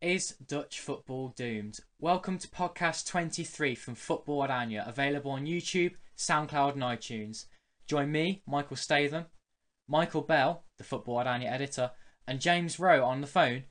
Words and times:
Is 0.00 0.36
Dutch 0.46 0.78
football 0.78 1.30
doomed? 1.36 1.80
Welcome 1.98 2.38
to 2.38 2.46
podcast 2.46 3.08
23 3.08 3.74
from 3.74 3.96
Football 3.96 4.46
Oranje, 4.46 4.86
available 4.86 5.32
on 5.32 5.44
YouTube, 5.44 5.94
SoundCloud, 6.16 6.74
and 6.74 6.82
iTunes. 6.84 7.46
Join 7.84 8.12
me, 8.12 8.40
Michael 8.46 8.76
Statham, 8.76 9.26
Michael 9.88 10.20
Bell, 10.22 10.62
the 10.76 10.84
Football 10.84 11.16
Oranje 11.16 11.50
editor, 11.50 11.90
and 12.28 12.40
James 12.40 12.78
Rowe 12.78 13.04
on 13.04 13.22
the 13.22 13.26
phone 13.26 13.64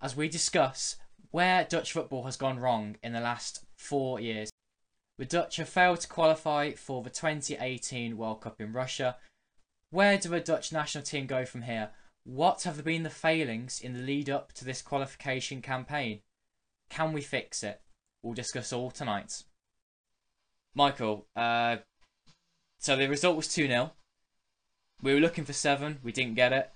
as 0.00 0.14
we 0.14 0.28
discuss 0.28 0.94
where 1.32 1.64
Dutch 1.64 1.92
football 1.92 2.22
has 2.22 2.36
gone 2.36 2.60
wrong 2.60 2.94
in 3.02 3.12
the 3.12 3.20
last 3.20 3.64
four 3.76 4.20
years. 4.20 4.50
The 5.18 5.24
Dutch 5.24 5.56
have 5.56 5.68
failed 5.68 6.02
to 6.02 6.08
qualify 6.08 6.74
for 6.74 7.02
the 7.02 7.10
2018 7.10 8.16
World 8.16 8.42
Cup 8.42 8.60
in 8.60 8.72
Russia. 8.72 9.16
Where 9.90 10.18
do 10.18 10.28
the 10.28 10.38
Dutch 10.38 10.72
national 10.72 11.02
team 11.02 11.26
go 11.26 11.44
from 11.44 11.62
here? 11.62 11.90
What 12.24 12.62
have 12.62 12.82
been 12.84 13.02
the 13.02 13.10
failings 13.10 13.80
in 13.80 13.92
the 13.92 14.02
lead 14.02 14.30
up 14.30 14.52
to 14.54 14.64
this 14.64 14.80
qualification 14.82 15.60
campaign? 15.60 16.20
Can 16.88 17.12
we 17.12 17.20
fix 17.20 17.62
it? 17.62 17.80
We'll 18.22 18.34
discuss 18.34 18.72
all 18.72 18.90
tonight. 18.90 19.42
Michael, 20.74 21.26
uh, 21.36 21.76
so 22.78 22.96
the 22.96 23.08
result 23.08 23.36
was 23.36 23.48
2 23.48 23.66
0. 23.66 23.92
We 25.02 25.12
were 25.12 25.20
looking 25.20 25.44
for 25.44 25.52
7, 25.52 25.98
we 26.02 26.12
didn't 26.12 26.34
get 26.34 26.52
it. 26.52 26.70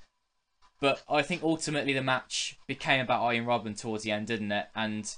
But 0.80 1.02
I 1.09 1.23
think 1.23 1.43
ultimately 1.43 1.93
the 1.93 2.02
match 2.02 2.59
became 2.66 3.01
about 3.01 3.23
Arjen 3.23 3.46
Robben 3.46 3.77
towards 3.77 4.05
the 4.05 4.12
end, 4.12 4.27
didn't 4.27 4.52
it? 4.52 4.66
And 4.77 5.12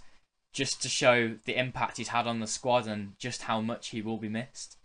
just 0.52 0.80
to 0.82 0.88
show 0.88 1.36
the 1.44 1.58
impact 1.58 1.98
he's 1.98 2.08
had 2.08 2.26
on 2.26 2.40
the 2.40 2.46
squad 2.46 2.86
and 2.86 3.12
just 3.18 3.42
how 3.42 3.60
much 3.60 3.88
he 3.88 4.00
will 4.00 4.16
be 4.16 4.28
missed. 4.28 4.76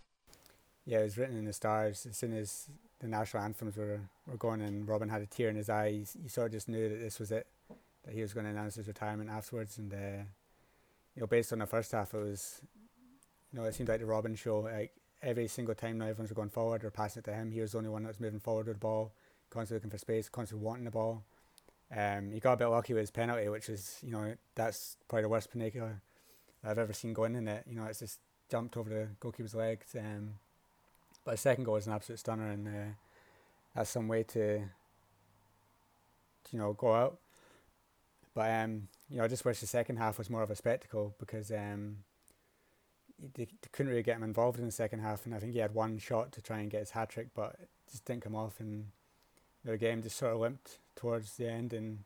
Yeah, 0.85 0.99
it 0.99 1.04
was 1.04 1.18
written 1.18 1.38
in 1.38 1.46
the 1.46 1.54
stars 1.54 2.05
as 2.05 2.18
soon 2.18 2.35
as 2.35 2.68
the 2.99 3.08
national 3.08 3.44
anthems 3.44 3.77
were, 3.77 3.99
were 4.27 4.38
going 4.38 4.62
and 4.62 4.88
Robben 4.88 5.09
had 5.09 5.22
a 5.22 5.26
tear 5.26 5.49
in 5.49 5.55
his 5.55 5.70
eyes, 5.70 6.16
you 6.22 6.30
sort 6.30 6.48
of 6.48 6.54
just 6.54 6.70
knew 6.70 6.90
that 6.90 6.99
this 6.99 7.20
was 7.20 7.31
it, 7.31 7.48
that 8.05 8.13
he 8.13 8.21
was 8.21 8.34
going 8.34 8.45
to 8.45 8.52
announce 8.52 8.76
his 8.76 8.88
retirement 8.88 9.30
afterwards. 9.30 9.77
And, 9.77 9.94
uh, 9.94 10.23
you 11.16 11.21
know, 11.21 11.27
based 11.27 11.52
on 11.54 11.59
the 11.59 11.66
first 11.66 11.91
half, 11.91 12.13
it 12.13 12.18
was, 12.18 12.62
you 13.51 13.60
know, 13.60 13.66
it 13.66 13.76
seemed 13.76 13.90
like 13.90 13.99
the 13.99 14.05
Robben 14.05 14.38
show. 14.38 14.60
Like 14.60 14.93
every 15.21 15.48
single 15.48 15.76
time 15.76 15.98
now 15.98 16.05
everyone's 16.05 16.32
going 16.32 16.49
forward 16.49 16.84
or 16.84 16.91
passing 16.91 17.21
it 17.21 17.26
to 17.26 17.34
him, 17.34 17.51
he 17.51 17.62
was 17.62 17.73
the 17.73 17.79
only 17.79 17.90
one 17.90 18.04
that 18.04 18.10
was 18.10 18.20
moving 18.20 18.40
forward 18.40 18.68
with 18.68 18.77
the 18.77 18.79
ball, 18.79 19.13
constantly 19.49 19.77
looking 19.77 19.91
for 19.91 19.98
space, 19.98 20.29
constantly 20.29 20.66
wanting 20.66 20.85
the 20.85 20.91
ball. 20.91 21.23
Um, 21.96 22.32
he 22.32 22.40
got 22.40 22.54
a 22.54 22.57
bit 22.57 22.68
lucky 22.68 22.93
with 22.93 23.01
his 23.01 23.12
penalty, 23.12 23.48
which 23.48 23.70
is, 23.70 23.99
you 24.01 24.12
know, 24.12 24.35
that's 24.55 24.98
probably 25.07 25.23
the 25.23 25.29
worst 25.29 25.51
penalty 25.51 25.79
I've 26.63 26.79
ever 26.79 26.93
seen 26.93 27.13
going 27.13 27.35
in 27.35 27.48
it. 27.48 27.63
You 27.68 27.76
know, 27.76 27.85
it's 27.85 27.99
just 27.99 28.20
jumped 28.49 28.76
over 28.77 28.90
the 28.90 29.07
goalkeeper's 29.20 29.54
legs. 29.54 29.96
Um, 29.98 30.35
but 31.26 31.31
the 31.31 31.37
second 31.37 31.63
goal 31.63 31.73
was 31.73 31.87
an 31.87 31.93
absolute 31.93 32.20
stunner, 32.20 32.51
and 32.51 32.68
uh, 32.68 32.93
that's 33.76 33.90
some 33.90 34.07
way 34.07 34.23
to, 34.23 34.59
to, 34.59 34.65
you 36.51 36.59
know, 36.59 36.73
go 36.73 36.93
out. 36.93 37.17
But 38.35 38.51
um, 38.51 38.87
you 39.09 39.17
know, 39.17 39.23
I 39.23 39.27
just 39.27 39.43
wish 39.43 39.59
the 39.59 39.67
second 39.67 39.98
half 39.98 40.17
was 40.17 40.29
more 40.29 40.43
of 40.43 40.51
a 40.51 40.55
spectacle 40.55 41.15
because 41.20 41.51
um, 41.51 41.98
they, 43.20 43.45
they 43.45 43.70
couldn't 43.71 43.90
really 43.90 44.04
get 44.04 44.17
him 44.17 44.23
involved 44.23 44.59
in 44.59 44.65
the 44.65 44.71
second 44.71 44.99
half, 44.99 45.26
and 45.26 45.34
I 45.34 45.40
think 45.40 45.54
he 45.54 45.59
had 45.59 45.73
one 45.73 45.98
shot 45.98 46.32
to 46.34 46.41
try 46.41 46.59
and 46.59 46.70
get 46.70 46.82
his 46.82 46.91
hat 46.91 47.09
trick, 47.09 47.27
but 47.34 47.55
it 47.62 47.70
just 47.89 48.05
didn't 48.05 48.23
come 48.23 48.35
off, 48.35 48.60
and 48.60 48.87
the 49.63 49.77
game 49.77 50.04
just 50.04 50.17
sort 50.17 50.34
of 50.34 50.39
limped 50.39 50.77
towards 50.95 51.37
the 51.37 51.49
end. 51.49 51.73
And 51.73 51.99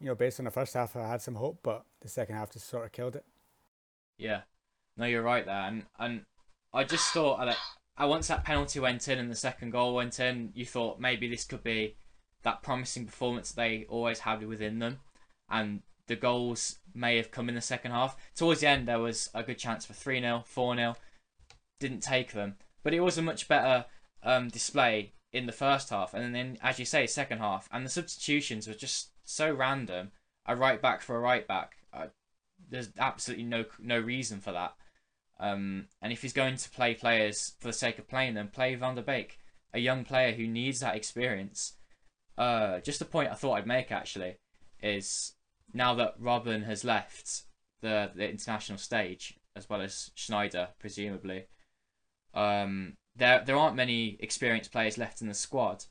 you 0.00 0.06
know, 0.06 0.14
based 0.14 0.38
on 0.38 0.44
the 0.44 0.50
first 0.50 0.74
half, 0.74 0.94
I 0.94 1.08
had 1.08 1.22
some 1.22 1.34
hope, 1.34 1.58
but 1.62 1.84
the 2.00 2.08
second 2.08 2.36
half 2.36 2.52
just 2.52 2.68
sort 2.68 2.84
of 2.84 2.92
killed 2.92 3.16
it. 3.16 3.24
Yeah, 4.18 4.42
no, 4.96 5.06
you're 5.06 5.22
right 5.22 5.44
there, 5.44 5.62
and 5.62 5.84
and 5.98 6.24
I 6.72 6.84
just 6.84 7.12
thought 7.12 7.44
that 7.44 7.58
once 8.08 8.28
that 8.28 8.44
penalty 8.44 8.80
went 8.80 9.08
in 9.08 9.18
and 9.18 9.30
the 9.30 9.36
second 9.36 9.70
goal 9.70 9.94
went 9.94 10.18
in, 10.18 10.52
you 10.54 10.64
thought 10.64 11.00
maybe 11.00 11.28
this 11.28 11.44
could 11.44 11.62
be 11.62 11.96
that 12.42 12.62
promising 12.62 13.06
performance 13.06 13.52
they 13.52 13.86
always 13.88 14.20
had 14.20 14.46
within 14.46 14.78
them, 14.78 15.00
and 15.48 15.82
the 16.06 16.16
goals 16.16 16.78
may 16.94 17.16
have 17.16 17.30
come 17.30 17.48
in 17.48 17.54
the 17.54 17.60
second 17.60 17.92
half. 17.92 18.16
Towards 18.34 18.60
the 18.60 18.68
end, 18.68 18.88
there 18.88 18.98
was 18.98 19.30
a 19.34 19.42
good 19.42 19.58
chance 19.58 19.86
for 19.86 19.92
3 19.92 20.20
0, 20.20 20.44
4 20.46 20.76
0. 20.76 20.96
Didn't 21.78 22.00
take 22.00 22.32
them. 22.32 22.56
But 22.82 22.94
it 22.94 23.00
was 23.00 23.18
a 23.18 23.22
much 23.22 23.48
better 23.48 23.86
um, 24.22 24.48
display 24.48 25.12
in 25.32 25.46
the 25.46 25.52
first 25.52 25.90
half. 25.90 26.14
And 26.14 26.34
then, 26.34 26.58
as 26.62 26.78
you 26.78 26.84
say, 26.84 27.06
second 27.06 27.38
half. 27.38 27.68
And 27.72 27.84
the 27.84 27.90
substitutions 27.90 28.66
were 28.66 28.74
just 28.74 29.10
so 29.24 29.52
random. 29.52 30.10
A 30.46 30.56
right 30.56 30.82
back 30.82 31.02
for 31.02 31.16
a 31.16 31.20
right 31.20 31.46
back. 31.46 31.76
Uh, 31.92 32.06
there's 32.68 32.88
absolutely 32.98 33.44
no 33.44 33.64
no 33.78 33.98
reason 33.98 34.40
for 34.40 34.50
that. 34.52 34.74
Um, 35.42 35.88
and 36.00 36.12
if 36.12 36.22
he's 36.22 36.32
going 36.32 36.56
to 36.56 36.70
play 36.70 36.94
players 36.94 37.54
for 37.58 37.66
the 37.66 37.72
sake 37.72 37.98
of 37.98 38.08
playing 38.08 38.34
them, 38.34 38.48
play 38.48 38.76
Van 38.76 38.94
der 38.94 39.02
Beek, 39.02 39.40
a 39.74 39.80
young 39.80 40.04
player 40.04 40.32
who 40.32 40.46
needs 40.46 40.80
that 40.80 40.94
experience. 40.94 41.74
Uh, 42.38 42.78
just 42.78 43.02
a 43.02 43.04
point 43.04 43.30
I 43.30 43.34
thought 43.34 43.54
I'd 43.54 43.66
make 43.66 43.90
actually 43.90 44.36
is 44.80 45.34
now 45.74 45.94
that 45.94 46.20
Robben 46.20 46.64
has 46.64 46.84
left 46.84 47.42
the 47.80 48.10
the 48.14 48.28
international 48.30 48.78
stage 48.78 49.34
as 49.56 49.68
well 49.68 49.82
as 49.82 50.10
Sneijder, 50.16 50.68
presumably, 50.78 51.46
um, 52.34 52.94
there 53.16 53.42
there 53.44 53.56
aren't 53.56 53.76
many 53.76 54.16
experienced 54.20 54.72
players 54.72 54.96
left 54.96 55.20
in 55.20 55.28
the 55.28 55.34
squad, 55.34 55.84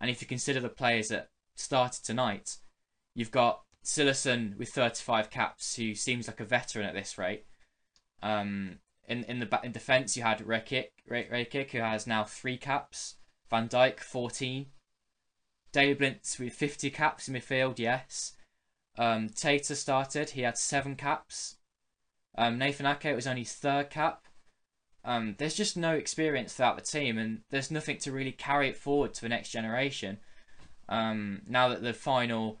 and 0.00 0.10
if 0.10 0.20
you 0.20 0.26
consider 0.26 0.60
the 0.60 0.68
players 0.68 1.08
that 1.08 1.30
started 1.54 2.04
tonight, 2.04 2.56
you've 3.14 3.30
got 3.30 3.62
Cillessen 3.84 4.58
with 4.58 4.70
35 4.70 5.30
caps, 5.30 5.76
who 5.76 5.94
seems 5.94 6.26
like 6.26 6.40
a 6.40 6.44
veteran 6.44 6.84
at 6.84 6.94
this 6.94 7.16
rate. 7.16 7.46
Um, 8.22 8.80
in 9.08 9.24
in 9.24 9.40
the 9.40 9.60
in 9.64 9.72
defence, 9.72 10.16
you 10.16 10.22
had 10.22 10.40
Rekik, 10.40 10.90
Rekik, 11.10 11.70
who 11.70 11.78
has 11.78 12.06
now 12.06 12.24
three 12.24 12.56
caps. 12.56 13.16
Van 13.50 13.68
Dijk, 13.68 14.00
14. 14.00 14.66
Daley 15.72 15.94
Blind 15.94 16.20
with 16.38 16.52
50 16.52 16.90
caps 16.90 17.28
in 17.28 17.34
midfield, 17.34 17.78
yes. 17.78 18.34
Um, 18.96 19.28
Tete 19.28 19.64
started, 19.64 20.30
he 20.30 20.42
had 20.42 20.58
seven 20.58 20.96
caps. 20.96 21.56
Um, 22.36 22.58
Nathan 22.58 22.86
Ake 22.86 23.14
was 23.14 23.26
only 23.26 23.42
his 23.42 23.54
third 23.54 23.90
cap. 23.90 24.26
Um, 25.04 25.36
there's 25.38 25.54
just 25.54 25.76
no 25.76 25.94
experience 25.94 26.54
throughout 26.54 26.76
the 26.76 26.82
team, 26.82 27.16
and 27.18 27.40
there's 27.50 27.70
nothing 27.70 27.98
to 27.98 28.12
really 28.12 28.32
carry 28.32 28.68
it 28.68 28.76
forward 28.76 29.14
to 29.14 29.22
the 29.22 29.28
next 29.28 29.50
generation. 29.50 30.18
Um, 30.88 31.42
now 31.46 31.68
that 31.68 31.82
the 31.82 31.94
final, 31.94 32.60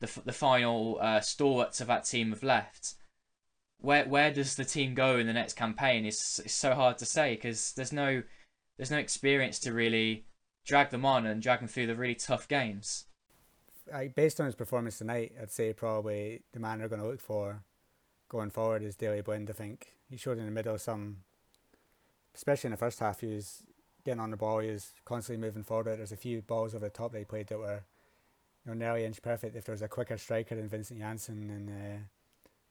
the 0.00 0.10
the 0.24 0.32
final 0.32 0.98
uh, 1.00 1.20
stalwarts 1.20 1.80
of 1.80 1.86
that 1.86 2.04
team 2.04 2.30
have 2.30 2.42
left, 2.42 2.94
where 3.84 4.04
where 4.06 4.32
does 4.32 4.54
the 4.54 4.64
team 4.64 4.94
go 4.94 5.18
in 5.18 5.26
the 5.26 5.32
next 5.32 5.54
campaign? 5.54 6.06
It's 6.06 6.38
it's 6.38 6.54
so 6.54 6.74
hard 6.74 6.98
to 6.98 7.06
say 7.06 7.34
because 7.34 7.72
there's 7.72 7.92
no 7.92 8.22
there's 8.76 8.90
no 8.90 8.98
experience 8.98 9.58
to 9.60 9.72
really 9.72 10.24
drag 10.64 10.90
them 10.90 11.04
on 11.04 11.26
and 11.26 11.42
drag 11.42 11.60
them 11.60 11.68
through 11.68 11.86
the 11.86 11.94
really 11.94 12.14
tough 12.14 12.48
games. 12.48 13.04
I, 13.92 14.08
based 14.08 14.40
on 14.40 14.46
his 14.46 14.54
performance 14.54 14.98
tonight, 14.98 15.34
I'd 15.40 15.52
say 15.52 15.72
probably 15.74 16.42
the 16.52 16.60
man 16.60 16.78
they're 16.78 16.88
going 16.88 17.02
to 17.02 17.06
look 17.06 17.20
for 17.20 17.62
going 18.30 18.50
forward 18.50 18.82
is 18.82 18.96
Daley 18.96 19.20
Blind. 19.20 19.50
I 19.50 19.52
think 19.52 19.92
he 20.08 20.16
showed 20.16 20.38
in 20.38 20.46
the 20.46 20.50
middle 20.50 20.78
some, 20.78 21.18
especially 22.34 22.68
in 22.68 22.72
the 22.72 22.78
first 22.78 23.00
half, 23.00 23.20
he 23.20 23.34
was 23.34 23.62
getting 24.04 24.20
on 24.20 24.30
the 24.30 24.38
ball. 24.38 24.60
He 24.60 24.70
was 24.70 24.92
constantly 25.04 25.46
moving 25.46 25.62
forward. 25.62 25.98
There's 25.98 26.12
a 26.12 26.16
few 26.16 26.40
balls 26.40 26.74
over 26.74 26.86
the 26.86 26.90
top 26.90 27.12
that 27.12 27.18
he 27.18 27.24
played 27.24 27.48
that 27.48 27.58
were, 27.58 27.82
you 28.64 28.72
know, 28.72 28.74
nearly 28.74 29.04
inch 29.04 29.20
perfect. 29.20 29.54
If 29.54 29.66
there 29.66 29.74
was 29.74 29.82
a 29.82 29.88
quicker 29.88 30.16
striker 30.16 30.54
than 30.54 30.68
Vincent 30.68 30.98
Janssen, 30.98 31.50
and 31.50 31.68
uh, 31.68 31.98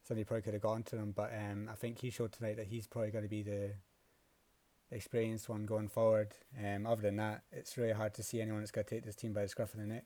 somebody 0.06 0.24
probably 0.24 0.42
could 0.42 0.54
have 0.54 0.62
gone 0.62 0.82
to 0.84 0.96
him. 0.96 1.12
But 1.16 1.32
um, 1.32 1.68
I 1.70 1.74
think 1.74 2.00
he 2.00 2.10
showed 2.10 2.32
tonight 2.32 2.56
that 2.56 2.66
he's 2.66 2.86
probably 2.86 3.10
going 3.10 3.24
to 3.24 3.30
be 3.30 3.42
the 3.42 3.70
experienced 4.90 5.48
one 5.48 5.66
going 5.66 5.88
forward. 5.88 6.34
Um, 6.62 6.86
other 6.86 7.02
than 7.02 7.16
that, 7.16 7.42
it's 7.52 7.76
really 7.76 7.92
hard 7.92 8.14
to 8.14 8.22
see 8.22 8.40
anyone 8.40 8.60
that's 8.60 8.70
going 8.70 8.84
to 8.84 8.94
take 8.94 9.04
this 9.04 9.16
team 9.16 9.32
by 9.32 9.42
the 9.42 9.48
scruff 9.48 9.74
of 9.74 9.80
the 9.80 9.86
neck. 9.86 10.04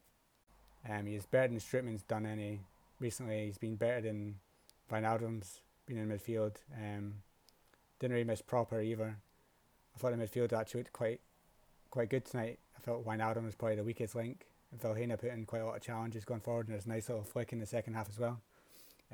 Um, 0.89 1.07
he's 1.07 1.27
better 1.27 1.49
than 1.49 1.59
Strootman's 1.59 2.03
done 2.03 2.27
any 2.27 2.61
recently. 3.01 3.47
He's 3.47 3.59
been 3.59 3.77
better 3.77 4.01
than 4.01 4.37
Wijnaldum's 4.91 5.61
been 5.87 5.99
in 5.99 6.09
midfield. 6.09 6.57
Um, 6.75 7.15
didn't 7.99 8.13
really 8.13 8.25
miss 8.25 8.43
Pröpper 8.43 8.85
either. 8.85 9.17
I 9.95 9.99
thought 9.99 10.17
the 10.17 10.25
midfield 10.25 10.53
actually 10.53 10.81
looked 10.81 10.93
quite 10.93 11.21
quite 11.91 12.11
good 12.11 12.25
tonight. 12.25 12.59
I 12.77 12.81
felt 12.81 13.05
Wijnaldum 13.05 13.45
was 13.45 13.55
probably 13.55 13.77
the 13.77 13.85
weakest 13.85 14.15
link. 14.15 14.47
And 14.71 14.81
Vilhena 14.81 15.19
put 15.19 15.31
in 15.31 15.47
quite 15.47 15.63
a 15.63 15.67
lot 15.67 15.77
of 15.77 15.83
challenges 15.83 16.25
going 16.25 16.41
forward, 16.41 16.67
and 16.67 16.75
there's 16.75 16.85
a 16.85 16.91
nice 16.91 17.09
little 17.09 17.25
flick 17.25 17.53
in 17.53 17.59
the 17.59 17.67
second 17.67 17.95
half 17.95 18.09
as 18.09 18.19
well. 18.19 18.41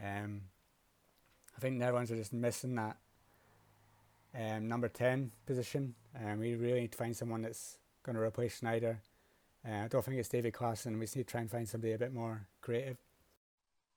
Um, 0.03 0.43
I 1.57 1.61
think 1.61 1.77
the 1.77 1.85
Netherlands 1.85 2.11
are 2.11 2.17
just 2.17 2.33
missing 2.33 2.75
that 2.75 2.97
um, 4.39 4.69
number 4.69 4.89
10 4.89 5.31
position. 5.47 5.95
Um, 6.19 6.41
we 6.41 6.55
really 6.55 6.81
need 6.81 6.93
to 6.93 6.99
find 6.99 7.17
someone 7.17 7.43
that's 7.43 7.79
going 8.05 8.17
to 8.17 8.23
replace 8.23 8.61
Sneijder. 8.61 8.99
Uh, 9.67 9.85
I 9.85 9.89
don't 9.89 10.05
think 10.05 10.19
it's 10.19 10.29
David 10.29 10.53
Klaassen. 10.53 10.99
We 10.99 11.07
just 11.07 11.17
need 11.17 11.27
to 11.27 11.31
try 11.31 11.41
and 11.41 11.51
find 11.51 11.69
somebody 11.69 11.93
a 11.93 11.99
bit 11.99 12.13
more 12.13 12.49
creative. 12.61 12.99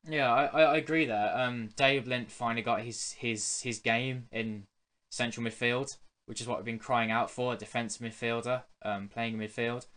Yeah, 0.07 0.31
I, 0.31 0.61
I 0.61 0.77
agree 0.77 1.05
there. 1.05 1.37
Um, 1.37 1.69
Dave 1.75 2.05
Blind 2.05 2.31
finally 2.31 2.61
got 2.61 2.81
his, 2.81 3.13
his, 3.13 3.61
his 3.61 3.79
game 3.79 4.27
in 4.31 4.67
central 5.09 5.45
midfield, 5.45 5.97
which 6.25 6.39
is 6.39 6.47
what 6.47 6.57
we've 6.57 6.65
been 6.65 6.79
crying 6.79 7.11
out 7.11 7.29
for, 7.29 7.53
a 7.53 7.57
defensive 7.57 8.01
midfielder 8.01 8.63
um, 8.83 9.09
playing 9.09 9.37
midfield. 9.37 9.87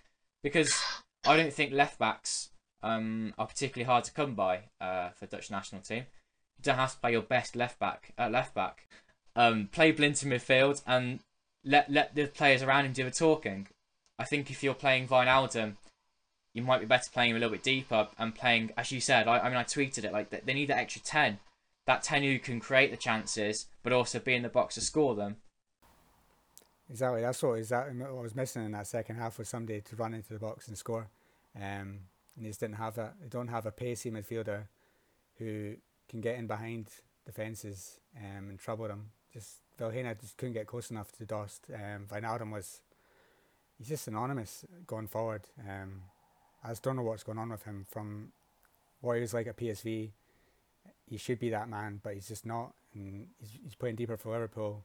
Because 0.43 0.75
I 1.27 1.37
don't 1.37 1.53
think 1.53 1.73
left 1.73 1.99
backs 1.99 2.51
um, 2.83 3.35
are 3.39 3.47
particularly 3.47 3.87
hard 3.87 4.05
to 4.05 4.13
come 4.13 4.35
by 4.35 4.63
uh, 4.81 5.11
for 5.11 5.27
Dutch 5.27 5.51
national 5.51 5.83
team. 5.83 6.07
Have 6.67 6.93
to 6.93 6.99
play 6.99 7.13
your 7.13 7.23
best 7.23 7.57
left 7.57 7.79
back 7.79 8.13
at 8.19 8.29
uh, 8.29 8.31
left 8.31 8.55
back 8.55 8.87
um, 9.37 9.69
play 9.73 9.93
Blind 9.93 10.23
in 10.23 10.31
midfield 10.31 10.83
and 10.87 11.21
let 11.65 11.91
let 11.91 12.15
the 12.15 12.27
players 12.27 12.63
around 12.63 12.87
him 12.87 12.93
do 12.93 13.05
the 13.05 13.11
talking. 13.11 13.69
I 14.19 14.25
think 14.25 14.51
if 14.51 14.63
you're 14.63 14.75
playing 14.75 15.09
Wijnaldum, 15.09 15.77
you 16.53 16.63
might 16.63 16.81
be 16.81 16.87
better 16.87 17.11
playing 17.11 17.31
him 17.31 17.37
a 17.37 17.41
little 17.41 17.53
bit 17.53 17.63
deeper 17.63 18.09
and 18.19 18.35
playing, 18.35 18.73
as 18.77 18.93
you 18.93 19.01
said. 19.01 19.29
I, 19.29 19.39
I 19.39 19.49
mean, 19.49 19.57
I 19.57 19.65
tweeted 19.65 20.05
it 20.05 20.13
like 20.13 20.31
they 20.31 20.55
need 20.55 20.69
that 20.69 20.79
extra 20.79 21.03
ten, 21.03 21.39
that 21.87 22.03
ten 22.03 22.23
who 22.23 22.39
can 22.39 22.61
create 22.61 22.91
the 22.91 22.97
chances, 22.97 23.67
but 23.83 23.93
also 23.93 24.19
be 24.19 24.35
in 24.35 24.43
the 24.43 24.49
box 24.49 24.75
to 24.75 24.81
score 24.81 25.15
them. 25.15 25.37
Exactly, 26.91 27.23
that's 27.23 27.43
what 27.43 27.53
exactly 27.53 27.97
what 27.97 28.23
was 28.23 28.35
missing 28.35 28.65
in 28.65 28.73
that 28.73 28.87
second 28.87 29.17
half 29.17 29.39
was 29.39 29.49
somebody 29.49 29.81
to 29.81 29.97
run 29.97 30.13
into 30.13 30.33
the 30.33 30.41
box 30.41 30.67
and 30.67 30.77
score. 30.77 31.09
Um, 31.57 32.01
and 32.37 32.45
they 32.45 32.49
just 32.49 32.61
didn't 32.61 32.77
have 32.77 32.97
that. 32.97 33.15
They 33.21 33.29
don't 33.29 33.49
have 33.49 33.65
a 33.65 33.71
pacey 33.71 34.11
midfielder 34.11 34.65
who 35.39 35.77
can 36.11 36.21
get 36.21 36.37
in 36.37 36.47
behind 36.47 36.89
defences 37.25 38.01
um, 38.17 38.51
and 38.51 38.59
trouble 38.59 38.89
them. 38.89 39.11
Just 39.33 39.61
Vilhena 39.79 40.21
just 40.21 40.37
couldn't 40.37 40.55
get 40.55 40.67
close 40.67 40.91
enough 40.91 41.13
to 41.13 41.25
Dost. 41.25 41.67
Um, 41.73 42.07
Wijnaldum 42.11 42.53
was 42.53 42.81
he's 43.79 43.89
just 43.89 44.09
anonymous 44.09 44.65
going 44.87 45.07
forward. 45.07 45.43
Um, 45.59 46.03
I 46.65 46.69
just 46.69 46.83
don't 46.83 46.97
know 46.97 47.03
what's 47.03 47.23
going 47.23 47.39
on 47.39 47.51
with 47.51 47.63
him. 47.63 47.87
From 47.89 48.33
what 49.01 49.15
he 49.15 49.21
was 49.21 49.33
like 49.33 49.47
at 49.47 49.57
PSV, 49.57 50.11
he 51.07 51.17
should 51.17 51.39
be 51.39 51.51
that 51.51 51.69
man, 51.69 52.01
but 52.03 52.15
he's 52.15 52.29
just 52.29 52.45
not. 52.45 52.75
And 52.93 53.29
he's, 53.39 53.51
he's 53.63 53.75
playing 53.77 53.97
deeper 53.97 54.17
for 54.17 54.33
Liverpool, 54.33 54.85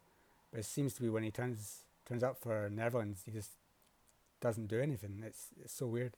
but 0.51 0.60
it 0.60 0.66
seems 0.66 0.94
to 0.94 1.01
be 1.01 1.10
when 1.10 1.24
he 1.24 1.31
turns 1.31 1.81
turns 2.07 2.24
up 2.24 2.38
for 2.39 2.69
Netherlands, 2.69 3.24
he 3.25 3.31
just 3.31 3.51
doesn't 4.42 4.68
do 4.68 4.80
anything. 4.80 5.24
It's 5.25 5.48
it's 5.62 5.74
so 5.74 5.88
weird. 5.88 6.16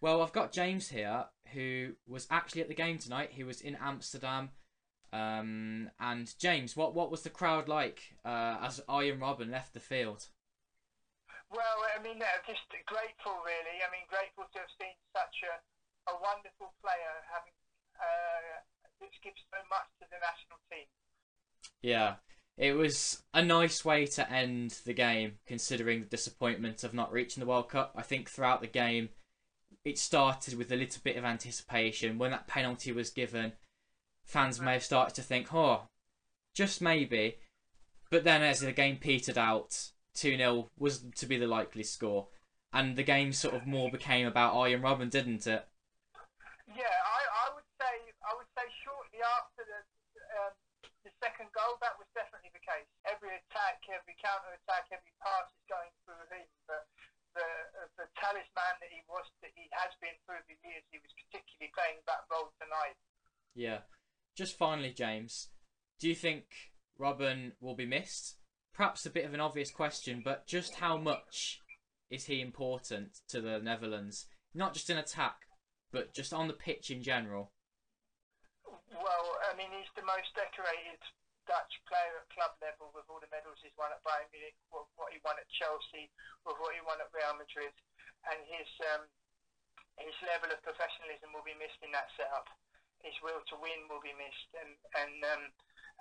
Well, 0.00 0.22
I've 0.22 0.32
got 0.32 0.52
James 0.52 0.88
here, 0.88 1.26
who 1.52 1.92
was 2.06 2.26
actually 2.30 2.62
at 2.62 2.68
the 2.68 2.74
game 2.74 2.98
tonight. 2.98 3.30
He 3.32 3.44
was 3.44 3.60
in 3.60 3.76
Amsterdam. 3.80 4.50
Um, 5.12 5.90
and 6.00 6.32
James, 6.38 6.76
what 6.76 6.94
what 6.94 7.10
was 7.10 7.22
the 7.22 7.30
crowd 7.30 7.68
like 7.68 8.16
uh, 8.24 8.58
as 8.60 8.82
Arjen 8.88 9.20
Robben 9.20 9.50
left 9.50 9.72
the 9.72 9.80
field? 9.80 10.26
Well, 11.50 11.86
I 11.94 12.02
mean, 12.02 12.18
just 12.48 12.66
grateful, 12.86 13.38
really. 13.46 13.78
I 13.78 13.88
mean, 13.94 14.02
grateful 14.10 14.50
to 14.52 14.58
have 14.58 14.74
seen 14.74 14.98
such 15.14 15.46
a, 15.46 15.54
a 16.10 16.14
wonderful 16.18 16.74
player 16.82 17.14
having 17.30 17.54
uh, 17.94 18.58
this 19.00 19.10
gives 19.22 19.40
so 19.50 19.58
much 19.70 19.88
to 20.00 20.06
the 20.10 20.18
national 20.18 20.58
team. 20.70 20.86
Yeah, 21.82 22.16
it 22.56 22.72
was 22.72 23.22
a 23.32 23.44
nice 23.44 23.84
way 23.84 24.06
to 24.06 24.30
end 24.30 24.80
the 24.84 24.94
game, 24.94 25.38
considering 25.46 26.00
the 26.00 26.06
disappointment 26.06 26.84
of 26.84 26.94
not 26.94 27.12
reaching 27.12 27.40
the 27.40 27.46
World 27.46 27.68
Cup. 27.68 27.92
I 27.96 28.02
think 28.02 28.28
throughout 28.30 28.60
the 28.60 28.66
game, 28.66 29.10
it 29.84 29.98
started 29.98 30.54
with 30.54 30.72
a 30.72 30.76
little 30.76 31.00
bit 31.04 31.16
of 31.16 31.24
anticipation. 31.24 32.18
When 32.18 32.30
that 32.30 32.46
penalty 32.46 32.92
was 32.92 33.10
given, 33.10 33.52
fans 34.24 34.60
may 34.60 34.74
have 34.74 34.84
started 34.84 35.14
to 35.16 35.22
think, 35.22 35.52
oh, 35.52 35.88
just 36.54 36.80
maybe. 36.80 37.36
But 38.10 38.24
then 38.24 38.42
as 38.42 38.60
the 38.60 38.72
game 38.72 38.96
petered 38.96 39.38
out, 39.38 39.90
2 40.14 40.36
0 40.36 40.70
was 40.78 41.04
to 41.16 41.26
be 41.26 41.36
the 41.36 41.46
likely 41.46 41.82
score. 41.82 42.28
And 42.72 42.96
the 42.96 43.02
game 43.02 43.32
sort 43.32 43.54
of 43.54 43.66
more 43.66 43.90
became 43.90 44.26
about 44.26 44.54
Arjen 44.54 44.82
Robben, 44.82 45.10
didn't 45.10 45.46
it? 45.46 45.62
Yeah, 46.66 46.90
I, 46.90 47.20
I 47.46 47.54
would 47.54 47.68
say 47.78 47.92
I 48.24 48.32
would 48.34 48.50
say 48.56 48.66
shortly 48.82 49.22
after 49.22 49.62
the 49.62 49.80
um, 50.42 50.54
the 51.04 51.12
second 51.22 51.52
goal, 51.54 51.78
that 51.84 51.94
was 52.00 52.08
definitely 52.16 52.50
the 52.50 52.64
case. 52.64 52.88
Every 53.06 53.36
attack, 53.36 53.84
every 53.92 54.16
counter 54.18 54.50
attack, 54.56 54.90
every 54.90 55.12
pass 55.22 55.46
is 55.52 55.64
going 55.70 55.92
through 56.02 56.24
him. 56.32 56.48
The, 56.66 56.82
the, 57.34 57.50
the 57.98 58.06
talisman 58.16 58.74
that 58.80 58.90
he 58.90 59.02
was, 59.10 59.26
that 59.42 59.52
he 59.54 59.66
has 59.74 59.92
been 59.98 60.14
through 60.24 60.42
the 60.46 60.58
years, 60.62 60.86
he 60.90 60.98
was 61.02 61.12
particularly 61.26 61.70
playing 61.74 62.00
that 62.06 62.24
role 62.30 62.54
tonight. 62.58 62.96
Yeah. 63.54 63.86
Just 64.34 64.58
finally, 64.58 64.90
James, 64.90 65.50
do 65.98 66.08
you 66.08 66.14
think 66.14 66.74
Robben 66.98 67.52
will 67.60 67.76
be 67.76 67.86
missed? 67.86 68.38
perhaps 68.74 69.06
a 69.06 69.10
bit 69.10 69.24
of 69.24 69.32
an 69.32 69.40
obvious 69.40 69.70
question, 69.70 70.20
but 70.22 70.46
just 70.46 70.74
how 70.74 70.98
much 70.98 71.60
is 72.10 72.26
he 72.26 72.40
important 72.40 73.20
to 73.28 73.40
the 73.40 73.58
Netherlands? 73.60 74.26
Not 74.52 74.74
just 74.74 74.90
in 74.90 74.98
attack, 74.98 75.36
but 75.92 76.12
just 76.12 76.34
on 76.34 76.48
the 76.48 76.54
pitch 76.54 76.90
in 76.90 77.02
general. 77.02 77.52
Well, 78.66 79.26
I 79.50 79.56
mean, 79.56 79.68
he's 79.70 79.90
the 79.96 80.02
most 80.02 80.34
decorated 80.34 80.98
Dutch 81.44 81.74
player 81.88 82.20
at 82.20 82.26
club 82.32 82.54
level 82.60 82.88
with 82.96 83.04
all 83.08 83.20
the 83.20 83.30
medals 83.30 83.60
he's 83.60 83.74
won 83.76 83.92
at 83.92 84.00
Bayern 84.04 84.28
Munich, 84.32 84.56
with 84.72 84.88
what 84.96 85.12
he 85.12 85.20
won 85.22 85.36
at 85.36 85.48
Chelsea, 85.52 86.08
with 86.44 86.56
what 86.60 86.72
he 86.72 86.80
won 86.84 87.00
at 87.00 87.12
Real 87.12 87.36
Madrid, 87.36 87.74
and 88.30 88.40
his 88.48 88.68
um, 88.94 89.04
his 90.00 90.16
level 90.26 90.50
of 90.50 90.58
professionalism 90.64 91.30
will 91.30 91.46
be 91.46 91.56
missed 91.56 91.78
in 91.84 91.94
that 91.94 92.10
setup. 92.18 92.50
His 93.04 93.14
will 93.20 93.44
to 93.52 93.56
win 93.60 93.86
will 93.86 94.02
be 94.02 94.16
missed, 94.16 94.50
and 94.58 94.72
and 94.96 95.16
um, 95.28 95.44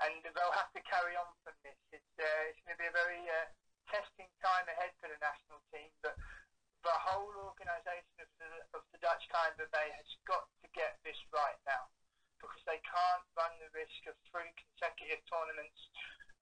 and 0.01 0.23
they'll 0.25 0.57
have 0.57 0.73
to 0.73 0.81
carry 0.87 1.13
on 1.13 1.29
from 1.45 1.53
this. 1.61 1.77
It's, 1.93 2.13
uh, 2.17 2.49
it's 2.49 2.61
going 2.65 2.79
to 2.79 2.81
be 2.81 2.89
a 2.89 2.95
very 2.95 3.21
uh, 3.21 3.47
testing 3.91 4.29
time 4.41 4.65
ahead 4.65 4.95
for 4.97 5.11
the 5.11 5.19
national 5.21 5.61
team, 5.69 5.91
but 6.01 6.17
the 6.83 6.97
whole 7.07 7.31
organisation 7.47 8.17
of 8.19 8.29
the, 8.41 8.51
of 8.75 8.81
the 8.91 8.99
Dutch 8.99 9.23
KNVB 9.31 9.71
has 9.71 10.09
got 10.27 10.43
to 10.63 10.67
get 10.75 10.99
this 11.07 11.15
right 11.31 11.55
now 11.63 11.87
because 12.43 12.59
they 12.67 12.81
can't 12.83 13.23
risk 13.73 14.01
of 14.07 14.15
three 14.29 14.49
consecutive 14.55 15.21
tournaments 15.27 15.79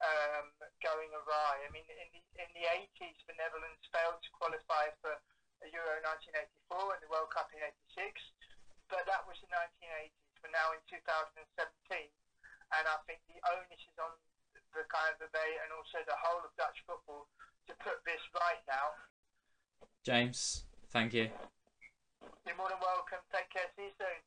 um, 0.04 0.52
going 0.84 1.12
awry. 1.16 1.64
I 1.64 1.70
mean, 1.72 1.88
in 1.88 2.10
the, 2.12 2.22
in 2.38 2.50
the 2.54 2.66
80s, 2.68 3.18
the 3.26 3.36
Netherlands 3.40 3.82
failed 3.90 4.20
to 4.22 4.30
qualify 4.36 4.92
for 5.00 5.16
Euro 5.64 5.96
1984 6.70 6.98
and 6.98 7.02
the 7.02 7.12
World 7.12 7.30
Cup 7.34 7.50
in 7.56 7.62
86, 7.96 8.18
but 8.90 9.06
that 9.06 9.24
was 9.30 9.38
the 9.40 9.50
1980s. 9.50 10.14
We're 10.42 10.54
now 10.54 10.74
in 10.74 10.82
2017 10.90 11.38
and 12.72 12.84
I 12.88 12.98
think 13.08 13.20
the 13.28 13.40
onus 13.52 13.84
is 13.84 13.98
on 14.00 14.12
the 14.72 14.84
KNVB 14.88 15.36
and 15.36 15.70
also 15.76 16.00
the 16.08 16.16
whole 16.16 16.42
of 16.44 16.52
Dutch 16.56 16.80
football 16.88 17.28
to 17.68 17.74
put 17.84 18.00
this 18.08 18.24
right 18.36 18.64
now. 18.68 18.96
James, 20.04 20.66
thank 20.90 21.14
you. 21.14 21.30
You're 22.48 22.58
more 22.58 22.72
than 22.72 22.80
welcome. 22.82 23.22
Take 23.30 23.52
care. 23.52 23.68
See 23.76 23.92
you 23.92 23.96
soon. 24.00 24.20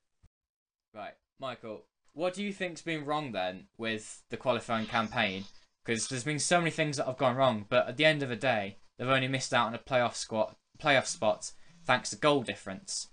Right, 0.93 1.17
Michael. 1.41 1.83
What 2.15 2.35
do 2.35 2.45
you 2.45 2.53
think's 2.53 2.81
been 2.81 3.05
wrong 3.05 3.33
then 3.33 3.67
with 3.77 4.23
the 4.31 4.37
qualifying 4.37 4.87
campaign? 4.87 5.45
Because 5.85 6.09
there's 6.09 6.25
been 6.25 6.39
so 6.39 6.59
many 6.59 6.71
things 6.71 6.97
that 6.97 7.07
have 7.07 7.19
gone 7.19 7.37
wrong, 7.37 7.67
but 7.69 7.89
at 7.89 7.97
the 7.97 8.05
end 8.05 8.23
of 8.23 8.29
the 8.29 8.37
day, 8.37 8.79
they've 8.97 9.09
only 9.09 9.29
missed 9.29 9.53
out 9.53 9.67
on 9.67 9.75
a 9.75 9.79
playoff 9.79 10.15
squad, 10.15 10.55
playoff 10.81 11.07
spot 11.07 11.53
thanks 11.85 12.11
to 12.11 12.17
goal 12.17 12.43
difference. 12.43 13.09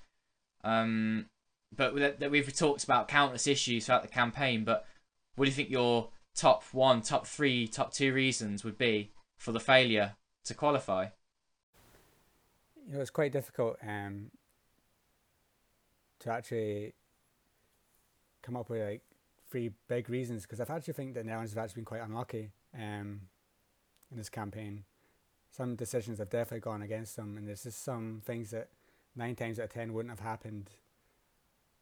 Um, 0.63 1.25
but 1.75 2.19
that 2.19 2.31
we've 2.31 2.55
talked 2.55 2.83
about 2.83 3.07
countless 3.07 3.47
issues 3.47 3.85
throughout 3.85 4.03
the 4.03 4.07
campaign. 4.07 4.63
But 4.63 4.85
what 5.35 5.45
do 5.45 5.49
you 5.49 5.55
think 5.55 5.69
your 5.69 6.09
top 6.35 6.63
one, 6.71 7.01
top 7.01 7.25
three, 7.25 7.67
top 7.67 7.93
two 7.93 8.13
reasons 8.13 8.63
would 8.63 8.77
be 8.77 9.11
for 9.37 9.51
the 9.51 9.59
failure 9.59 10.13
to 10.45 10.53
qualify? 10.53 11.07
You 12.87 12.95
know, 12.95 13.01
it's 13.01 13.09
quite 13.09 13.31
difficult 13.31 13.77
um, 13.81 14.31
to 16.19 16.31
actually 16.31 16.93
come 18.41 18.55
up 18.55 18.69
with 18.69 18.81
like 18.81 19.01
three 19.49 19.71
big 19.87 20.09
reasons 20.09 20.43
because 20.43 20.59
I've 20.59 20.69
actually 20.69 20.93
think 20.93 21.13
that 21.15 21.25
Netherlands 21.25 21.53
have 21.53 21.63
actually 21.63 21.81
been 21.81 21.85
quite 21.85 22.01
unlucky 22.01 22.51
um, 22.73 23.21
in 24.11 24.17
this 24.17 24.29
campaign. 24.29 24.83
Some 25.51 25.75
decisions 25.75 26.19
have 26.19 26.29
definitely 26.29 26.61
gone 26.61 26.81
against 26.81 27.17
them, 27.17 27.37
and 27.37 27.47
there's 27.47 27.63
just 27.63 27.83
some 27.83 28.21
things 28.25 28.51
that 28.51 28.69
nine 29.15 29.35
times 29.35 29.59
out 29.59 29.65
of 29.65 29.73
ten 29.73 29.93
wouldn't 29.93 30.11
have 30.11 30.25
happened, 30.25 30.69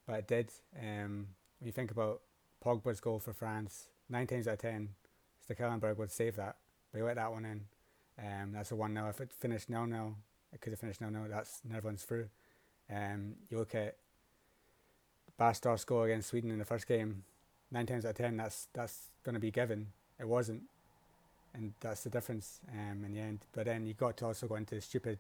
but 0.08 0.20
it 0.20 0.28
did. 0.28 0.52
Um, 0.76 1.28
when 1.60 1.68
you 1.68 1.72
think 1.72 1.92
about 1.92 2.22
Pogba's 2.66 3.00
goal 3.00 3.20
for 3.20 3.34
France, 3.34 3.90
nine 4.10 4.26
times 4.26 4.48
out 4.48 4.54
of 4.54 4.60
ten, 4.60 4.90
Stekelenburg 5.48 5.98
would 5.98 6.12
save 6.12 6.36
that. 6.38 6.56
But 6.92 6.98
he 6.98 7.04
let 7.04 7.18
that 7.18 7.32
one 7.32 7.46
in. 7.46 7.66
Um, 8.18 8.52
that's 8.54 8.72
a 8.72 8.76
1 8.76 8.94
0. 8.94 9.10
If 9.10 9.22
it 9.22 9.32
finished 9.32 9.68
0 9.68 9.88
0, 9.88 10.16
it 10.52 10.62
could 10.62 10.74
have 10.74 10.80
finished 10.80 11.00
0 11.00 11.12
0. 11.12 11.28
That's 11.30 11.62
Netherlands 11.64 12.04
through. 12.04 12.30
Um, 12.92 13.36
you 13.50 13.58
look 13.58 13.76
at 13.76 13.98
Bas 15.40 15.62
Dost's 15.62 15.86
goal 15.86 16.04
against 16.04 16.30
Sweden 16.30 16.52
in 16.52 16.60
the 16.60 16.66
first 16.66 16.86
game, 16.86 17.24
nine 17.72 17.86
times 17.86 18.06
out 18.06 18.10
of 18.10 18.18
ten, 18.18 18.36
that's 18.36 18.68
that's 18.74 19.08
going 19.24 19.36
to 19.36 19.40
be 19.40 19.52
given. 19.52 19.88
It 20.20 20.28
wasn't. 20.28 20.64
And 21.54 21.74
that's 21.80 22.04
the 22.04 22.10
difference 22.10 22.60
um, 22.72 23.06
in 23.06 23.14
the 23.14 23.22
end. 23.22 23.40
But 23.54 23.66
then 23.66 23.88
you 23.88 23.94
got 23.94 24.18
to 24.18 24.26
also 24.26 24.48
go 24.48 24.56
into 24.56 24.80
stupid 24.82 25.20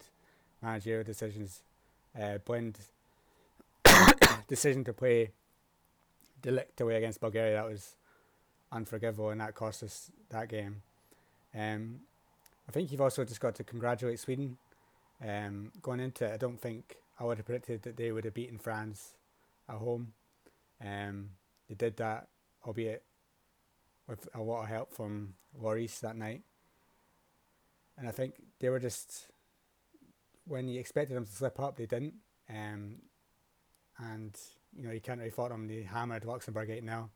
managerial 0.61 1.05
decisions. 1.05 1.63
Uh, 2.19 2.37
Blind 2.39 2.77
decision 4.47 4.83
to 4.83 4.93
play 4.93 5.31
de 6.41 6.51
Ligt 6.51 6.81
away 6.81 6.97
against 6.97 7.21
Bulgaria, 7.21 7.53
that 7.53 7.69
was 7.69 7.95
unforgivable, 8.73 9.29
and 9.29 9.39
that 9.39 9.55
cost 9.55 9.83
us 9.83 10.11
that 10.29 10.49
game. 10.49 10.81
Um, 11.55 12.01
I 12.67 12.71
think 12.71 12.91
you've 12.91 13.01
also 13.01 13.23
just 13.23 13.39
got 13.39 13.55
to 13.55 13.63
congratulate 13.63 14.19
Sweden. 14.19 14.57
Um, 15.25 15.71
going 15.81 16.01
into 16.01 16.25
it, 16.25 16.33
I 16.33 16.37
don't 16.37 16.59
think 16.59 16.97
I 17.19 17.23
would 17.23 17.37
have 17.37 17.45
predicted 17.45 17.83
that 17.83 17.97
they 17.97 18.11
would 18.11 18.25
have 18.25 18.33
beaten 18.33 18.59
France 18.59 19.13
at 19.69 19.75
home. 19.75 20.13
Um, 20.83 21.29
they 21.67 21.75
did 21.75 21.97
that, 21.97 22.27
albeit 22.65 23.03
with 24.07 24.27
a 24.33 24.41
lot 24.41 24.63
of 24.63 24.69
help 24.69 24.93
from 24.93 25.35
Lloris 25.61 25.99
that 25.99 26.15
night. 26.15 26.41
And 27.97 28.07
I 28.07 28.11
think 28.11 28.35
they 28.59 28.69
were 28.69 28.79
just 28.79 29.27
when 30.47 30.67
you 30.67 30.79
expected 30.79 31.15
them 31.15 31.25
to 31.25 31.31
slip 31.31 31.59
up, 31.59 31.77
they 31.77 31.85
didn't. 31.85 32.15
Um, 32.49 32.95
and 33.99 34.35
you 34.75 34.83
know, 34.83 34.91
you 34.91 34.99
can't 34.99 35.19
really 35.19 35.31
fault 35.31 35.49
them. 35.49 35.67
They 35.67 35.83
hammered 35.83 36.25
Luxembourg 36.25 36.69
8 36.69 36.83
now. 36.83 37.09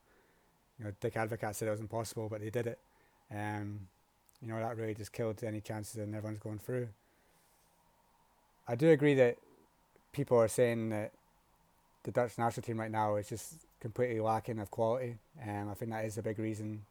You 0.78 0.86
know, 0.86 0.92
Dick 1.00 1.16
Advocaat 1.16 1.56
said 1.56 1.68
it 1.68 1.72
was 1.72 1.80
impossible, 1.80 2.30
but 2.30 2.42
they 2.42 2.50
did 2.50 2.68
it. 2.68 2.80
Um, 3.32 3.88
you 4.42 4.50
know, 4.50 4.60
that 4.60 4.78
really 4.78 4.94
just 4.94 5.14
killed 5.14 5.44
any 5.44 5.62
chances 5.62 5.96
of 5.98 6.14
everyone's 6.14 6.40
going 6.40 6.60
through. 6.60 6.90
I 8.68 8.76
do 8.76 8.90
agree 8.90 9.14
that 9.16 9.38
people 10.12 10.38
are 10.38 10.48
saying 10.48 10.90
that 10.90 11.12
the 12.04 12.12
Dutch 12.12 12.38
national 12.38 12.64
team 12.64 12.80
right 12.80 12.92
now 12.92 13.16
is 13.16 13.30
just 13.30 13.66
completely 13.80 14.20
lacking 14.20 14.60
of 14.60 14.70
quality. 14.70 15.18
Um, 15.42 15.70
I 15.70 15.74
think 15.74 15.92
that 15.92 16.06
is 16.06 16.18
a 16.18 16.24
big 16.24 16.40
reason, 16.40 16.86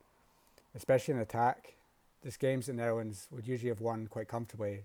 especially 0.75 1.15
in 1.15 1.21
attack. 1.21 1.75
This 2.23 2.37
games 2.37 2.67
the 2.67 2.73
Netherlands 2.73 3.29
would 3.31 3.47
usually 3.47 3.69
have 3.69 3.81
won 3.81 4.07
quite 4.07 4.29
comfortably. 4.29 4.85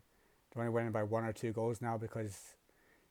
They're 0.54 0.64
only 0.64 0.74
winning 0.74 0.92
by 0.92 1.04
one 1.04 1.24
or 1.24 1.34
two 1.34 1.52
goals 1.54 1.82
now 1.82 1.98
because 1.98 2.56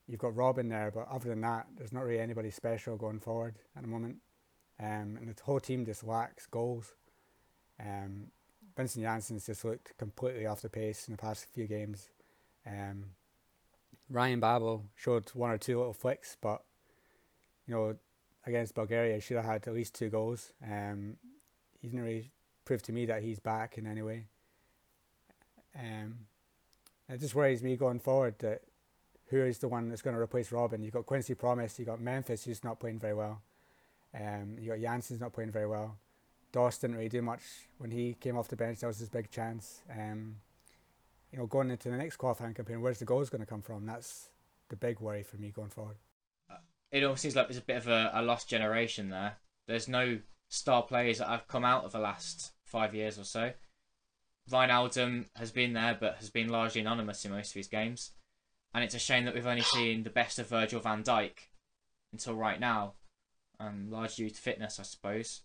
you've 0.07 0.21
got 0.21 0.35
Robben 0.35 0.69
there, 0.69 0.91
but 0.95 1.09
other 1.11 1.29
than 1.29 1.41
that, 1.43 1.67
there's 1.77 1.93
not 1.93 2.05
really 2.05 2.21
anybody 2.21 2.51
special 2.51 2.97
going 2.97 3.21
forward 3.21 3.55
at 3.77 3.83
the 3.83 3.89
moment. 3.89 4.17
Um, 4.79 5.17
and 5.19 5.29
the 5.29 5.43
whole 5.43 5.61
team 5.61 5.87
just 5.87 6.05
lacks 6.05 6.47
goals. 6.47 6.93
Um, 7.81 8.27
Vincent 8.77 9.05
Janssen's 9.05 9.47
just 9.47 9.65
looked 9.65 9.97
completely 9.97 10.45
off 10.45 10.61
the 10.61 10.69
pace 10.69 11.09
in 11.09 11.13
the 11.13 11.19
past 11.19 11.47
few 11.55 11.67
games. 11.67 12.11
Um, 12.67 13.05
Ryan 14.11 14.41
Babel 14.41 14.85
showed 14.95 15.31
one 15.31 15.51
or 15.51 15.59
two 15.59 15.79
little 15.79 15.95
flicks, 15.95 16.37
but 16.41 16.63
you 17.67 17.75
know, 17.75 17.97
against 18.47 18.75
Bulgaria, 18.75 19.21
should 19.21 19.37
have 19.37 19.47
had 19.47 19.67
at 19.67 19.75
least 19.75 19.95
two 19.95 20.09
goals. 20.09 20.53
Um, 20.65 21.17
he 21.81 21.89
didn't 21.89 22.05
really 22.05 22.31
prove 22.65 22.83
to 22.83 22.93
me 22.93 23.07
that 23.07 23.23
he's 23.23 23.39
back 23.39 23.79
in 23.79 23.87
any 23.87 24.03
way. 24.03 24.27
Um, 25.79 26.27
it 27.09 27.21
just 27.21 27.35
worries 27.35 27.63
me 27.63 27.77
going 27.77 28.01
forward 28.01 28.39
that 28.41 28.63
who 29.29 29.43
is 29.45 29.59
the 29.59 29.69
one 29.69 29.89
that's 29.89 30.03
going 30.03 30.15
to 30.15 30.23
replace 30.23 30.51
Robben? 30.51 30.83
You've 30.83 30.95
got 30.95 31.07
Quincy 31.07 31.35
Promes, 31.35 31.79
you've 31.79 31.89
got 31.89 32.01
Memphis, 32.01 32.45
who's 32.45 32.63
not 32.63 32.79
playing 32.79 32.99
very 32.99 33.15
well. 33.15 33.43
Um, 34.15 34.57
you 34.59 34.71
got 34.71 34.79
Janssen's 34.79 35.21
not 35.21 35.33
playing 35.33 35.51
very 35.51 35.67
well. 35.67 35.97
Dost 36.53 36.81
didn't 36.81 36.97
really 36.97 37.09
do 37.09 37.23
much 37.23 37.43
when 37.79 37.91
he 37.91 38.15
came 38.15 38.37
off 38.39 38.49
the 38.49 38.57
bench. 38.57 38.81
That 38.81 38.87
was 38.87 38.99
his 38.99 39.09
big 39.09 39.31
chance. 39.31 39.83
Um, 39.91 40.37
you 41.33 41.39
know, 41.39 41.47
going 41.47 41.71
into 41.71 41.91
the 41.91 41.97
next 41.97 42.17
qualifying 42.17 42.55
campaign, 42.55 42.81
where's 42.81 42.99
the 42.99 43.05
goals 43.05 43.29
going 43.29 43.41
to 43.43 43.47
come 43.47 43.63
from? 43.63 43.85
That's 43.85 44.31
the 44.69 44.77
big 44.77 45.01
worry 45.01 45.23
for 45.23 45.37
me 45.37 45.51
going 45.51 45.71
forward. 45.71 45.97
It 46.93 47.05
all 47.05 47.17
seems 47.17 47.35
like 47.35 47.49
there's 47.49 47.59
a 47.59 47.63
bit 47.63 47.77
of 47.77 47.89
a, 47.89 48.11
a 48.15 48.23
lost 48.23 48.49
generation 48.49 49.11
there. 49.11 49.37
There's 49.67 49.89
no 49.89 50.21
star 50.49 50.83
players 50.83 51.19
that 51.19 51.29
have 51.29 51.49
come 51.49 51.65
out 51.65 51.85
of 51.85 51.93
the 51.93 51.99
last 51.99 52.53
five 52.65 52.95
years 52.95 53.19
or 53.19 53.25
so. 53.25 53.53
Wijnaldum 54.51 55.27
has 55.35 55.51
been 55.51 55.73
there, 55.73 55.97
but 55.99 56.17
has 56.17 56.31
been 56.31 56.49
largely 56.49 56.81
anonymous 56.81 57.25
in 57.25 57.33
most 57.33 57.51
of 57.51 57.55
his 57.55 57.67
games. 57.67 58.13
And 58.73 58.85
it's 58.85 58.95
a 58.95 59.01
shame 59.01 59.25
that 59.25 59.35
we've 59.35 59.47
only 59.47 59.63
seen 59.63 60.03
the 60.03 60.11
best 60.11 60.39
of 60.39 60.49
Virgil 60.49 60.81
van 60.81 61.03
Dijk 61.03 61.33
until 62.13 62.35
right 62.35 62.61
now, 62.61 62.93
um, 63.59 63.89
largely 63.91 64.27
due 64.27 64.35
to 64.35 64.41
fitness, 64.41 64.79
I 64.79 64.85
suppose. 64.85 65.43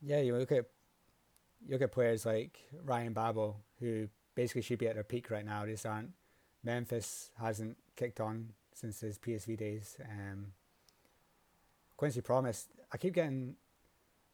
Yeah, 0.00 0.20
you 0.20 0.34
look 0.36 0.52
at 0.52 0.64
you 1.66 1.72
look 1.72 1.82
at 1.82 1.92
players 1.92 2.24
like 2.24 2.58
Ryan 2.84 3.12
Babel, 3.12 3.60
who 3.80 4.08
basically 4.34 4.62
should 4.62 4.78
be 4.78 4.88
at 4.88 4.94
their 4.94 5.04
peak 5.04 5.30
right 5.30 5.44
now. 5.44 5.64
They 5.64 5.72
just 5.72 5.84
aren't. 5.84 6.12
Memphis 6.62 7.30
hasn't 7.38 7.76
kicked 7.96 8.20
on 8.20 8.52
since 8.80 9.00
his 9.00 9.18
PSV 9.18 9.58
days. 9.58 9.96
Um, 10.02 10.46
Quincy 11.96 12.22
Promes, 12.22 12.66
I 12.92 12.96
keep 12.96 13.14
getting, 13.14 13.56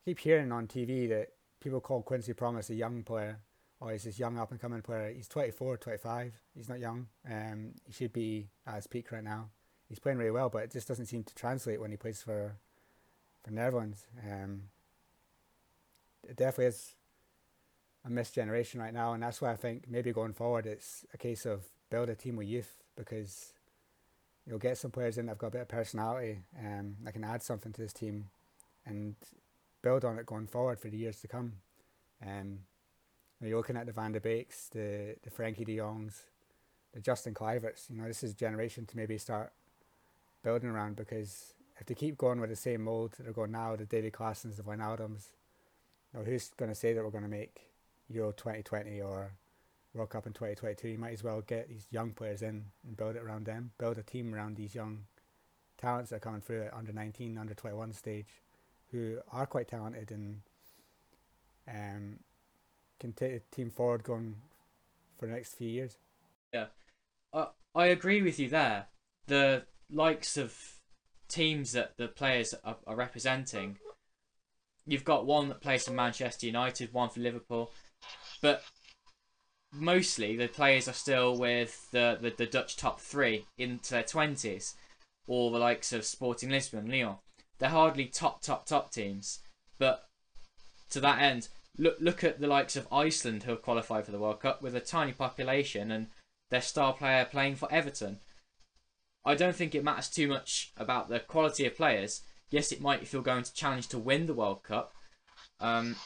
keep 0.05 0.19
hearing 0.21 0.53
on 0.53 0.69
TV 0.69 1.09
that 1.09 1.31
people 1.61 1.81
call 1.81 2.03
Quincy 2.03 2.33
Promes 2.33 2.71
a 2.71 2.75
young 2.75 3.03
player, 3.03 3.41
or 3.81 3.91
he's 3.91 4.05
this 4.05 4.19
young 4.19 4.39
up 4.39 4.53
and 4.53 4.61
coming 4.61 4.83
player. 4.83 5.13
He's 5.13 5.29
24, 5.29 5.79
25. 5.79 6.41
He's 6.55 6.69
not 6.69 6.79
young. 6.79 7.09
Um, 7.29 7.73
he 7.85 7.93
should 7.93 8.13
be 8.13 8.49
at 8.67 8.77
his 8.77 8.87
peak 8.87 9.11
right 9.11 9.25
now. 9.25 9.51
He's 9.89 9.99
playing 9.99 10.19
really 10.19 10.31
well, 10.31 10.49
but 10.49 10.63
it 10.63 10.73
just 10.73 10.89
doesn't 10.89 11.07
seem 11.07 11.25
to 11.25 11.35
translate 11.35 11.81
when 11.81 11.91
he 11.91 11.97
plays 11.97 12.23
for, 12.23 12.57
for 13.43 13.51
Netherlands. 13.51 14.07
Um, 14.25 14.63
it 16.29 16.37
definitely 16.37 16.67
is 16.67 16.95
a 18.05 18.11
missed 18.11 18.35
generation 18.35 18.81
right 18.81 18.95
now, 18.95 19.13
and 19.13 19.23
that's 19.23 19.41
why 19.41 19.51
I 19.51 19.57
think 19.57 19.85
maybe 19.89 20.13
going 20.13 20.33
forward 20.33 20.67
it's 20.67 21.05
a 21.13 21.19
case 21.19 21.45
of 21.47 21.65
build 21.91 22.09
a 22.09 22.15
team 22.15 22.37
with 22.37 22.49
youth 22.49 22.83
because 22.97 23.53
you'll 24.47 24.59
get 24.59 24.79
some 24.79 24.91
players 24.91 25.19
in 25.19 25.27
that've 25.27 25.39
got 25.39 25.49
a 25.49 25.53
bit 25.53 25.63
of 25.63 25.69
personality 25.69 26.39
um, 26.59 26.97
that 27.03 27.13
can 27.13 27.25
add 27.25 27.43
something 27.43 27.73
to 27.73 27.81
this 27.81 27.93
team 27.93 28.27
and 28.85 29.17
build 29.83 30.05
on 30.05 30.19
it 30.19 30.27
going 30.27 30.47
forward 30.47 30.79
for 30.79 30.89
the 30.89 30.97
years 30.97 31.21
to 31.21 31.29
come. 31.29 31.55
Um, 32.25 32.61
you're 33.43 33.59
looking 33.59 33.77
at 33.77 33.87
the 33.87 33.93
Van 33.93 34.13
de 34.13 34.21
Beeks, 34.21 34.69
the, 34.69 35.17
the 35.23 35.31
Frenkie 35.31 35.67
de 35.67 35.77
Jongs, 35.77 36.23
the 36.95 37.01
Justin 37.01 37.35
Kluiverts. 37.35 37.91
You 37.91 38.01
know, 38.01 38.09
this 38.09 38.23
is 38.23 38.33
a 38.33 38.37
generation 38.37 38.87
to 38.87 38.97
maybe 38.97 39.19
start 39.19 39.53
building 40.43 40.71
around 40.71 40.97
because 40.97 41.55
if 41.79 41.87
they 41.87 41.95
keep 41.95 42.17
going 42.17 42.41
with 42.41 42.51
the 42.51 42.57
same 42.57 42.83
mold 42.85 43.13
that 43.13 43.25
they're 43.25 43.33
going 43.33 43.53
now, 43.53 43.77
the 43.77 43.85
David 43.85 44.13
Klaassens, 44.13 44.57
the 44.57 44.63
Wijnaldums, 44.63 45.29
you 46.13 46.21
know, 46.21 46.25
who's 46.25 46.51
going 46.57 46.71
to 46.71 46.75
say 46.75 46.95
that 46.95 47.05
we're 47.05 47.11
going 47.11 47.25
to 47.25 47.31
make 47.31 47.67
Euro 48.09 48.33
2020 48.33 49.01
or 49.03 49.33
World 49.97 50.11
Cup 50.11 50.27
in 50.27 50.33
2022, 50.33 50.89
you 50.89 50.99
might 50.99 51.13
as 51.13 51.25
well 51.25 51.41
get 51.41 51.69
these 51.69 51.87
young 51.91 52.13
players 52.13 52.43
in 52.43 52.65
and 52.87 52.97
build 52.97 53.17
it 53.17 53.23
around 53.23 53.47
them, 53.47 53.73
build 53.79 53.99
a 53.99 54.03
team 54.03 54.35
around 54.35 54.57
these 54.57 54.75
young 54.75 55.05
talents 55.79 56.11
that 56.11 56.17
are 56.17 56.21
coming 56.21 56.41
through 56.41 56.65
at 56.65 56.75
under 56.75 56.93
19, 56.93 57.39
under 57.39 57.55
21 57.55 57.93
stage, 57.93 58.27
who 58.91 59.19
are 59.33 59.47
quite 59.47 59.69
talented 59.69 60.11
and 60.11 60.41
um, 61.69 62.19
can 63.01 63.13
take 63.13 63.33
the 63.33 63.57
team 63.57 63.71
forward 63.71 64.03
going 64.03 64.37
for 65.19 65.27
the 65.27 65.33
next 65.33 65.55
few 65.55 65.69
years. 65.69 65.97
Yeah, 66.53 66.67
I 67.33 67.49
I 67.75 67.87
agree 67.87 68.23
with 68.23 68.39
you 68.39 68.49
there. 68.49 68.87
The 69.27 69.65
likes 69.91 70.37
of 70.37 70.57
teams 71.29 71.73
that 71.73 71.97
the 71.97 72.09
players 72.09 72.55
are, 72.65 72.77
are 72.87 72.97
representing, 72.97 73.79
you've 74.87 75.05
got 75.05 75.27
one 75.27 75.49
that 75.49 75.61
plays 75.61 75.85
for 75.85 75.93
Manchester 75.93 76.47
United, 76.47 76.93
one 76.93 77.11
for 77.11 77.21
Liverpool, 77.21 77.71
but 78.41 78.63
mostly 79.73 80.37
the 80.37 80.49
players 80.49 80.89
are 80.89 80.93
still 80.93 81.37
with 81.37 81.91
the, 81.91 82.19
the, 82.21 82.31
the 82.31 82.47
Dutch 82.47 82.77
top 82.77 83.01
three 83.01 83.47
into 83.59 83.91
their 83.91 84.03
20s, 84.03 84.75
or 85.27 85.51
the 85.51 85.59
likes 85.59 85.93
of 85.93 86.05
Sporting 86.05 86.51
Lisbon, 86.51 86.91
Lyon. 86.91 87.17
They're 87.59 87.71
hardly 87.71 88.07
top, 88.07 88.43
top, 88.43 88.67
top 88.67 88.93
teams. 88.93 89.41
But 89.79 90.07
to 90.91 91.01
that 91.01 91.21
end, 91.21 91.49
look 91.79 91.97
look 92.01 92.25
at 92.25 92.41
the 92.41 92.47
likes 92.47 92.77
of 92.77 92.89
Iceland 92.93 93.43
who 93.43 93.51
have 93.51 93.63
qualified 93.63 94.07
for 94.07 94.13
the 94.13 94.19
World 94.19 94.41
Cup 94.41 94.63
with 94.63 94.75
a 94.75 94.81
tiny 94.81 95.13
population 95.13 95.91
and 95.91 96.09
their 96.51 96.63
star 96.63 96.93
player 96.93 97.25
playing 97.25 97.57
for 97.57 97.71
Everton. 97.73 98.19
I 99.25 99.35
don't 99.35 99.57
think 99.57 99.75
it 99.75 99.85
matters 99.85 100.09
too 100.09 100.29
much 100.29 100.73
about 100.77 101.09
the 101.09 101.19
quality 101.19 101.67
of 101.67 101.77
players. 101.77 102.23
Yes, 102.51 102.71
it 102.71 102.81
might 102.81 103.03
if 103.03 103.13
you're 103.13 103.23
going 103.23 103.43
to 103.43 103.53
challenge 103.53 103.89
to 103.89 103.99
win 103.99 104.27
the 104.27 104.35
World 104.35 104.63
Cup. 104.63 104.95
Um, 105.59 105.97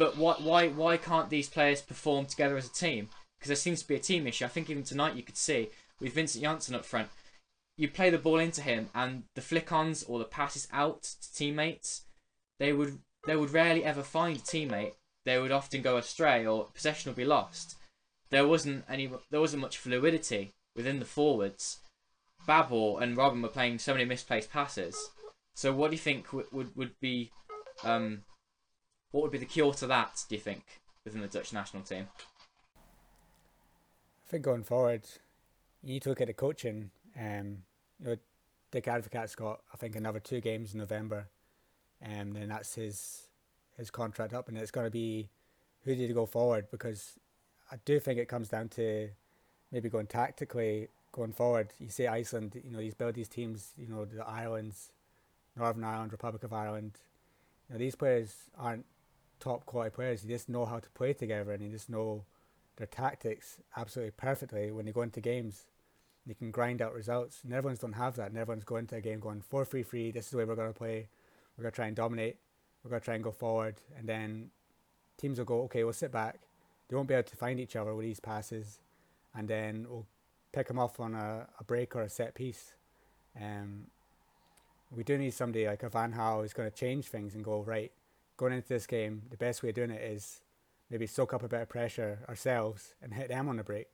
but 0.00 0.16
why 0.16 0.34
why 0.38 0.68
why 0.68 0.96
can't 0.96 1.28
these 1.28 1.50
players 1.50 1.82
perform 1.82 2.24
together 2.24 2.56
as 2.56 2.66
a 2.66 2.72
team? 2.72 3.10
Because 3.38 3.48
there 3.48 3.56
seems 3.56 3.82
to 3.82 3.88
be 3.88 3.96
a 3.96 4.00
team 4.00 4.26
issue. 4.26 4.46
I 4.46 4.48
think 4.48 4.70
even 4.70 4.82
tonight 4.82 5.14
you 5.14 5.22
could 5.22 5.36
see 5.36 5.68
with 6.00 6.14
Vincent 6.14 6.42
Janssen 6.42 6.74
up 6.74 6.86
front, 6.86 7.10
you 7.76 7.86
play 7.86 8.08
the 8.08 8.16
ball 8.16 8.38
into 8.38 8.62
him 8.62 8.88
and 8.94 9.24
the 9.34 9.42
flick-ons 9.42 10.02
or 10.04 10.18
the 10.18 10.24
passes 10.24 10.66
out 10.72 11.02
to 11.02 11.34
teammates, 11.34 12.06
they 12.58 12.72
would 12.72 12.98
they 13.26 13.36
would 13.36 13.50
rarely 13.50 13.84
ever 13.84 14.02
find 14.02 14.38
a 14.38 14.40
teammate. 14.40 14.94
They 15.26 15.38
would 15.38 15.52
often 15.52 15.82
go 15.82 15.98
astray 15.98 16.46
or 16.46 16.68
possession 16.72 17.10
would 17.10 17.16
be 17.16 17.26
lost. 17.26 17.76
There 18.30 18.48
wasn't 18.48 18.86
any 18.88 19.10
there 19.30 19.40
wasn't 19.40 19.60
much 19.60 19.76
fluidity 19.76 20.52
within 20.74 20.98
the 20.98 21.04
forwards. 21.04 21.80
Babel 22.46 22.96
and 22.96 23.18
Robben 23.18 23.42
were 23.42 23.48
playing 23.48 23.78
so 23.78 23.92
many 23.92 24.06
misplaced 24.06 24.50
passes. 24.50 24.96
So 25.54 25.74
what 25.74 25.90
do 25.90 25.96
you 25.96 26.02
think 26.02 26.32
would 26.32 26.50
would, 26.52 26.74
would 26.74 26.98
be 27.02 27.32
um, 27.84 28.22
what 29.10 29.22
would 29.22 29.32
be 29.32 29.38
the 29.38 29.46
cure 29.46 29.72
to 29.74 29.86
that, 29.86 30.24
do 30.28 30.34
you 30.34 30.40
think, 30.40 30.64
within 31.04 31.20
the 31.20 31.28
Dutch 31.28 31.52
national 31.52 31.82
team? 31.82 32.08
I 34.26 34.30
think 34.30 34.44
going 34.44 34.62
forward, 34.62 35.02
you 35.82 35.94
need 35.94 36.02
to 36.02 36.10
look 36.10 36.20
at 36.20 36.28
the 36.28 36.34
coaching. 36.34 36.90
Um, 37.18 37.58
you 37.98 38.06
know, 38.06 38.16
Dick 38.70 38.86
Advocaat's 38.86 39.34
got, 39.34 39.60
I 39.72 39.76
think, 39.76 39.96
another 39.96 40.20
two 40.20 40.40
games 40.40 40.72
in 40.72 40.78
November, 40.78 41.28
and 42.00 42.34
then 42.36 42.48
that's 42.48 42.74
his 42.74 43.26
his 43.76 43.90
contract 43.90 44.32
up, 44.34 44.48
and 44.48 44.56
it's 44.58 44.70
going 44.70 44.86
to 44.86 44.90
be 44.90 45.30
who 45.84 45.94
do 45.94 46.02
you 46.02 46.14
go 46.14 46.26
forward 46.26 46.66
because 46.70 47.18
I 47.72 47.76
do 47.84 47.98
think 47.98 48.18
it 48.18 48.28
comes 48.28 48.48
down 48.48 48.68
to 48.70 49.08
maybe 49.72 49.88
going 49.88 50.06
tactically 50.06 50.88
going 51.12 51.32
forward. 51.32 51.72
You 51.78 51.88
say 51.88 52.06
Iceland, 52.06 52.60
you 52.62 52.70
know, 52.70 52.78
these 52.78 52.94
build 52.94 53.14
these 53.14 53.28
teams, 53.28 53.72
you 53.76 53.88
know, 53.88 54.04
the 54.04 54.24
islands, 54.24 54.92
Northern 55.56 55.84
Ireland, 55.84 56.12
Republic 56.12 56.44
of 56.44 56.52
Ireland. 56.52 56.92
You 57.68 57.74
know, 57.74 57.78
these 57.78 57.94
players 57.94 58.34
aren't 58.58 58.84
top 59.40 59.66
quality 59.66 59.90
players. 59.90 60.22
You 60.22 60.30
just 60.30 60.48
know 60.48 60.66
how 60.66 60.78
to 60.78 60.90
play 60.90 61.12
together 61.12 61.52
and 61.52 61.62
you 61.62 61.70
just 61.70 61.90
know 61.90 62.24
their 62.76 62.86
tactics 62.86 63.58
absolutely 63.76 64.12
perfectly 64.12 64.70
when 64.70 64.86
they 64.86 64.92
go 64.92 65.02
into 65.02 65.20
games. 65.20 65.66
They 66.26 66.34
can 66.34 66.50
grind 66.50 66.80
out 66.82 66.94
results. 66.94 67.40
Netherlands 67.44 67.80
don't 67.80 67.94
have 67.94 68.16
that. 68.16 68.32
Netherlands 68.32 68.64
go 68.64 68.76
into 68.76 68.96
a 68.96 69.00
game 69.00 69.20
going 69.20 69.40
4 69.40 69.64
3 69.64 69.82
3. 69.82 70.10
This 70.10 70.26
is 70.26 70.30
the 70.30 70.38
way 70.38 70.44
we're 70.44 70.54
going 70.54 70.72
to 70.72 70.78
play. 70.78 71.08
We're 71.56 71.62
going 71.62 71.72
to 71.72 71.76
try 71.76 71.86
and 71.86 71.96
dominate. 71.96 72.36
We're 72.84 72.90
going 72.90 73.00
to 73.00 73.04
try 73.04 73.14
and 73.14 73.24
go 73.24 73.32
forward. 73.32 73.76
And 73.98 74.08
then 74.08 74.50
teams 75.16 75.38
will 75.38 75.46
go, 75.46 75.62
okay, 75.62 75.82
we'll 75.84 75.92
sit 75.92 76.12
back. 76.12 76.40
They 76.88 76.96
won't 76.96 77.08
be 77.08 77.14
able 77.14 77.24
to 77.24 77.36
find 77.36 77.58
each 77.58 77.76
other 77.76 77.94
with 77.94 78.04
these 78.04 78.20
passes. 78.20 78.80
And 79.34 79.48
then 79.48 79.86
we'll 79.88 80.06
pick 80.52 80.68
them 80.68 80.78
off 80.78 81.00
on 81.00 81.14
a, 81.14 81.46
a 81.58 81.64
break 81.64 81.94
or 81.96 82.02
a 82.02 82.08
set 82.08 82.34
piece. 82.34 82.74
Um, 83.40 83.86
we 84.90 85.04
do 85.04 85.16
need 85.16 85.32
somebody 85.32 85.66
like 85.66 85.82
a 85.82 85.88
Van 85.88 86.12
Gaal 86.12 86.42
who's 86.42 86.52
going 86.52 86.70
to 86.70 86.76
change 86.76 87.06
things 87.06 87.34
and 87.34 87.44
go, 87.44 87.62
right, 87.62 87.92
going 88.40 88.54
into 88.54 88.68
this 88.68 88.86
game, 88.86 89.14
the 89.30 89.36
best 89.36 89.62
way 89.62 89.68
of 89.68 89.74
doing 89.74 89.90
it 89.90 90.02
is 90.02 90.40
maybe 90.90 91.06
soak 91.06 91.34
up 91.34 91.42
a 91.42 91.48
bit 91.48 91.60
of 91.60 91.68
pressure 91.68 92.20
ourselves 92.28 92.94
and 93.02 93.12
hit 93.14 93.28
them 93.28 93.48
on 93.50 93.56
the 93.58 93.64
break. 93.72 93.88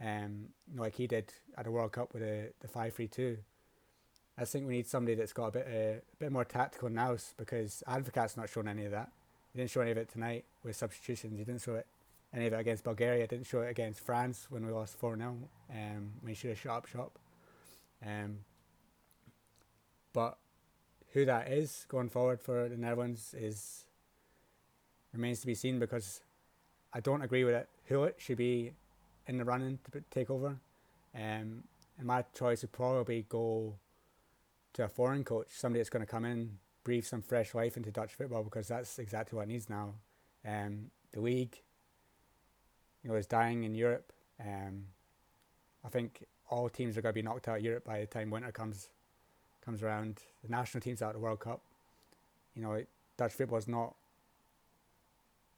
um, 0.00 0.48
like 0.76 0.94
he 0.96 1.06
did 1.06 1.32
at 1.56 1.64
the 1.66 1.70
World 1.70 1.92
Cup 1.92 2.12
with 2.12 2.22
the 2.22 2.52
the 2.60 2.68
five 2.68 2.94
three 2.94 3.08
two. 3.08 3.38
I 4.38 4.44
think 4.44 4.66
we 4.66 4.74
need 4.78 4.88
somebody 4.88 5.14
that's 5.14 5.32
got 5.40 5.46
a 5.48 5.52
bit 5.58 5.66
uh, 5.68 5.98
a 6.14 6.16
bit 6.18 6.32
more 6.32 6.44
tactical 6.44 6.88
nous 6.88 7.34
because 7.36 7.82
Advocaat's 7.86 8.36
not 8.36 8.48
shown 8.48 8.66
any 8.68 8.84
of 8.86 8.92
that. 8.92 9.10
He 9.52 9.58
didn't 9.58 9.70
show 9.70 9.82
any 9.82 9.92
of 9.92 9.98
it 9.98 10.08
tonight 10.10 10.44
with 10.64 10.76
substitutions. 10.76 11.38
He 11.38 11.44
didn't 11.44 11.62
show 11.62 11.76
it 11.76 11.86
any 12.34 12.46
of 12.46 12.52
it 12.54 12.60
against 12.60 12.84
Bulgaria. 12.84 13.22
He 13.22 13.26
Didn't 13.26 13.46
show 13.46 13.60
it 13.62 13.70
against 13.70 14.00
France 14.00 14.46
when 14.50 14.64
we 14.66 14.72
lost 14.72 14.96
four 14.96 15.16
0 15.16 15.36
Um, 15.70 16.12
when 16.20 16.28
he 16.28 16.34
should 16.34 16.50
have 16.50 16.60
shut 16.60 16.72
up 16.72 16.86
shop. 16.86 17.12
Um, 18.04 18.38
but 20.12 20.38
who 21.12 21.24
that 21.24 21.50
is 21.50 21.86
going 21.88 22.08
forward 22.08 22.40
for 22.40 22.68
the 22.68 22.76
Netherlands 22.76 23.34
is 23.36 23.84
remains 25.12 25.40
to 25.40 25.46
be 25.46 25.54
seen 25.54 25.78
because 25.78 26.20
I 26.92 27.00
don't 27.00 27.22
agree 27.22 27.44
with 27.44 27.54
it. 27.54 27.68
Gullit 27.88 28.16
should 28.18 28.36
be 28.36 28.72
in 29.26 29.36
the 29.36 29.44
running 29.44 29.78
to 29.92 30.02
take 30.10 30.30
over. 30.30 30.56
Um, 31.14 31.64
and 31.98 32.06
my 32.06 32.24
choice 32.36 32.62
would 32.62 32.72
probably 32.72 33.26
go 33.28 33.74
to 34.74 34.84
a 34.84 34.88
foreign 34.88 35.24
coach, 35.24 35.48
somebody 35.50 35.80
that's 35.80 35.90
going 35.90 36.04
to 36.04 36.10
come 36.10 36.24
in, 36.24 36.58
breathe 36.84 37.04
some 37.04 37.22
fresh 37.22 37.54
life 37.54 37.76
into 37.76 37.90
Dutch 37.90 38.14
football 38.14 38.44
because 38.44 38.68
that's 38.68 38.98
exactly 38.98 39.36
what 39.36 39.42
it 39.42 39.48
needs 39.48 39.68
now. 39.68 39.94
Um, 40.46 40.90
the 41.12 41.20
league, 41.20 41.60
you 43.02 43.10
know, 43.10 43.16
is 43.16 43.26
dying 43.26 43.64
in 43.64 43.74
Europe. 43.74 44.12
Um, 44.40 44.84
I 45.84 45.88
think 45.88 46.24
all 46.48 46.68
teams 46.68 46.96
are 46.96 47.02
going 47.02 47.12
to 47.12 47.20
be 47.20 47.22
knocked 47.22 47.48
out 47.48 47.58
of 47.58 47.64
Europe 47.64 47.84
by 47.84 48.00
the 48.00 48.06
time 48.06 48.30
winter 48.30 48.52
comes 48.52 48.88
comes 49.64 49.82
around. 49.82 50.20
The 50.42 50.50
national 50.50 50.80
teams 50.80 51.02
out 51.02 51.10
of 51.10 51.14
the 51.14 51.20
World 51.20 51.40
Cup. 51.40 51.60
You 52.54 52.62
know, 52.62 52.82
Dutch 53.16 53.32
football 53.32 53.58
is 53.58 53.68
not. 53.68 53.94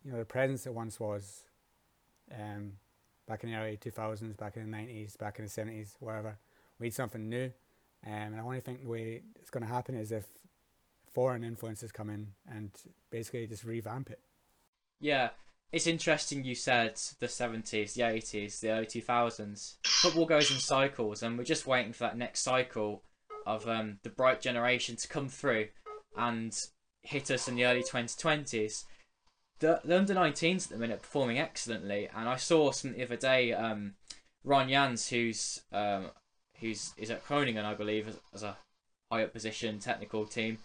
You 0.05 0.13
know, 0.13 0.19
the 0.19 0.25
presence 0.25 0.67
it 0.67 0.75
once 0.75 0.99
was. 0.99 1.45
Um, 2.33 2.73
back 3.27 3.45
in 3.45 3.51
the 3.51 3.57
early 3.57 3.77
2000s, 3.77 4.37
back 4.37 4.57
in 4.57 4.71
the 4.71 4.77
90s, 4.77 5.19
back 5.19 5.39
in 5.39 5.45
the 5.45 5.51
70s, 5.51 5.95
wherever. 6.01 6.37
We 6.79 6.87
need 6.87 6.95
something 6.95 7.29
new. 7.29 7.53
Um, 8.05 8.13
and 8.13 8.37
I 8.37 8.41
only 8.41 8.61
think 8.61 8.83
the 8.83 8.89
way 8.89 9.23
it's 9.41 9.51
going 9.51 9.65
to 9.65 9.73
happen 9.73 9.95
is 9.95 10.11
if 10.11 10.27
foreign 11.13 11.45
influences 11.45 11.93
come 11.93 12.11
in 12.11 12.29
and 12.51 12.71
basically 13.11 13.47
just 13.47 13.65
revamp 13.65 14.11
it. 14.11 14.19
Yeah, 15.01 15.31
it's 15.71 15.87
interesting 15.87 16.45
you 16.45 16.55
said 16.55 16.97
the 17.21 17.27
70s, 17.27 17.95
the 17.95 18.03
80s, 18.03 18.61
the 18.61 18.71
early 18.71 18.87
2000s. 18.87 19.77
Football 19.85 20.27
goes 20.27 20.51
in 20.51 20.59
cycles, 20.59 21.23
and 21.23 21.39
we're 21.39 21.45
just 21.45 21.67
waiting 21.67 21.93
for 21.93 22.05
that 22.05 22.17
next 22.17 22.41
cycle 22.41 23.03
of 23.47 23.69
um, 23.69 23.99
the 24.03 24.11
bright 24.11 24.41
generation 24.41 24.97
to 24.97 25.09
come 25.09 25.29
through 25.29 25.69
and 26.17 26.57
hit 27.03 27.31
us 27.31 27.49
in 27.49 27.57
the 27.57 27.65
early 27.65 27.83
2020s 27.83 28.85
the, 29.63 29.81
the 29.85 29.97
under 29.97 30.15
19s 30.15 30.65
at 30.65 30.71
the 30.71 30.77
minute 30.77 31.01
performing 31.01 31.39
excellently, 31.39 32.09
and 32.15 32.29
I 32.29 32.37
saw 32.37 32.73
something 32.73 32.99
the 32.99 33.07
other 33.07 33.17
day. 33.17 33.53
Um, 33.55 33.95
Ron 34.45 34.69
Jans, 34.69 35.09
who's 35.09 35.63
um, 35.73 36.11
who's 36.59 36.93
is 36.99 37.11
at 37.11 37.25
Groningen, 37.27 37.65
I 37.65 37.75
believe, 37.75 38.09
as, 38.09 38.19
as 38.35 38.43
a 38.43 38.59
high 39.11 39.23
up 39.23 39.33
position 39.33 39.79
technical 39.79 40.27
team, 40.27 40.59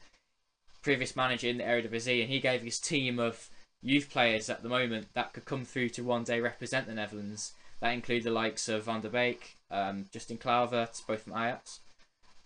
previous 0.82 1.16
manager 1.16 1.48
in 1.48 1.60
the 1.60 1.64
Eredivisie, 1.64 2.22
and 2.22 2.30
he 2.30 2.40
gave 2.40 2.64
his 2.64 2.80
team 2.80 3.20
of 3.20 3.50
youth 3.84 4.10
players 4.10 4.50
at 4.50 4.64
the 4.64 4.70
moment 4.70 5.08
that 5.14 5.32
could 5.32 5.46
come 5.46 5.64
through 5.64 5.90
to 5.90 6.04
one 6.04 6.24
day 6.24 6.42
represent 6.42 6.88
the 6.88 6.94
Netherlands. 6.96 7.54
That 7.80 7.94
include 7.94 8.24
the 8.24 8.32
likes 8.32 8.68
of 8.68 8.86
Van 8.86 9.02
der 9.02 9.10
Beek, 9.10 9.58
um, 9.70 10.06
Justin 10.12 10.40
Kluivert, 10.40 11.06
both 11.06 11.22
from 11.22 11.34
Ajax, 11.34 11.82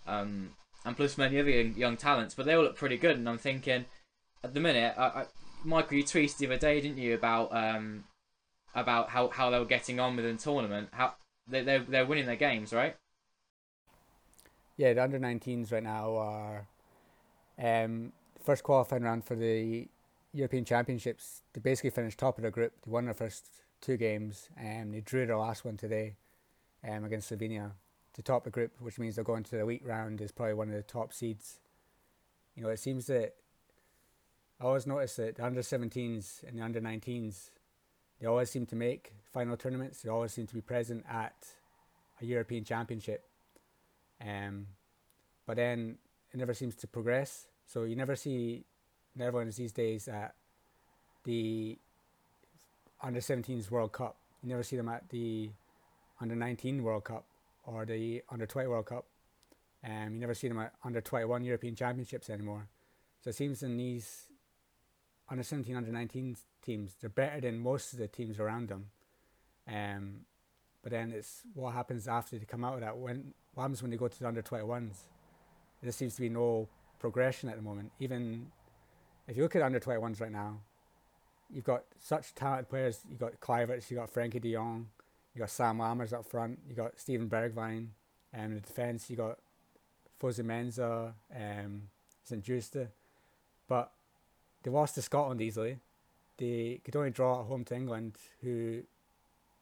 um, 0.08 0.52
and 0.86 0.96
plus 0.96 1.18
many 1.18 1.40
other 1.40 1.50
young, 1.50 1.76
young, 1.76 1.98
talents. 1.98 2.34
But 2.34 2.46
they 2.46 2.54
all 2.54 2.64
look 2.64 2.76
pretty 2.76 2.98
good, 2.98 3.18
and 3.18 3.28
I'm 3.28 3.38
thinking, 3.38 3.86
at 4.44 4.54
the 4.54 4.60
minute, 4.60 4.94
I, 4.98 5.04
I, 5.04 5.26
Michael, 5.64 5.98
you 5.98 6.04
tweeted 6.04 6.38
the 6.38 6.48
other 6.48 6.58
day, 6.58 6.82
didn't 6.82 6.98
you, 6.98 7.14
about 7.14 7.56
um, 7.56 8.06
about 8.74 9.10
how, 9.10 9.30
how 9.30 9.50
they 9.50 9.60
were 9.60 9.66
getting 9.66 10.00
on 10.00 10.16
within 10.16 10.38
the 10.38 10.42
tournament? 10.42 10.90
How 10.92 11.16
they 11.48 11.64
they 11.64 11.78
they're 11.80 12.06
winning 12.06 12.26
their 12.26 12.36
games, 12.36 12.74
right? 12.74 12.96
Yeah, 14.78 14.94
the 14.94 15.04
under 15.04 15.20
19s 15.20 15.72
right 15.72 15.84
now 15.84 16.16
are 16.16 16.68
um, 17.62 18.14
first 18.44 18.64
qualifying 18.64 19.04
round 19.04 19.26
for 19.26 19.36
the 19.36 19.88
European 20.34 20.66
Championships. 20.66 21.44
They 21.54 21.62
basically 21.62 21.92
finished 21.92 22.18
top 22.18 22.38
of 22.38 22.44
the 22.44 22.52
group. 22.52 22.74
They 22.84 22.90
won 22.90 23.06
their 23.06 23.14
first 23.14 23.50
two 23.82 23.98
games, 23.98 24.50
and 24.58 24.94
they 24.94 25.02
drew 25.02 25.26
their 25.26 25.38
last 25.38 25.66
one 25.66 25.78
today 25.78 26.16
um, 26.88 27.04
against 27.04 27.32
Slovenia 27.32 27.74
to 28.14 28.22
top 28.22 28.44
the 28.44 28.50
group, 28.50 28.74
which 28.80 29.00
means 29.00 29.16
they're 29.16 29.24
going 29.24 29.44
to 29.44 29.52
the 29.52 29.60
elite 29.60 29.86
round 29.86 30.22
is 30.22 30.32
probably 30.32 30.54
one 30.54 30.70
of 30.70 30.76
the 30.76 30.82
top 30.82 31.14
seeds. 31.14 31.60
You 32.56 32.64
know, 32.64 32.70
it 32.70 32.80
seems 32.80 33.08
that 33.08 33.36
I 34.60 34.66
always 34.66 34.86
notice 34.86 35.16
that 35.16 35.38
the 35.38 35.46
under 35.46 35.62
17s 35.62 36.44
and 36.48 36.58
the 36.58 36.64
under 36.64 36.82
19s, 36.82 37.50
they 38.20 38.28
always 38.28 38.50
seem 38.50 38.66
to 38.68 38.76
make 38.76 39.14
final 39.32 39.56
tournaments. 39.56 40.02
They 40.02 40.10
always 40.10 40.34
seem 40.34 40.48
to 40.48 40.54
be 40.54 40.62
present 40.62 41.06
at 41.10 41.48
a 42.22 42.26
European 42.26 42.64
Championship. 42.64 43.26
Um, 44.24 44.68
but 45.48 45.56
then 45.56 45.98
it 46.32 46.38
never 46.38 46.54
seems 46.54 46.76
to 46.76 46.88
progress. 46.88 47.48
So 47.66 47.84
you 47.84 47.96
never 47.96 48.16
see 48.16 48.66
Netherlands 49.16 49.56
these 49.56 49.72
days 49.72 50.08
at 50.08 50.36
the 51.24 51.80
under 53.02 53.20
17s 53.20 53.72
World 53.72 53.94
Cup. 53.94 54.18
You 54.44 54.50
never 54.50 54.64
see 54.64 54.76
them 54.76 54.90
at 54.90 55.10
the 55.10 55.50
under 56.20 56.36
19 56.36 56.84
World 56.84 57.06
Cup 57.06 57.26
or 57.64 57.86
the 57.86 58.24
under 58.30 58.46
20 58.46 58.68
World 58.68 58.86
Cup. 58.88 59.06
Um, 59.84 60.14
you 60.14 60.20
never 60.20 60.34
see 60.34 60.48
them 60.48 60.60
at 60.60 60.74
under 60.84 61.02
21 61.02 61.44
European 61.44 61.76
Championships 61.76 62.30
anymore. 62.30 62.68
So 63.24 63.30
it 63.30 63.36
seems 63.36 63.64
in 63.64 63.78
these 63.78 64.26
under 65.30 65.44
17, 65.44 65.76
under 65.76 65.92
19 65.92 66.36
teams, 66.62 66.96
they're 67.00 67.10
better 67.10 67.42
than 67.42 67.60
most 67.60 67.94
of 67.94 68.00
the 68.00 68.08
teams 68.08 68.40
around 68.40 68.68
them. 68.70 68.88
Um, 69.68 70.26
but 70.84 70.92
then 70.92 71.12
it's 71.12 71.42
what 71.54 71.74
happens 71.74 72.08
after 72.08 72.38
they 72.38 72.46
come 72.46 72.66
out 72.66 72.76
of 72.76 72.82
that. 72.82 72.98
When 72.98 73.34
what 73.54 73.64
happens 73.64 73.82
when 73.82 73.92
they 73.92 73.98
go 73.98 74.08
to 74.08 74.20
the 74.20 74.28
under 74.28 74.42
21s? 74.42 74.96
There 75.82 75.92
seems 75.92 76.16
to 76.16 76.22
be 76.22 76.30
no 76.30 76.68
progression 77.00 77.50
at 77.50 77.56
the 77.56 77.62
moment. 77.62 77.92
Even 78.00 78.48
if 79.28 79.38
you 79.38 79.44
look 79.44 79.56
at 79.56 79.62
under 79.62 79.80
21s 79.80 80.20
right 80.20 80.32
now, 80.32 80.60
you've 81.50 81.64
got 81.64 81.84
such 82.00 82.36
talented 82.36 82.70
players. 82.70 83.00
You've 83.10 83.20
got 83.20 83.40
Kluivert, 83.40 83.90
you've 83.90 84.00
got 84.00 84.14
Frenkie 84.14 84.42
de 84.42 84.54
Jong, 84.54 84.88
you've 85.34 85.42
got 85.42 85.50
Sam 85.50 85.78
Lammers 85.78 86.14
up 86.14 86.26
front, 86.26 86.60
you've 86.68 86.78
got 86.78 87.00
Steven 87.00 87.30
Bergwijn. 87.30 87.88
And 88.34 88.46
um, 88.46 88.52
in 88.52 88.56
the 88.56 88.62
defence, 88.62 89.10
you've 89.10 89.20
got 89.20 89.40
Fosu 90.22 90.44
Mensah, 90.46 91.14
um, 91.36 91.84
St. 92.24 92.44
Juste. 92.44 92.88
But 93.68 93.92
they 94.64 94.72
lost 94.72 94.96
to 94.96 95.02
Scotland 95.02 95.42
easily. 95.42 95.80
They 96.38 96.80
could 96.84 96.96
only 96.96 97.12
draw 97.12 97.42
at 97.42 97.48
home 97.48 97.66
to 97.66 97.76
England, 97.76 98.16
who 98.42 98.84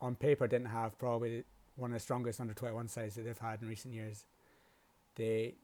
on 0.01 0.15
paper 0.15 0.47
didn't 0.47 0.67
have 0.67 0.97
probably 0.97 1.43
one 1.75 1.91
of 1.91 1.95
the 1.95 1.99
strongest 1.99 2.39
under 2.39 2.53
21 2.53 2.87
sides 2.87 3.15
that 3.15 3.25
they've 3.25 3.37
had 3.37 3.61
in 3.61 3.67
recent 3.67 3.93
years. 3.93 4.25
They 5.15 5.55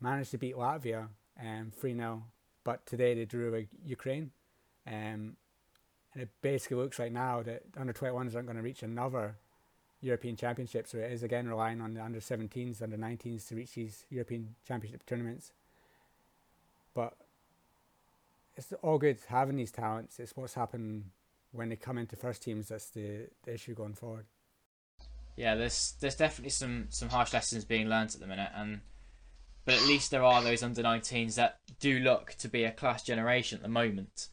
managed 0.00 0.32
to 0.32 0.38
beat 0.38 0.56
Latvia 0.56 1.08
um, 1.40 1.72
3 1.78 1.94
0, 1.94 2.24
but 2.64 2.84
today 2.86 3.14
they 3.14 3.24
drew 3.24 3.52
with 3.52 3.68
Ukraine. 3.84 4.32
Um, 4.86 5.36
and 6.12 6.22
it 6.22 6.28
basically 6.42 6.76
looks 6.76 6.98
like 6.98 7.12
now 7.12 7.42
that 7.42 7.62
under 7.76 7.92
21s 7.92 8.34
aren't 8.34 8.46
going 8.46 8.56
to 8.56 8.62
reach 8.62 8.82
another 8.82 9.36
European 10.00 10.36
Championship, 10.36 10.86
so 10.86 10.98
it 10.98 11.12
is 11.12 11.22
again 11.22 11.48
relying 11.48 11.80
on 11.80 11.94
the 11.94 12.02
under 12.02 12.20
17s, 12.20 12.82
under 12.82 12.96
19s 12.96 13.46
to 13.48 13.54
reach 13.54 13.74
these 13.74 14.04
European 14.10 14.54
Championship 14.66 15.04
tournaments. 15.06 15.52
But 16.94 17.14
it's 18.56 18.72
all 18.82 18.98
good 18.98 19.18
having 19.28 19.56
these 19.56 19.70
talents. 19.70 20.18
It's 20.18 20.36
what's 20.36 20.54
happened 20.54 21.04
when 21.52 21.68
they 21.68 21.76
come 21.76 21.98
into 21.98 22.16
first 22.16 22.42
teams 22.42 22.68
that's 22.68 22.90
the, 22.90 23.26
the 23.44 23.54
issue 23.54 23.74
going 23.74 23.94
forward. 23.94 24.24
Yeah, 25.36 25.54
there's 25.54 25.94
there's 26.00 26.16
definitely 26.16 26.50
some 26.50 26.86
some 26.90 27.08
harsh 27.08 27.32
lessons 27.32 27.64
being 27.64 27.88
learned 27.88 28.14
at 28.14 28.20
the 28.20 28.26
minute, 28.26 28.50
and 28.54 28.80
but 29.64 29.74
at 29.74 29.86
least 29.86 30.10
there 30.10 30.24
are 30.24 30.42
those 30.42 30.62
under 30.62 30.82
19s 30.82 31.36
that 31.36 31.58
do 31.78 31.98
look 32.00 32.34
to 32.38 32.48
be 32.48 32.64
a 32.64 32.72
class 32.72 33.02
generation 33.02 33.56
at 33.56 33.62
the 33.62 33.68
moment. 33.68 34.28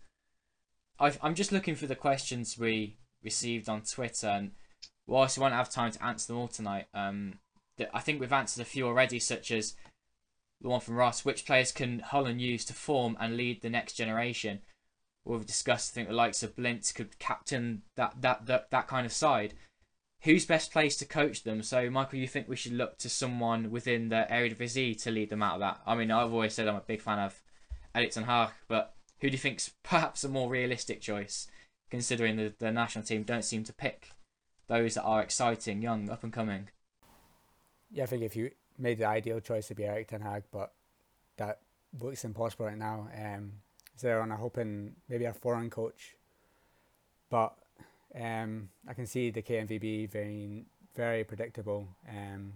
I 1.00 1.14
am 1.24 1.36
just 1.36 1.52
looking 1.52 1.76
for 1.76 1.88
the 1.88 1.96
questions 1.96 2.58
we 2.58 2.98
received 3.24 3.70
on 3.70 3.82
Twitter, 3.82 4.28
and 4.28 4.52
whilst 5.06 5.38
we 5.38 5.42
won't 5.42 5.54
have 5.54 5.70
time 5.70 5.92
to 5.92 6.04
answer 6.04 6.28
them 6.28 6.38
all 6.38 6.48
tonight, 6.48 6.86
um, 6.94 7.40
I 7.94 8.00
think 8.00 8.20
we've 8.20 8.34
answered 8.34 8.62
a 8.62 8.66
few 8.66 8.86
already, 8.88 9.20
such 9.20 9.52
as 9.52 9.76
the 10.62 10.70
one 10.70 10.80
from 10.80 10.96
Ross, 10.96 11.24
which 11.24 11.46
players 11.46 11.72
can 11.72 12.00
Holland 12.00 12.42
use 12.42 12.66
to 12.66 12.74
form 12.74 13.16
and 13.20 13.38
lead 13.38 13.62
the 13.62 13.70
next 13.70 13.94
generation? 13.94 14.62
We've 15.24 15.46
discussed, 15.46 15.92
I 15.92 15.96
think 15.96 16.08
the 16.08 16.16
likes 16.16 16.42
of 16.42 16.56
Blind 16.56 16.92
could 16.96 17.20
captain 17.20 17.84
that, 17.96 18.22
that 18.22 18.46
that 18.46 18.72
that 18.72 18.88
kind 18.88 19.06
of 19.06 19.12
side. 19.12 19.54
Who's 20.22 20.46
best 20.46 20.72
placed 20.72 21.00
to 21.00 21.06
coach 21.06 21.44
them? 21.44 21.62
So, 21.62 21.90
Michael, 21.92 22.18
you 22.20 22.28
think 22.28 22.48
we 22.48 22.56
should 22.56 22.74
look 22.74 22.98
to 23.00 23.10
someone 23.10 23.70
within 23.70 24.10
the 24.10 24.26
Eredivisie 24.32 25.00
to 25.04 25.12
lead 25.12 25.30
them 25.30 25.44
out 25.44 25.56
of 25.56 25.60
that? 25.60 25.82
I 25.86 25.96
mean, 25.96 26.10
I've 26.10 26.34
always 26.34 26.54
said 26.54 26.68
I'm 26.68 26.76
a 26.76 26.82
big 26.82 27.02
fan 27.02 27.20
of 27.20 27.40
Erik 27.94 28.12
ten 28.12 28.24
Hag, 28.24 28.50
but 28.68 28.96
who 29.22 29.30
do 29.30 29.34
you 29.34 29.38
think's 29.38 29.72
perhaps 29.84 30.24
a 30.24 30.30
more 30.30 30.50
realistic 30.50 31.02
choice, 31.02 31.48
considering 31.90 32.36
the, 32.36 32.54
the 32.60 32.72
national 32.72 33.06
team 33.06 33.24
don't 33.24 33.44
seem 33.46 33.64
to 33.64 33.74
pick 33.74 34.12
those 34.68 34.96
that 34.96 35.04
are 35.04 35.22
exciting, 35.22 35.82
young, 35.82 36.10
up 36.10 36.24
and 36.24 36.34
coming? 36.34 36.70
Yeah, 37.92 38.04
I 38.04 38.08
think 38.08 38.24
if 38.24 38.36
you 38.36 38.52
made 38.78 38.98
the 39.00 39.06
ideal 39.06 39.40
choice 39.40 39.68
to 39.68 39.76
be 39.76 39.86
Erik 39.86 40.08
Ten 40.10 40.22
Hag, 40.22 40.44
but 40.52 40.74
that 41.38 41.60
looks 42.00 42.24
impossible 42.24 42.66
right 42.66 42.78
now. 42.78 43.08
Um, 43.16 43.54
so 43.96 44.20
I'm 44.20 44.30
hoping 44.32 44.96
maybe 45.10 45.26
a 45.26 45.34
foreign 45.34 45.70
coach, 45.70 46.16
but 47.30 47.56
Um, 48.16 48.70
I 48.88 48.94
can 48.94 49.06
see 49.06 49.32
the 49.32 49.42
KNVB 49.42 50.12
being 50.12 50.66
very 50.96 51.24
predictable. 51.24 51.88
Um, 52.10 52.54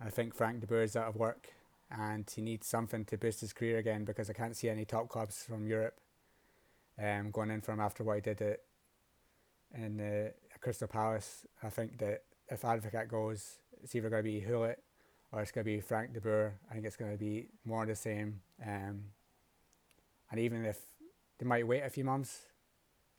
I 0.00 0.10
think 0.10 0.34
Frank 0.34 0.60
de 0.60 0.66
Boer 0.66 0.82
is 0.82 0.96
out 0.96 1.08
of 1.08 1.16
work 1.16 1.52
and 1.92 2.30
he 2.34 2.40
needs 2.40 2.66
something 2.66 3.04
to 3.06 3.18
boost 3.18 3.40
his 3.40 3.52
career 3.52 3.78
again 3.78 4.04
because 4.04 4.30
I 4.30 4.32
can't 4.32 4.56
see 4.56 4.68
any 4.68 4.84
top 4.84 5.08
clubs 5.08 5.42
from 5.42 5.66
Europe 5.66 6.00
um, 7.02 7.30
going 7.30 7.50
in 7.50 7.60
for 7.60 7.72
him 7.72 7.80
after 7.80 8.02
what 8.02 8.16
he 8.16 8.20
did 8.22 8.40
at 8.40 8.60
in 9.74 10.00
uh, 10.00 10.30
Crystal 10.60 10.88
Palace. 10.88 11.46
I 11.62 11.68
think 11.68 11.98
that 11.98 12.22
if 12.48 12.62
Advocaat 12.62 13.08
goes, 13.08 13.58
it's 13.82 13.94
either 13.94 14.08
going 14.08 14.22
to 14.22 14.30
be 14.30 14.40
Gullit 14.40 14.82
or 15.32 15.40
it's 15.42 15.50
going 15.50 15.64
to 15.64 15.70
be 15.70 15.80
Frank 15.80 16.12
de 16.12 16.20
Boer. 16.20 16.54
I 16.70 16.74
think 16.74 16.86
it's 16.86 16.96
going 16.96 17.12
to 17.12 17.18
be 17.18 17.48
more 17.64 17.82
of 17.82 17.88
the 17.88 17.94
same. 17.94 18.40
Um, 18.64 19.04
and 20.30 20.40
even 20.40 20.64
if 20.64 20.78
they 21.38 21.46
might 21.46 21.66
wait 21.66 21.82
a 21.82 21.90
few 21.90 22.04
months 22.04 22.42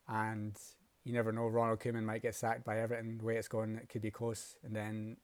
and 0.07 0.57
you 1.03 1.13
never 1.13 1.31
know, 1.31 1.47
Ronald 1.47 1.79
Koeman 1.79 2.03
might 2.03 2.21
get 2.21 2.35
sacked 2.35 2.63
by 2.63 2.79
Everton. 2.79 3.17
The 3.17 3.25
way 3.25 3.37
it's 3.37 3.47
going, 3.47 3.75
it 3.75 3.89
could 3.89 4.01
be 4.01 4.11
close. 4.11 4.55
And 4.63 4.75
then 4.75 5.17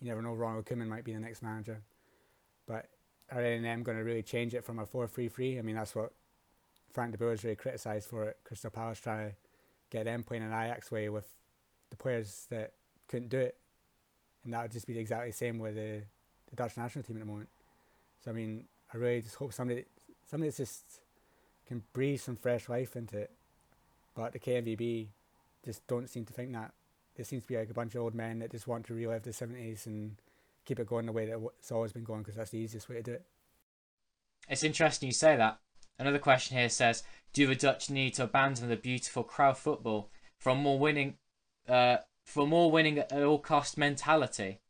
you 0.00 0.08
never 0.08 0.22
know, 0.22 0.34
Ronald 0.34 0.66
Koeman 0.66 0.88
might 0.88 1.04
be 1.04 1.12
the 1.12 1.20
next 1.20 1.42
manager. 1.42 1.82
But 2.70 2.86
are 3.32 3.42
A&M 3.42 3.82
going 3.82 3.98
to 3.98 4.04
really 4.04 4.22
change 4.22 4.54
it 4.54 4.64
from 4.64 4.78
a 4.78 4.86
4-3-3? 4.86 5.58
I 5.58 5.62
mean, 5.62 5.74
that's 5.74 5.96
what 5.96 6.12
Frank 6.92 7.10
de 7.10 7.18
Boer 7.18 7.32
is 7.32 7.42
really 7.42 7.56
criticised 7.56 8.08
for. 8.08 8.32
Crystal 8.44 8.70
Palace 8.70 9.00
trying 9.00 9.30
to 9.30 9.36
get 9.90 10.04
them 10.04 10.22
playing 10.22 10.44
an 10.44 10.52
Ajax 10.52 10.92
way 10.92 11.08
with 11.08 11.26
the 11.90 11.96
players 11.96 12.46
that 12.50 12.72
couldn't 13.08 13.28
do 13.28 13.38
it. 13.38 13.56
And 14.44 14.54
that 14.54 14.62
would 14.62 14.70
just 14.70 14.86
be 14.86 14.96
exactly 14.96 15.30
the 15.30 15.36
same 15.36 15.58
with 15.58 15.74
the, 15.74 16.02
the 16.48 16.56
Dutch 16.56 16.76
national 16.76 17.02
team 17.02 17.16
at 17.16 17.20
the 17.20 17.26
moment. 17.26 17.48
So, 18.24 18.30
I 18.30 18.34
mean, 18.34 18.66
I 18.94 18.98
really 18.98 19.20
just 19.20 19.34
hope 19.34 19.52
somebody, 19.52 19.86
somebody 20.30 20.52
just 20.52 20.84
can 21.66 21.82
breathe 21.92 22.20
some 22.20 22.36
fresh 22.36 22.68
life 22.68 22.94
into 22.94 23.18
it. 23.18 23.32
But 24.14 24.32
the 24.32 24.38
KNVB 24.38 25.08
just 25.64 25.84
don't 25.88 26.08
seem 26.08 26.24
to 26.24 26.32
think 26.32 26.52
that. 26.52 26.72
It 27.16 27.26
seems 27.26 27.42
to 27.42 27.48
be 27.48 27.56
like 27.56 27.70
a 27.70 27.74
bunch 27.74 27.96
of 27.96 28.02
old 28.02 28.14
men 28.14 28.38
that 28.38 28.52
just 28.52 28.68
want 28.68 28.86
to 28.86 28.94
relive 28.94 29.24
the 29.24 29.30
70s 29.30 29.86
and 29.86 30.14
keep 30.70 30.78
it 30.78 30.86
going 30.86 31.04
the 31.04 31.10
way 31.10 31.26
that 31.26 31.36
it's 31.58 31.72
always 31.72 31.92
been 31.92 32.04
going 32.04 32.20
because 32.20 32.36
that's 32.36 32.52
the 32.52 32.58
easiest 32.58 32.88
way 32.88 32.94
to 32.94 33.02
do 33.02 33.12
it. 33.14 33.24
It's 34.48 34.62
interesting 34.62 35.08
you 35.08 35.12
say 35.12 35.36
that. 35.36 35.58
Another 35.98 36.20
question 36.20 36.56
here 36.56 36.68
says, 36.68 37.02
do 37.32 37.48
the 37.48 37.56
Dutch 37.56 37.90
need 37.90 38.14
to 38.14 38.22
abandon 38.22 38.68
the 38.68 38.76
beautiful 38.76 39.24
crowd 39.24 39.58
football 39.58 40.10
for 40.38 40.54
more 40.54 40.78
winning, 40.78 41.16
uh, 41.68 41.96
for 42.24 42.46
more 42.46 42.70
winning 42.70 43.00
at 43.00 43.12
all 43.12 43.40
cost 43.40 43.76
mentality? 43.76 44.60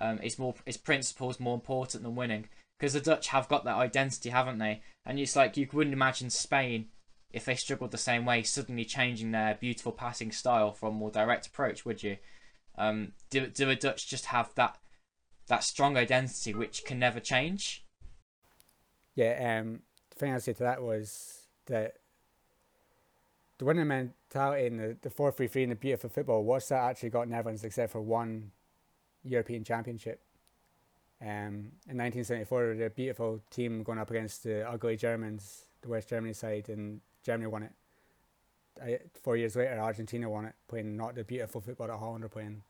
Um, 0.00 0.20
is 0.22 0.38
more 0.38 0.54
is 0.64 0.78
principles 0.78 1.38
more 1.38 1.54
important 1.54 2.02
than 2.02 2.16
winning? 2.16 2.46
Because 2.78 2.94
the 2.94 3.00
Dutch 3.02 3.28
have 3.28 3.46
got 3.46 3.64
that 3.64 3.76
identity, 3.76 4.30
haven't 4.30 4.56
they? 4.56 4.80
And 5.04 5.20
it's 5.20 5.36
like 5.36 5.58
you 5.58 5.68
wouldn't 5.70 5.92
imagine 5.92 6.30
Spain, 6.30 6.86
if 7.30 7.44
they 7.44 7.56
struggled 7.56 7.90
the 7.90 7.98
same 7.98 8.24
way, 8.24 8.42
suddenly 8.42 8.86
changing 8.86 9.32
their 9.32 9.58
beautiful 9.60 9.92
passing 9.92 10.32
style 10.32 10.72
for 10.72 10.88
a 10.88 10.92
more 10.92 11.10
direct 11.10 11.46
approach, 11.46 11.84
would 11.84 12.02
you? 12.02 12.16
Um, 12.78 13.12
do 13.28 13.48
do 13.48 13.66
the 13.66 13.76
Dutch 13.76 14.08
just 14.08 14.26
have 14.26 14.54
that 14.54 14.78
that 15.50 15.62
strong 15.62 15.96
identity 15.96 16.54
which 16.54 16.84
can 16.84 16.98
never 16.98 17.20
change? 17.20 17.84
Yeah, 19.14 19.60
um, 19.60 19.80
the 20.10 20.16
thing 20.16 20.32
I 20.32 20.38
said 20.38 20.56
to 20.56 20.62
that 20.62 20.82
was 20.82 21.42
that 21.66 21.96
the 23.58 23.66
winning 23.66 23.86
mentality 23.86 24.66
in 24.66 24.76
the, 24.78 24.96
the 25.02 25.10
4 25.10 25.30
3 25.30 25.46
3 25.46 25.62
and 25.64 25.72
the 25.72 25.76
beautiful 25.76 26.08
football, 26.08 26.42
what's 26.42 26.68
that 26.68 26.82
actually 26.82 27.10
got 27.10 27.28
Netherlands 27.28 27.62
except 27.62 27.92
for 27.92 28.00
one 28.00 28.52
European 29.22 29.62
Championship? 29.64 30.22
Um, 31.20 31.72
in 31.86 31.98
1974, 31.98 32.76
the 32.76 32.88
beautiful 32.88 33.42
team 33.50 33.82
going 33.82 33.98
up 33.98 34.10
against 34.10 34.44
the 34.44 34.66
ugly 34.66 34.96
Germans, 34.96 35.66
the 35.82 35.88
West 35.88 36.08
Germany 36.08 36.32
side, 36.32 36.70
and 36.70 37.02
Germany 37.22 37.48
won 37.48 37.64
it. 37.64 37.72
I, 38.82 38.98
four 39.22 39.36
years 39.36 39.56
later, 39.56 39.78
Argentina 39.78 40.30
won 40.30 40.46
it, 40.46 40.54
playing 40.66 40.96
not 40.96 41.14
the 41.14 41.24
beautiful 41.24 41.60
football 41.60 41.88
that 41.88 41.98
Holland 41.98 42.24
are 42.24 42.28
playing. 42.28 42.62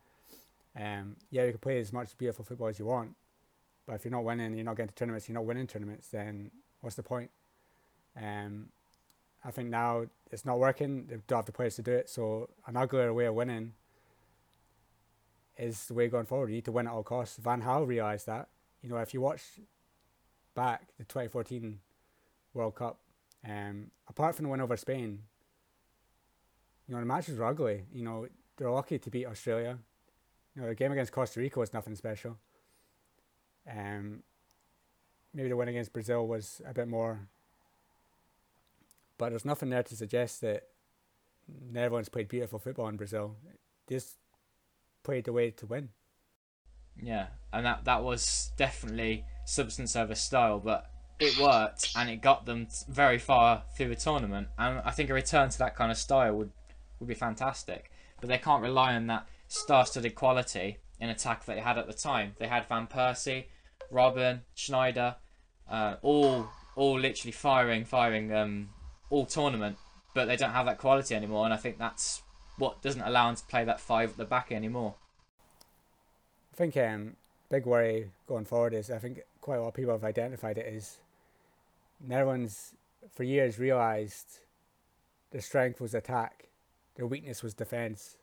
Um, 0.79 1.17
yeah, 1.31 1.45
you 1.45 1.51
can 1.51 1.59
play 1.59 1.81
as 1.81 1.93
much 1.93 2.17
beautiful 2.17 2.45
football 2.45 2.69
as 2.69 2.79
you 2.79 2.87
want, 2.87 3.17
but 3.87 3.95
if 3.95 4.05
you're 4.05 4.13
not 4.13 4.25
winning, 4.25 4.55
you're 4.55 4.65
not 4.65 4.77
getting 4.77 4.89
to 4.89 4.95
tournaments, 4.95 5.29
you're 5.29 5.35
not 5.35 5.45
winning 5.45 5.67
tournaments, 5.67 6.09
then 6.09 6.51
what's 6.81 6.97
the 6.97 7.03
point? 7.03 7.31
Um, 8.17 8.69
I 9.45 9.51
think 9.51 9.71
now 9.71 10.07
it's 10.31 10.45
not 10.45 10.59
working. 10.59 11.07
They 11.07 11.17
don't 11.27 11.39
have 11.39 11.47
the 11.47 11.53
players 11.53 11.77
to 11.77 11.83
do 11.83 11.93
it. 11.93 12.09
So 12.09 12.51
an 12.67 12.77
uglier 12.77 13.13
way 13.13 13.25
of 13.25 13.35
winning 13.35 13.73
is 15.57 15.87
the 15.87 15.95
way 15.95 16.09
going 16.09 16.27
forward. 16.27 16.51
You 16.51 16.57
need 16.57 16.65
to 16.67 16.73
win 16.73 16.87
at 16.87 16.93
all 16.93 17.03
costs. 17.03 17.37
Van 17.37 17.63
Gaal 17.63 17.87
realised 17.87 18.27
that. 18.27 18.49
You 18.83 18.89
know, 18.89 18.97
if 18.97 19.15
you 19.15 19.21
watch 19.21 19.43
back 20.55 20.89
the 20.99 21.05
2014 21.05 21.79
World 22.55 22.75
Cup, 22.75 22.99
um, 23.47 23.91
apart 24.09 24.35
from 24.35 24.45
the 24.45 24.51
win 24.51 24.61
over 24.61 24.77
Spain, 24.77 25.21
you 26.87 26.95
know, 26.95 27.01
the 27.01 27.07
matches 27.07 27.39
were 27.39 27.45
ugly. 27.45 27.85
You 27.93 28.05
know, 28.05 28.27
they're 28.57 28.71
lucky 28.71 28.99
to 28.99 29.11
beat 29.11 29.27
Australia. 29.27 29.79
You 30.55 30.63
know, 30.63 30.69
the 30.69 30.75
game 30.75 30.93
against 30.93 31.13
Costa 31.13 31.41
Rica 31.41 31.59
was 31.59 31.73
nothing 31.73 31.95
special. 31.95 32.39
Um, 33.71 34.23
maybe 35.33 35.49
the 35.49 35.57
win 35.57 35.69
against 35.69 35.93
Brazil 35.93 36.27
was 36.27 36.61
a 36.67 36.75
bit 36.75 36.89
more, 36.89 37.29
but 39.19 39.31
there's 39.31 39.45
nothing 39.45 39.71
there 39.71 39.83
to 39.83 39.97
suggest 39.97 40.41
that 40.41 40.69
Netherlands 41.71 42.09
played 42.09 42.29
beautiful 42.29 42.59
football 42.59 42.89
in 42.89 42.97
Brazil. 42.97 43.37
They 43.87 43.97
just 43.97 44.17
played 45.03 45.25
the 45.25 45.33
way 45.33 45.51
to 45.51 45.67
win. 45.67 45.91
Yeah, 47.01 47.29
and 47.53 47.65
that 47.65 47.85
that 47.85 48.03
was 48.03 48.51
definitely 48.57 49.25
substance 49.45 49.97
over 49.97 50.15
style, 50.15 50.59
but 50.59 50.91
it 51.19 51.39
worked 51.39 51.93
and 51.97 52.11
it 52.11 52.23
got 52.23 52.47
them 52.47 52.67
very 52.89 53.19
far 53.19 53.63
through 53.77 53.89
the 53.89 53.97
tournament. 53.97 54.49
And 54.59 54.81
I 54.85 54.91
think 54.91 55.11
a 55.11 55.15
return 55.15 55.51
to 55.51 55.59
that 55.59 55.77
kind 55.77 55.91
of 55.91 55.99
style 55.99 56.35
would 56.35 56.51
would 56.99 57.09
be 57.09 57.15
fantastic. 57.15 57.91
But 58.21 58.29
they 58.29 58.39
can't 58.39 58.63
rely 58.63 58.95
on 58.95 59.07
that 59.07 59.27
star-studded 59.51 60.15
quality 60.15 60.79
in 61.01 61.11
attack 61.11 61.45
that 61.45 61.57
they 61.57 61.61
had 61.61 61.77
at 61.77 61.87
the 61.87 61.93
time. 61.93 62.35
They 62.39 62.47
had 62.47 62.69
Van 62.69 62.87
Persie, 62.87 63.47
Robben, 63.93 64.41
Sneijder, 64.57 65.17
uh, 65.69 65.97
all 66.03 66.49
all 66.77 66.99
literally 66.99 67.33
firing, 67.33 67.85
firing 67.85 68.33
um, 68.33 68.71
all 69.11 69.27
tournament, 69.27 69.77
but 70.15 70.27
they 70.27 70.37
don't 70.37 70.53
have 70.53 70.67
that 70.67 70.79
quality 70.79 71.15
anymore. 71.15 71.45
And 71.45 71.53
I 71.53 71.57
think 71.57 71.79
that's 71.79 72.23
what 72.57 72.81
doesn't 72.81 73.03
allow 73.03 73.27
them 73.27 73.37
to 73.37 73.45
play 73.45 73.65
that 73.65 73.81
five 73.81 74.11
at 74.11 74.17
the 74.17 74.25
back 74.25 74.53
anymore. 74.53 74.95
I 76.53 76.57
think 76.57 76.77
um, 76.77 77.17
big 77.51 77.67
worry 77.67 78.11
going 78.29 78.45
forward 78.45 78.73
is 78.73 78.91
I 78.91 78.99
think 78.99 79.21
quite 79.41 79.57
a 79.57 79.63
lot 79.63 79.69
of 79.69 79.75
people 79.75 79.93
have 79.93 80.05
identified 80.05 80.59
it 80.59 80.67
is 80.67 80.99
Netherlands 82.01 82.75
for 83.13 83.25
years 83.25 83.59
realised 83.59 84.41
their 85.33 85.41
strength 85.41 85.81
was 85.81 85.93
attack, 85.93 86.49
their 86.95 87.07
weakness 87.07 87.43
was 87.43 87.53
defence. 87.53 88.17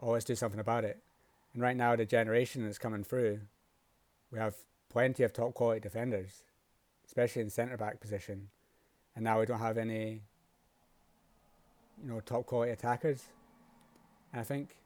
Always 0.00 0.24
do 0.24 0.34
something 0.34 0.60
about 0.60 0.84
it. 0.84 0.98
And 1.52 1.62
right 1.62 1.76
now, 1.76 1.94
the 1.94 2.06
generation 2.06 2.64
that's 2.64 2.78
coming 2.78 3.04
through, 3.04 3.40
we 4.32 4.38
have 4.38 4.54
plenty 4.88 5.22
of 5.22 5.32
top 5.32 5.54
quality 5.54 5.80
defenders, 5.80 6.42
especially 7.06 7.42
in 7.42 7.50
centre 7.50 7.76
back 7.76 8.00
position. 8.00 8.48
And 9.14 9.24
now 9.24 9.40
we 9.40 9.46
don't 9.46 9.58
have 9.58 9.76
any, 9.76 10.22
you 12.02 12.10
know, 12.10 12.20
top 12.20 12.46
quality 12.46 12.72
attackers. 12.72 13.24
And 14.32 14.40
I 14.40 14.44
think 14.44 14.76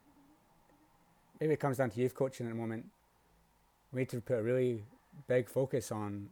maybe 1.41 1.53
it 1.53 1.61
comes 1.61 1.77
down 1.77 1.91
to 1.91 2.01
youth 2.01 2.15
coaching 2.15 2.47
at 2.47 2.51
the 2.51 2.59
moment. 2.59 2.87
We 3.93 4.01
need 4.01 4.09
to 4.09 4.21
put 4.21 4.39
a 4.39 4.43
really 4.43 4.83
big 5.29 5.49
focus 5.49 5.93
on 5.93 6.31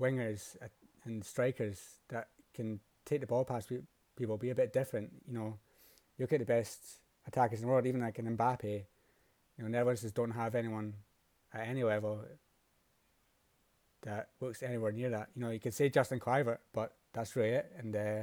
wingers 0.00 0.56
and 1.04 1.24
strikers 1.24 1.80
that 2.08 2.28
can 2.54 2.80
take 3.04 3.20
the 3.20 3.26
ball 3.26 3.44
past 3.44 3.70
people, 4.16 4.36
be 4.36 4.50
a 4.50 4.54
bit 4.54 4.72
different. 4.72 5.10
You 5.28 5.34
know, 5.38 5.58
look 6.18 6.32
at 6.32 6.40
the 6.40 6.46
best 6.46 6.78
attackers 7.26 7.60
in 7.60 7.66
the 7.66 7.72
world, 7.72 7.86
even 7.86 8.00
like 8.00 8.18
an 8.18 8.36
Mbappe. 8.36 8.64
You 8.64 9.64
know, 9.64 9.68
Netherlands 9.68 10.02
just 10.02 10.14
don't 10.14 10.30
have 10.30 10.54
anyone 10.54 10.94
at 11.52 11.66
any 11.66 11.84
level 11.84 12.24
that 14.02 14.28
looks 14.40 14.62
anywhere 14.62 14.92
near 14.92 15.10
that. 15.10 15.28
You 15.34 15.42
know, 15.42 15.50
you 15.50 15.60
could 15.60 15.74
say 15.74 15.88
Justin 15.88 16.20
Kluivert, 16.20 16.58
but 16.72 16.94
that's 17.12 17.34
really 17.36 17.50
it. 17.50 17.72
And 17.78 17.94
uh, 17.94 18.22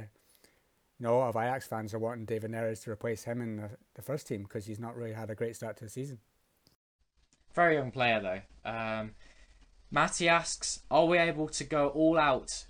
you 0.98 1.06
know, 1.06 1.16
a 1.16 1.18
lot 1.18 1.28
of 1.28 1.36
Ajax 1.36 1.66
fans 1.66 1.92
are 1.94 1.98
wanting 1.98 2.24
David 2.24 2.50
Neres 2.50 2.82
to 2.84 2.90
replace 2.90 3.24
him 3.24 3.40
in 3.40 3.56
the, 3.56 3.70
the 3.94 4.02
first 4.02 4.26
team 4.26 4.42
because 4.42 4.66
he's 4.66 4.80
not 4.80 4.96
really 4.96 5.12
had 5.12 5.30
a 5.30 5.34
great 5.34 5.56
start 5.56 5.76
to 5.78 5.84
the 5.84 5.90
season. 5.90 6.18
Very 7.54 7.76
young 7.76 7.90
player 7.90 8.20
though. 8.20 8.70
Um, 8.70 9.12
Matty 9.90 10.28
asks, 10.28 10.80
"Are 10.90 11.06
we 11.06 11.18
able 11.18 11.48
to 11.48 11.64
go 11.64 11.88
all 11.88 12.18
out, 12.18 12.66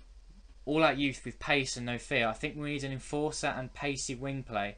all 0.65 0.83
out 0.83 0.97
youth 0.97 1.23
with 1.25 1.39
pace 1.39 1.77
and 1.77 1.85
no 1.85 1.97
fear? 1.97 2.27
I 2.27 2.33
think 2.33 2.55
we 2.55 2.71
need 2.71 2.83
an 2.83 2.91
enforcer 2.91 3.47
and 3.47 3.73
pacey 3.73 4.15
wing 4.15 4.43
play." 4.43 4.77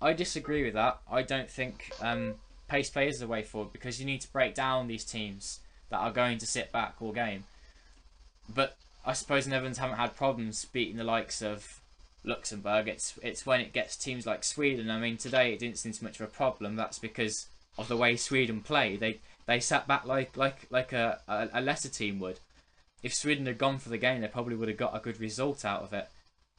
I 0.00 0.12
disagree 0.12 0.64
with 0.64 0.74
that. 0.74 1.00
I 1.10 1.22
don't 1.22 1.50
think 1.50 1.90
um, 2.00 2.34
pace 2.68 2.90
play 2.90 3.08
is 3.08 3.18
the 3.18 3.26
way 3.26 3.42
forward 3.42 3.72
because 3.72 4.00
you 4.00 4.06
need 4.06 4.20
to 4.22 4.32
break 4.32 4.54
down 4.54 4.86
these 4.86 5.04
teams 5.04 5.60
that 5.90 5.98
are 5.98 6.12
going 6.12 6.38
to 6.38 6.46
sit 6.46 6.72
back 6.72 6.96
all 7.00 7.12
game. 7.12 7.44
But 8.52 8.76
I 9.06 9.12
suppose 9.12 9.46
Netherlands 9.46 9.78
haven't 9.78 9.96
had 9.96 10.16
problems 10.16 10.64
beating 10.66 10.96
the 10.96 11.04
likes 11.04 11.42
of 11.42 11.80
Luxembourg. 12.24 12.88
It's 12.88 13.18
it's 13.22 13.46
when 13.46 13.60
it 13.60 13.72
gets 13.72 13.96
teams 13.96 14.26
like 14.26 14.44
Sweden. 14.44 14.90
I 14.90 14.98
mean, 14.98 15.16
today 15.16 15.52
it 15.52 15.58
didn't 15.58 15.78
seem 15.78 15.94
much 16.02 16.20
of 16.20 16.28
a 16.28 16.30
problem. 16.30 16.76
That's 16.76 16.98
because 16.98 17.46
of 17.78 17.88
the 17.88 17.96
way 17.96 18.16
Sweden 18.16 18.60
play. 18.60 18.96
They 18.96 19.20
they 19.46 19.60
sat 19.60 19.86
back 19.86 20.04
like 20.04 20.36
like 20.36 20.66
like 20.70 20.92
a, 20.92 21.20
a 21.28 21.60
lesser 21.60 21.88
team 21.88 22.18
would. 22.20 22.40
If 23.02 23.14
Sweden 23.14 23.46
had 23.46 23.58
gone 23.58 23.78
for 23.78 23.90
the 23.90 23.98
game, 23.98 24.22
they 24.22 24.28
probably 24.28 24.56
would 24.56 24.68
have 24.68 24.78
got 24.78 24.96
a 24.96 25.00
good 25.00 25.20
result 25.20 25.64
out 25.64 25.82
of 25.82 25.92
it. 25.92 26.08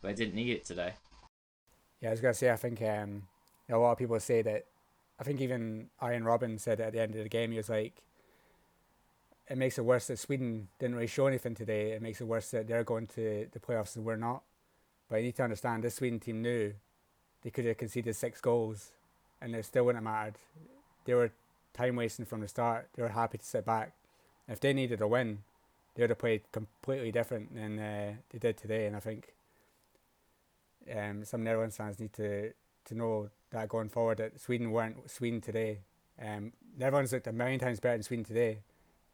But 0.02 0.10
they 0.10 0.14
didn't 0.14 0.36
need 0.36 0.52
it 0.52 0.66
today. 0.66 0.94
Yeah, 2.06 2.10
I 2.10 2.14
was 2.14 2.22
gonna 2.22 2.36
say 2.36 2.52
I 2.52 2.56
think 2.56 2.84
um, 2.84 3.24
a 3.68 3.76
lot 3.80 3.94
of 3.94 3.98
people 3.98 4.20
say 4.20 4.44
that. 4.44 4.66
I 5.20 5.24
think 5.24 5.42
even 5.42 5.90
Arjen 6.00 6.22
Robben 6.22 6.60
said 6.60 6.80
at 6.80 6.94
the 6.94 7.02
end 7.02 7.16
of 7.16 7.24
the 7.24 7.30
game 7.30 7.50
he 7.50 7.58
was 7.58 7.68
like, 7.68 8.04
"It 9.50 9.58
makes 9.58 9.80
it 9.80 9.86
worse 9.86 10.06
that 10.06 10.20
Sweden 10.20 10.68
didn't 10.78 10.98
really 10.98 11.08
show 11.08 11.26
anything 11.26 11.56
today. 11.56 11.94
It 11.94 12.04
makes 12.04 12.22
it 12.22 12.26
worse 12.26 12.52
that 12.52 12.68
they're 12.68 12.84
going 12.84 13.08
to 13.16 13.48
the 13.52 13.60
playoffs 13.60 13.96
and 13.96 14.06
we're 14.06 14.18
not." 14.18 14.44
But 15.10 15.16
you 15.16 15.24
need 15.24 15.36
to 15.38 15.44
understand 15.46 15.84
this 15.84 15.96
Sweden 15.96 16.20
team 16.20 16.44
knew 16.44 16.76
they 17.42 17.50
could 17.50 17.66
have 17.66 17.80
conceded 17.80 18.16
six 18.16 18.40
goals, 18.40 18.92
and 19.42 19.56
it 19.56 19.66
still 19.66 19.86
wouldn't 19.86 20.06
have 20.06 20.14
mattered. 20.14 20.36
They 21.06 21.16
were 21.16 21.32
time 21.74 21.96
wasting 21.96 22.28
from 22.28 22.42
the 22.42 22.48
start. 22.48 22.88
They 22.94 23.02
were 23.02 23.10
happy 23.10 23.40
to 23.40 23.44
sit 23.44 23.66
back. 23.66 23.94
If 24.48 24.60
they 24.60 24.74
needed 24.74 25.02
a 25.02 25.08
win, 25.08 25.40
they 25.96 26.04
would 26.04 26.12
have 26.12 26.20
played 26.20 26.44
completely 26.52 27.12
different 27.12 27.56
than 27.56 27.80
uh, 27.80 28.14
they 28.30 28.38
did 28.38 28.58
today. 28.58 28.86
And 28.86 28.96
I 28.96 29.00
think 29.00 29.34
um, 30.94 31.24
some 31.26 31.44
Netherlands 31.44 31.78
fans 31.78 32.00
need 32.00 32.14
to 32.14 32.52
to 32.86 32.96
know 32.96 33.30
that 33.52 33.70
going 33.70 33.90
forward 33.90 34.18
that 34.20 34.40
Sweden 34.40 34.72
weren't 34.72 35.10
Sweden 35.10 35.42
today. 35.42 35.82
Um, 36.22 36.54
Netherlands 36.78 37.12
looked 37.12 37.28
a 37.28 37.34
million 37.34 37.60
times 37.60 37.80
better 37.80 37.96
than 37.96 38.04
Sweden 38.04 38.26
today, 38.26 38.60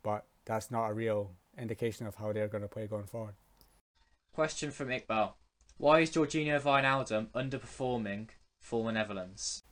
but 0.03 0.25
that's 0.45 0.69
not 0.71 0.87
a 0.87 0.93
real 0.93 1.31
indication 1.57 2.05
of 2.05 2.15
how 2.15 2.33
they're 2.33 2.47
going 2.47 2.63
to 2.63 2.67
play 2.67 2.87
going 2.87 3.05
forward. 3.05 3.35
Question 4.33 4.71
from 4.71 4.89
Iqbal: 4.89 5.33
Why 5.77 6.01
is 6.01 6.11
Georginio 6.11 6.59
Wijnaldum 6.61 7.27
underperforming 7.29 8.29
for 8.59 8.83
the 8.85 8.91
Netherlands? 8.91 9.63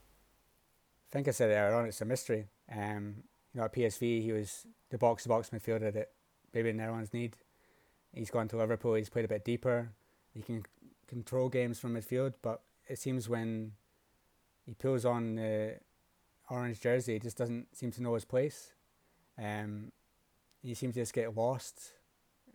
I 1.11 1.13
think 1.13 1.27
I 1.27 1.31
said 1.31 1.49
it 1.49 1.55
earlier 1.55 1.75
on. 1.75 1.85
It's 1.85 2.01
a 2.01 2.05
mystery. 2.05 2.47
Um, 2.71 3.23
you 3.53 3.59
know, 3.59 3.65
at 3.65 3.73
PSV, 3.73 4.21
he 4.21 4.31
was 4.31 4.67
the 4.91 4.97
box-to-box 4.97 5.49
midfielder 5.49 5.91
that 5.93 6.09
maybe 6.53 6.71
the 6.71 6.77
Netherlands 6.77 7.13
need. 7.13 7.35
He's 8.13 8.29
gone 8.29 8.47
to 8.49 8.57
Liverpool. 8.57 8.93
He's 8.93 9.09
played 9.09 9.25
a 9.25 9.29
bit 9.29 9.43
deeper. 9.43 9.91
He 10.33 10.41
can 10.41 10.65
control 11.09 11.49
games 11.49 11.79
from 11.79 11.95
midfield, 11.95 12.35
but 12.41 12.61
it 12.87 12.99
seems 12.99 13.27
when 13.27 13.73
he 14.65 14.73
pulls 14.73 15.05
on 15.05 15.35
the 15.35 15.75
orange 16.49 16.79
jersey, 16.79 17.13
he 17.13 17.19
just 17.19 17.37
doesn't 17.37 17.75
seem 17.75 17.91
to 17.91 18.03
know 18.03 18.13
his 18.13 18.25
place. 18.25 18.73
Um, 19.37 19.91
he 20.61 20.73
seems 20.73 20.93
to 20.93 21.01
just 21.01 21.13
get 21.13 21.35
lost 21.35 21.93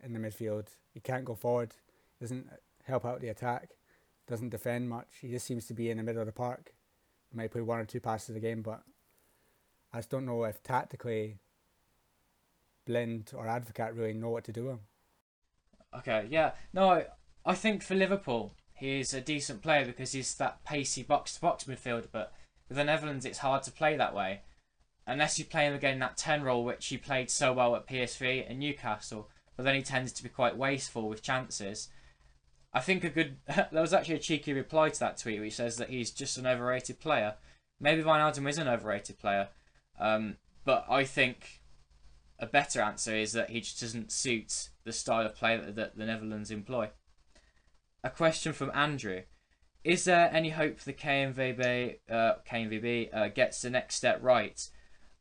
in 0.01 0.13
the 0.13 0.19
midfield. 0.19 0.67
He 0.93 0.99
can't 0.99 1.25
go 1.25 1.35
forward. 1.35 1.73
Doesn't 2.19 2.47
help 2.83 3.05
out 3.05 3.19
the 3.19 3.29
attack. 3.29 3.71
Doesn't 4.27 4.49
defend 4.49 4.89
much. 4.89 5.07
He 5.21 5.29
just 5.29 5.45
seems 5.45 5.67
to 5.67 5.73
be 5.73 5.89
in 5.89 5.97
the 5.97 6.03
middle 6.03 6.21
of 6.21 6.27
the 6.27 6.31
park. 6.31 6.73
He 7.29 7.37
might 7.37 7.51
play 7.51 7.61
one 7.61 7.79
or 7.79 7.85
two 7.85 7.99
passes 7.99 8.35
a 8.35 8.39
game, 8.39 8.61
but 8.61 8.83
I 9.91 9.97
just 9.97 10.09
don't 10.09 10.25
know 10.25 10.43
if 10.45 10.63
tactically 10.63 11.39
Blind 12.85 13.31
or 13.35 13.45
Advocaat 13.45 13.97
really 13.97 14.13
know 14.13 14.29
what 14.29 14.45
to 14.45 14.53
do 14.53 14.65
with 14.65 14.73
him. 14.73 14.79
Okay, 15.97 16.27
yeah. 16.29 16.51
No, 16.73 17.03
I, 17.45 17.53
think 17.55 17.83
for 17.83 17.95
Liverpool, 17.95 18.53
he's 18.73 19.13
a 19.13 19.21
decent 19.21 19.61
player 19.61 19.85
because 19.85 20.11
he's 20.13 20.35
that 20.35 20.63
pacey 20.63 21.03
box 21.03 21.35
to 21.35 21.41
box 21.41 21.65
midfielder, 21.65 22.07
but 22.11 22.33
with 22.67 22.77
the 22.77 22.83
Netherlands, 22.83 23.25
it's 23.25 23.39
hard 23.39 23.63
to 23.63 23.71
play 23.71 23.95
that 23.95 24.15
way. 24.15 24.41
Unless 25.07 25.37
you 25.37 25.45
play 25.45 25.67
him 25.67 25.75
again 25.75 25.93
in 25.93 25.99
that 25.99 26.17
10 26.17 26.43
role, 26.43 26.63
which 26.63 26.87
he 26.87 26.97
played 26.97 27.29
so 27.29 27.53
well 27.53 27.75
at 27.75 27.87
PSV 27.87 28.49
and 28.49 28.59
Newcastle, 28.59 29.29
but 29.55 29.63
then 29.63 29.75
he 29.75 29.81
tends 29.81 30.11
to 30.13 30.23
be 30.23 30.29
quite 30.29 30.57
wasteful 30.57 31.07
with 31.07 31.21
chances. 31.21 31.89
I 32.73 32.81
think 32.81 33.03
a 33.03 33.09
good. 33.09 33.37
there 33.47 33.81
was 33.81 33.93
actually 33.93 34.15
a 34.15 34.19
cheeky 34.19 34.51
reply 34.51 34.89
to 34.89 34.99
that 34.99 35.17
tweet 35.17 35.39
which 35.39 35.55
says 35.55 35.77
that 35.77 35.89
he's 35.89 36.11
just 36.11 36.37
an 36.37 36.47
overrated 36.47 36.99
player. 36.99 37.35
Maybe 37.79 38.03
Wijnaldum 38.03 38.49
is 38.49 38.57
an 38.57 38.67
overrated 38.67 39.19
player, 39.19 39.49
um, 39.99 40.37
but 40.63 40.85
I 40.89 41.03
think 41.03 41.61
a 42.39 42.45
better 42.45 42.81
answer 42.81 43.15
is 43.15 43.31
that 43.33 43.49
he 43.49 43.61
just 43.61 43.79
doesn't 43.79 44.11
suit 44.11 44.69
the 44.83 44.91
style 44.91 45.25
of 45.25 45.35
play 45.35 45.57
that 45.57 45.97
the 45.97 46.05
Netherlands 46.05 46.51
employ. 46.51 46.89
A 48.05 48.11
question 48.11 48.53
from 48.53 48.69
Andrew. 48.75 49.23
Is 49.83 50.03
there 50.03 50.29
any 50.31 50.51
hope 50.51 50.79
the 50.79 50.93
KNVB, 50.93 51.95
uh, 52.07 52.33
KNVB 52.47 53.09
uh, 53.11 53.29
gets 53.29 53.63
the 53.63 53.71
next 53.71 53.95
step 53.95 54.19
right? 54.21 54.61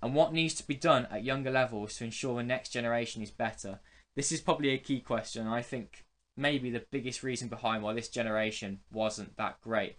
And 0.02 0.14
what 0.14 0.34
needs 0.34 0.52
to 0.56 0.66
be 0.66 0.74
done 0.74 1.08
at 1.10 1.24
younger 1.24 1.50
levels 1.50 1.96
to 1.96 2.04
ensure 2.04 2.36
the 2.36 2.42
next 2.42 2.74
generation 2.74 3.22
is 3.22 3.30
better? 3.30 3.80
This 4.16 4.30
is 4.30 4.42
probably 4.42 4.68
a 4.68 4.78
key 4.78 5.00
question. 5.00 5.46
I 5.46 5.62
think 5.62 6.04
maybe 6.36 6.68
the 6.68 6.84
biggest 6.90 7.22
reason 7.22 7.48
behind 7.48 7.82
why 7.82 7.94
this 7.94 8.10
generation 8.10 8.80
wasn't 8.92 9.38
that 9.38 9.62
great. 9.62 9.96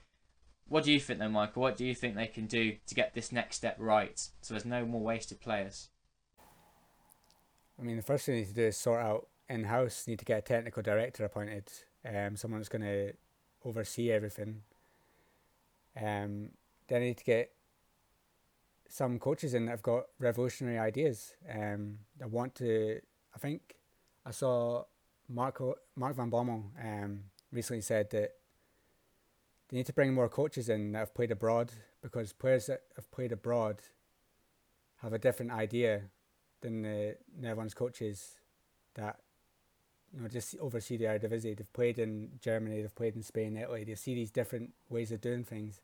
What 0.67 0.83
do 0.83 0.93
you 0.93 0.99
think, 0.99 1.17
though, 1.17 1.27
Michael? 1.27 1.63
What 1.63 1.77
do 1.77 1.85
you 1.85 1.95
think 1.95 2.13
they 2.13 2.27
can 2.27 2.45
do 2.45 2.75
to 2.85 2.93
get 2.93 3.15
this 3.15 3.31
next 3.31 3.55
step 3.55 3.77
right 3.79 4.19
so 4.41 4.53
there's 4.53 4.63
no 4.63 4.85
more 4.85 5.01
wasted 5.01 5.41
players? 5.41 5.89
I 7.79 7.81
mean, 7.81 7.97
the 7.97 8.03
first 8.03 8.27
thing 8.27 8.35
you 8.35 8.41
need 8.41 8.49
to 8.49 8.53
do 8.53 8.65
is 8.65 8.77
sort 8.77 9.01
out 9.01 9.27
in 9.49 9.63
house. 9.63 10.05
Need 10.07 10.19
to 10.19 10.25
get 10.25 10.37
a 10.37 10.41
technical 10.43 10.83
director 10.83 11.25
appointed, 11.25 11.71
um, 12.05 12.35
someone 12.35 12.59
that's 12.59 12.69
going 12.69 12.81
to 12.81 13.13
oversee 13.63 14.11
everything. 14.11 14.61
Um, 15.97 16.49
then 16.87 17.01
I 17.01 17.05
need 17.05 17.17
to 17.17 17.23
get 17.23 17.51
some 18.87 19.17
coaches 19.19 19.53
in 19.53 19.65
that 19.65 19.71
have 19.71 19.81
got 19.81 20.05
revolutionary 20.19 20.77
ideas. 20.77 21.33
Um, 21.51 21.99
I 22.21 22.27
want 22.27 22.55
to. 22.55 22.99
I 23.33 23.37
think 23.37 23.75
I 24.25 24.31
saw 24.31 24.83
Marco 25.27 25.75
Mark 25.95 26.15
van 26.15 26.29
Bommel 26.29 26.63
um 26.83 27.23
recently 27.51 27.81
said 27.81 28.09
that 28.11 28.31
they 29.69 29.77
need 29.77 29.85
to 29.85 29.93
bring 29.93 30.13
more 30.13 30.29
coaches 30.29 30.69
in 30.69 30.91
that 30.91 30.99
have 30.99 31.15
played 31.15 31.31
abroad 31.31 31.71
because 32.01 32.33
players 32.33 32.67
that 32.67 32.81
have 32.95 33.09
played 33.11 33.31
abroad 33.31 33.81
have 35.01 35.13
a 35.13 35.19
different 35.19 35.51
idea 35.51 36.03
than 36.61 36.81
the 36.83 37.17
Netherlands 37.37 37.73
coaches 37.73 38.39
that 38.95 39.19
you 40.15 40.21
know 40.21 40.27
just 40.27 40.55
oversee 40.59 40.97
the 40.97 41.05
Eredivisie. 41.05 41.55
They've 41.55 41.73
played 41.73 41.99
in 41.99 42.29
Germany, 42.41 42.81
they've 42.81 42.95
played 42.95 43.15
in 43.15 43.23
Spain, 43.23 43.57
Italy. 43.57 43.83
They 43.83 43.95
see 43.95 44.15
these 44.15 44.31
different 44.31 44.73
ways 44.89 45.11
of 45.11 45.21
doing 45.21 45.43
things, 45.43 45.81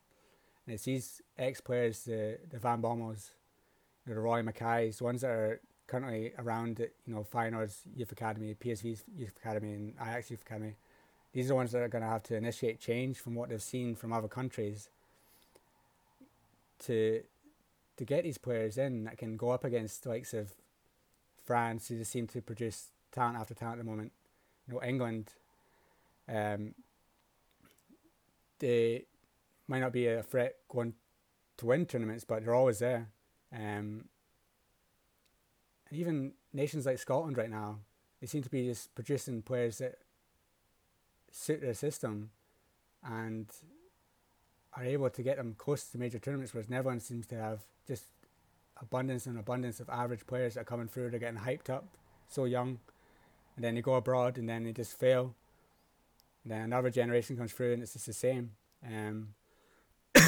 and 0.66 0.74
it's 0.74 0.84
these 0.84 1.20
ex 1.38 1.60
players, 1.60 2.04
the 2.04 2.38
the 2.50 2.58
Van 2.58 2.80
Bommels, 2.80 3.30
the 4.06 4.14
Roy 4.14 4.42
Makaays, 4.42 4.98
the 4.98 5.04
ones 5.04 5.20
that 5.20 5.30
are 5.30 5.60
currently 5.86 6.32
around 6.38 6.78
you 6.78 7.14
know 7.14 7.26
Feyenoord's 7.30 7.82
youth 7.94 8.12
academy, 8.12 8.54
PSV's 8.54 9.04
youth 9.16 9.36
academy, 9.36 9.72
and 9.72 9.94
Ajax 10.00 10.30
youth 10.30 10.42
academy. 10.42 10.74
These 11.32 11.46
are 11.46 11.48
the 11.48 11.54
ones 11.54 11.72
that 11.72 11.82
are 11.82 11.88
going 11.88 12.02
to 12.02 12.08
have 12.08 12.22
to 12.24 12.36
initiate 12.36 12.78
change 12.80 13.18
from 13.18 13.34
what 13.34 13.48
they've 13.48 13.62
seen 13.62 13.94
from 13.94 14.12
other 14.12 14.28
countries 14.28 14.88
to 16.80 17.22
to 17.96 18.04
get 18.04 18.24
these 18.24 18.38
players 18.38 18.78
in 18.78 19.04
that 19.04 19.18
can 19.18 19.36
go 19.36 19.50
up 19.50 19.64
against 19.64 20.02
the 20.02 20.08
likes 20.08 20.32
of 20.32 20.52
France, 21.44 21.88
who 21.88 21.98
just 21.98 22.10
seem 22.10 22.26
to 22.28 22.40
produce 22.40 22.88
talent 23.12 23.36
after 23.36 23.54
talent 23.54 23.78
at 23.78 23.84
the 23.84 23.90
moment. 23.90 24.12
You 24.66 24.74
know, 24.74 24.82
England, 24.82 25.32
um, 26.28 26.74
they 28.58 29.04
might 29.68 29.80
not 29.80 29.92
be 29.92 30.06
a 30.06 30.22
threat 30.22 30.56
going 30.68 30.94
to 31.56 31.66
win 31.66 31.86
tournaments, 31.86 32.24
but 32.24 32.44
they're 32.44 32.54
always 32.54 32.78
there. 32.78 33.08
Um, 33.52 34.04
and 35.90 36.00
even 36.00 36.32
nations 36.52 36.86
like 36.86 36.98
Scotland 36.98 37.36
right 37.36 37.50
now, 37.50 37.78
they 38.20 38.26
seem 38.26 38.42
to 38.42 38.48
be 38.50 38.66
just 38.66 38.94
producing 38.94 39.42
players 39.42 39.78
that 39.78 39.96
suit 41.30 41.60
their 41.60 41.74
system 41.74 42.30
and 43.04 43.46
are 44.74 44.84
able 44.84 45.10
to 45.10 45.22
get 45.22 45.36
them 45.36 45.54
close 45.58 45.84
to 45.84 45.98
major 45.98 46.18
tournaments, 46.18 46.54
whereas 46.54 46.70
Netherlands 46.70 47.04
seems 47.04 47.26
to 47.26 47.34
have 47.34 47.60
just 47.86 48.04
abundance 48.80 49.26
and 49.26 49.38
abundance 49.38 49.80
of 49.80 49.88
average 49.90 50.26
players 50.26 50.54
that 50.54 50.60
are 50.60 50.64
coming 50.64 50.88
through. 50.88 51.10
They're 51.10 51.20
getting 51.20 51.40
hyped 51.40 51.68
up 51.68 51.84
so 52.28 52.44
young, 52.44 52.78
and 53.56 53.64
then 53.64 53.74
they 53.74 53.82
go 53.82 53.94
abroad 53.94 54.38
and 54.38 54.48
then 54.48 54.64
they 54.64 54.72
just 54.72 54.98
fail. 54.98 55.34
And 56.44 56.52
then 56.52 56.60
another 56.62 56.90
generation 56.90 57.36
comes 57.36 57.52
through 57.52 57.74
and 57.74 57.82
it's 57.82 57.92
just 57.92 58.06
the 58.06 58.12
same. 58.12 58.52
Um, 58.86 59.34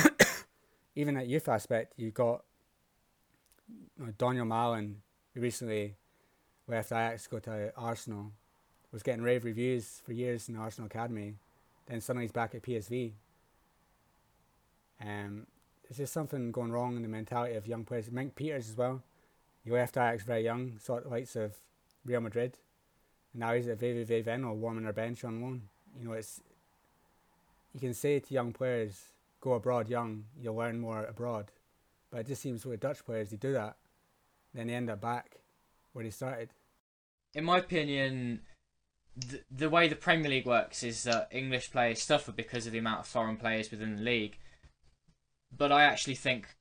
even 0.95 1.17
at 1.17 1.27
youth 1.27 1.49
aspect, 1.49 1.95
you've 1.97 2.15
got 2.15 2.45
you 3.99 4.07
know, 4.07 4.13
Donyell 4.13 4.47
Malen, 4.47 4.97
who 5.35 5.41
recently 5.41 5.97
left 6.69 6.93
Ajax 6.93 7.25
to 7.25 7.31
go 7.31 7.39
to 7.41 7.73
Arsenal, 7.77 8.33
was 8.93 9.03
getting 9.03 9.23
rave 9.23 9.45
reviews 9.45 10.03
for 10.05 10.13
years 10.13 10.49
in 10.49 10.55
the 10.55 10.61
Arsenal 10.61 10.87
Academy. 10.87 11.35
Then 11.87 12.01
suddenly 12.01 12.25
he's 12.25 12.33
back 12.33 12.55
at 12.55 12.63
PSV. 12.63 13.13
Um, 15.01 15.47
there's 15.83 15.99
just 15.99 16.13
something 16.13 16.53
going 16.53 16.73
wrong 16.73 16.97
in 16.97 17.03
the 17.03 17.09
mentality 17.09 17.57
of 17.57 17.67
young 17.67 17.85
players. 17.85 18.11
Mink 18.11 18.37
Peeters 18.37 18.71
as 18.71 18.77
well. 18.77 19.03
He 19.65 19.71
left 19.71 19.97
Ajax 19.97 20.23
very 20.23 20.45
young, 20.45 20.79
saw 20.79 21.01
the 21.01 21.09
likes 21.09 21.37
of 21.37 21.57
Real 22.05 22.21
Madrid. 22.21 22.59
Now 23.35 23.55
he's 23.55 23.69
at 23.69 23.81
VVV 23.81 24.25
Venlo 24.25 24.53
warming 24.53 24.85
their 24.85 24.93
bench 24.93 25.25
on 25.25 25.43
loan. 25.43 25.63
You 25.99 26.05
know, 26.05 26.13
it's 26.13 26.41
you 27.73 27.81
can 27.81 27.95
say 27.95 28.21
to 28.21 28.35
young 28.35 28.53
players, 28.53 29.09
go 29.41 29.55
abroad 29.55 29.89
young, 29.89 30.25
you'll 30.41 30.55
learn 30.55 30.79
more 30.79 31.05
abroad. 31.05 31.51
But 32.11 32.21
it 32.21 32.29
just 32.29 32.43
seems 32.43 32.65
with 32.65 32.81
Dutch 32.81 33.05
players 33.05 33.31
they 33.31 33.37
do 33.37 33.53
that, 33.53 33.77
then 34.55 34.69
they 34.69 34.75
end 34.75 34.91
up 34.91 35.01
back 35.01 35.39
where 35.93 36.05
they 36.05 36.11
started. 36.11 36.51
In 37.35 37.45
my 37.45 37.59
opinion, 37.59 38.43
the, 39.17 39.41
the 39.51 39.71
way 39.71 39.89
the 39.89 39.97
Premier 39.97 40.31
League 40.31 40.47
works 40.47 40.85
is 40.85 41.03
that 41.03 41.29
English 41.33 41.73
players 41.73 42.01
suffer 42.03 42.31
because 42.31 42.67
of 42.67 42.73
the 42.73 42.79
amount 42.79 43.01
of 43.01 43.07
foreign 43.07 43.37
players 43.37 43.71
within 43.71 43.97
the 43.97 44.03
league 44.03 44.39
but 45.57 45.73
I 45.73 45.85
actually 45.85 46.15
think, 46.17 46.57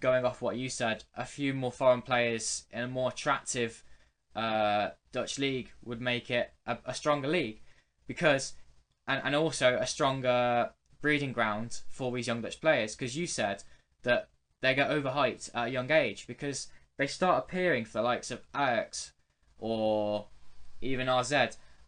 going 0.00 0.24
off 0.24 0.42
what 0.42 0.56
you 0.56 0.68
said, 0.68 1.04
a 1.16 1.24
few 1.24 1.54
more 1.54 1.72
foreign 1.72 2.02
players 2.02 2.64
in 2.72 2.82
a 2.82 2.88
more 2.88 3.10
attractive 3.10 3.84
uh, 4.36 4.90
Dutch 5.12 5.38
league 5.38 5.72
would 5.82 6.00
make 6.00 6.30
it 6.30 6.52
a, 6.66 6.78
a 6.84 6.94
stronger 6.94 7.28
league 7.28 7.60
because, 8.06 8.52
and, 9.08 9.20
and 9.24 9.34
also 9.34 9.76
a 9.80 9.86
stronger 9.86 10.70
breeding 11.00 11.32
ground 11.32 11.80
for 11.88 12.12
these 12.12 12.26
young 12.26 12.42
Dutch 12.42 12.60
players 12.60 12.94
because 12.94 13.16
you 13.16 13.26
said 13.26 13.62
that 14.02 14.28
they 14.60 14.74
get 14.74 14.90
overhyped 14.90 15.50
at 15.54 15.68
a 15.68 15.70
young 15.70 15.90
age 15.90 16.26
because 16.26 16.68
they 16.96 17.06
start 17.06 17.44
appearing 17.44 17.84
for 17.84 17.98
the 17.98 18.02
likes 18.02 18.30
of 18.30 18.42
Ajax 18.54 19.12
or 19.58 20.26
even 20.80 21.08
AZ, 21.08 21.32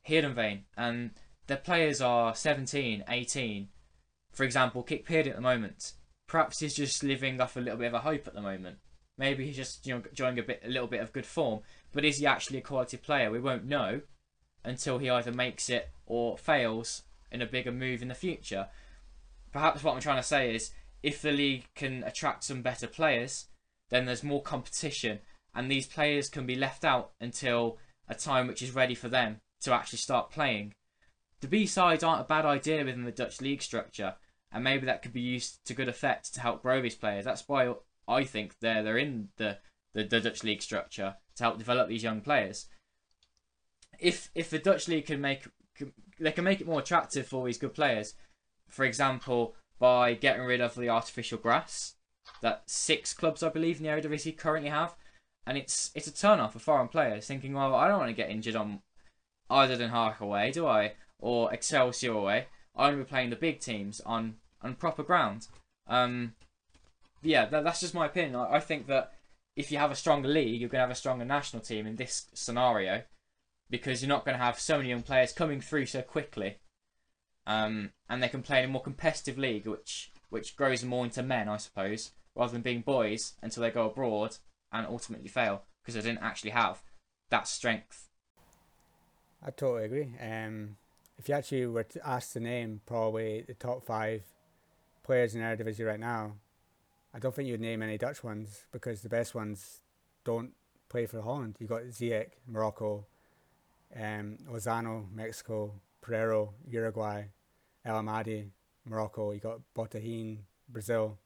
Heerenveen, 0.08 0.62
and 0.76 1.10
their 1.46 1.56
players 1.56 2.00
are 2.00 2.34
17, 2.34 3.04
18. 3.08 3.68
For 4.32 4.44
example, 4.44 4.82
Kik 4.82 5.06
Pierie 5.06 5.28
at 5.28 5.36
the 5.36 5.42
moment. 5.42 5.92
Perhaps 6.26 6.60
he's 6.60 6.74
just 6.74 7.02
living 7.02 7.40
off 7.40 7.56
a 7.56 7.60
little 7.60 7.78
bit 7.78 7.88
of 7.88 7.94
a 7.94 8.00
hype 8.00 8.26
at 8.26 8.34
the 8.34 8.42
moment. 8.42 8.78
Maybe 9.16 9.46
he's 9.46 9.56
just 9.56 9.86
you 9.86 9.94
know 9.94 10.02
enjoying 10.08 10.38
a 10.38 10.42
bit, 10.42 10.62
a 10.64 10.68
little 10.68 10.86
bit 10.86 11.00
of 11.00 11.12
good 11.12 11.26
form. 11.26 11.60
But 11.92 12.04
is 12.04 12.18
he 12.18 12.26
actually 12.26 12.58
a 12.58 12.62
quality 12.62 12.96
player? 12.96 13.30
We 13.30 13.40
won't 13.40 13.64
know 13.64 14.02
until 14.64 14.98
he 14.98 15.08
either 15.08 15.32
makes 15.32 15.70
it 15.70 15.90
or 16.06 16.36
fails 16.36 17.02
in 17.30 17.42
a 17.42 17.46
bigger 17.46 17.72
move 17.72 18.02
in 18.02 18.08
the 18.08 18.14
future. 18.14 18.68
Perhaps 19.52 19.82
what 19.82 19.94
I'm 19.94 20.00
trying 20.00 20.20
to 20.20 20.22
say 20.22 20.54
is 20.54 20.70
if 21.02 21.22
the 21.22 21.32
league 21.32 21.68
can 21.74 22.02
attract 22.04 22.44
some 22.44 22.62
better 22.62 22.86
players, 22.86 23.46
then 23.88 24.04
there's 24.04 24.22
more 24.22 24.42
competition, 24.42 25.20
and 25.54 25.70
these 25.70 25.86
players 25.86 26.28
can 26.28 26.46
be 26.46 26.54
left 26.54 26.84
out 26.84 27.12
until 27.20 27.78
a 28.08 28.14
time 28.14 28.46
which 28.46 28.62
is 28.62 28.74
ready 28.74 28.94
for 28.94 29.08
them 29.08 29.40
to 29.62 29.72
actually 29.72 29.98
start 29.98 30.30
playing. 30.30 30.74
The 31.40 31.48
B 31.48 31.66
sides 31.66 32.02
aren't 32.02 32.22
a 32.22 32.24
bad 32.24 32.44
idea 32.44 32.84
within 32.84 33.04
the 33.04 33.12
Dutch 33.12 33.40
league 33.40 33.62
structure, 33.62 34.16
and 34.52 34.64
maybe 34.64 34.86
that 34.86 35.02
could 35.02 35.12
be 35.12 35.20
used 35.20 35.64
to 35.66 35.74
good 35.74 35.88
effect 35.88 36.34
to 36.34 36.40
help 36.40 36.62
grow 36.62 36.82
these 36.82 36.96
players. 36.96 37.24
That's 37.24 37.44
why 37.46 37.74
I 38.06 38.24
think 38.24 38.56
they're 38.60 38.82
they're 38.82 38.98
in 38.98 39.28
the, 39.36 39.58
the, 39.94 40.04
the 40.04 40.20
Dutch 40.20 40.42
league 40.42 40.62
structure 40.62 41.16
to 41.38 41.44
help 41.44 41.58
develop 41.58 41.88
these 41.88 42.02
young 42.02 42.20
players. 42.20 42.66
If 43.98 44.30
if 44.34 44.50
the 44.50 44.58
Dutch 44.58 44.86
league 44.88 45.06
can 45.06 45.20
make 45.20 45.46
they 46.20 46.32
can 46.32 46.44
make 46.44 46.60
it 46.60 46.66
more 46.66 46.80
attractive 46.80 47.26
for 47.26 47.46
these 47.46 47.58
good 47.58 47.74
players, 47.74 48.14
for 48.68 48.84
example, 48.84 49.54
by 49.78 50.14
getting 50.14 50.42
rid 50.42 50.60
of 50.60 50.74
the 50.74 50.88
artificial 50.88 51.38
grass 51.38 51.94
that 52.42 52.62
six 52.66 53.14
clubs 53.14 53.42
I 53.42 53.48
believe 53.48 53.78
in 53.78 53.84
the 53.84 53.88
Eredivisie 53.88 54.36
currently 54.36 54.70
have, 54.70 54.94
and 55.46 55.56
it's 55.56 55.90
it's 55.94 56.06
a 56.06 56.14
turn 56.14 56.40
off 56.40 56.52
for 56.52 56.58
foreign 56.58 56.88
players 56.88 57.26
thinking, 57.26 57.54
well, 57.54 57.74
I 57.74 57.88
don't 57.88 57.98
want 57.98 58.10
to 58.10 58.22
get 58.22 58.30
injured 58.30 58.56
on 58.56 58.82
either 59.50 59.76
Den 59.76 59.90
Haag 59.90 60.20
away, 60.20 60.50
do 60.50 60.66
I, 60.66 60.94
or 61.18 61.52
Excelsior 61.52 62.12
away. 62.12 62.46
I 62.76 62.82
want 62.82 62.98
to 62.98 63.04
be 63.04 63.08
playing 63.08 63.30
the 63.30 63.36
big 63.36 63.60
teams 63.60 64.00
on 64.00 64.36
on 64.62 64.74
proper 64.74 65.02
ground. 65.02 65.46
Um, 65.86 66.34
yeah, 67.22 67.46
that, 67.46 67.64
that's 67.64 67.80
just 67.80 67.94
my 67.94 68.06
opinion. 68.06 68.36
I, 68.36 68.56
I 68.56 68.60
think 68.60 68.86
that 68.88 69.12
if 69.58 69.72
you 69.72 69.78
have 69.78 69.90
a 69.90 69.96
stronger 69.96 70.28
league, 70.28 70.60
you're 70.60 70.70
going 70.70 70.78
to 70.78 70.86
have 70.86 70.90
a 70.90 70.94
stronger 70.94 71.24
national 71.24 71.60
team 71.60 71.84
in 71.84 71.96
this 71.96 72.26
scenario 72.32 73.02
because 73.68 74.00
you're 74.00 74.08
not 74.08 74.24
going 74.24 74.38
to 74.38 74.42
have 74.42 74.60
so 74.60 74.76
many 74.76 74.90
young 74.90 75.02
players 75.02 75.32
coming 75.32 75.60
through 75.60 75.84
so 75.84 76.00
quickly. 76.00 76.58
Um, 77.44 77.90
and 78.08 78.22
they 78.22 78.28
can 78.28 78.40
play 78.40 78.60
in 78.60 78.66
a 78.66 78.68
more 78.68 78.82
competitive 78.82 79.36
league, 79.36 79.66
which 79.66 80.12
which 80.30 80.56
grows 80.56 80.84
more 80.84 81.04
into 81.04 81.24
men, 81.24 81.48
I 81.48 81.56
suppose, 81.56 82.12
rather 82.36 82.52
than 82.52 82.62
being 82.62 82.82
boys 82.82 83.32
until 83.42 83.62
they 83.62 83.70
go 83.70 83.86
abroad 83.86 84.36
and 84.70 84.86
ultimately 84.86 85.28
fail 85.28 85.62
because 85.82 85.94
they 85.94 86.08
didn't 86.08 86.22
actually 86.22 86.50
have 86.50 86.80
that 87.30 87.48
strength. 87.48 88.10
I 89.44 89.50
totally 89.50 89.86
agree. 89.86 90.12
Um, 90.20 90.76
if 91.18 91.28
you 91.28 91.34
actually 91.34 91.66
were 91.66 91.82
to 91.82 92.06
ask 92.06 92.34
to 92.34 92.40
name 92.40 92.82
probably 92.86 93.42
the 93.46 93.54
top 93.54 93.84
five 93.84 94.22
players 95.02 95.34
in 95.34 95.40
Eredivisie 95.40 95.86
right 95.86 95.98
now, 95.98 96.34
I 97.14 97.18
don't 97.18 97.34
think 97.34 97.48
you'd 97.48 97.60
name 97.60 97.82
any 97.82 97.98
Dutch 97.98 98.22
ones 98.22 98.64
because 98.70 99.00
the 99.00 99.08
best 99.08 99.34
ones 99.34 99.80
don't 100.24 100.52
play 100.88 101.06
for 101.06 101.20
Holland. 101.22 101.56
You've 101.58 101.70
got 101.70 101.84
Ziyech, 101.84 102.32
Morocco, 102.46 103.06
um, 103.96 104.36
Lozano, 104.50 105.10
Mexico, 105.12 105.72
Pereiro, 106.02 106.52
Uruguay, 106.66 107.24
El 107.84 108.02
Ahmadi, 108.02 108.50
Morocco. 108.84 109.32
You 109.32 109.40
got 109.40 109.60
Botahine, 109.74 110.40
Brazil. 110.68 111.18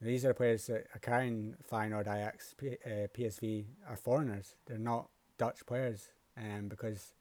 These 0.00 0.24
are 0.24 0.32
players 0.32 0.66
that 0.66 0.86
are 0.94 0.98
carrying 1.00 1.54
Feyenoord, 1.70 2.08
Ajax, 2.08 2.54
P- 2.56 2.78
uh, 2.86 3.06
PSV 3.14 3.66
are 3.88 3.96
foreigners. 3.96 4.54
They're 4.66 4.78
not 4.78 5.10
Dutch 5.36 5.66
players, 5.66 6.08
um, 6.38 6.68
because 6.68 7.12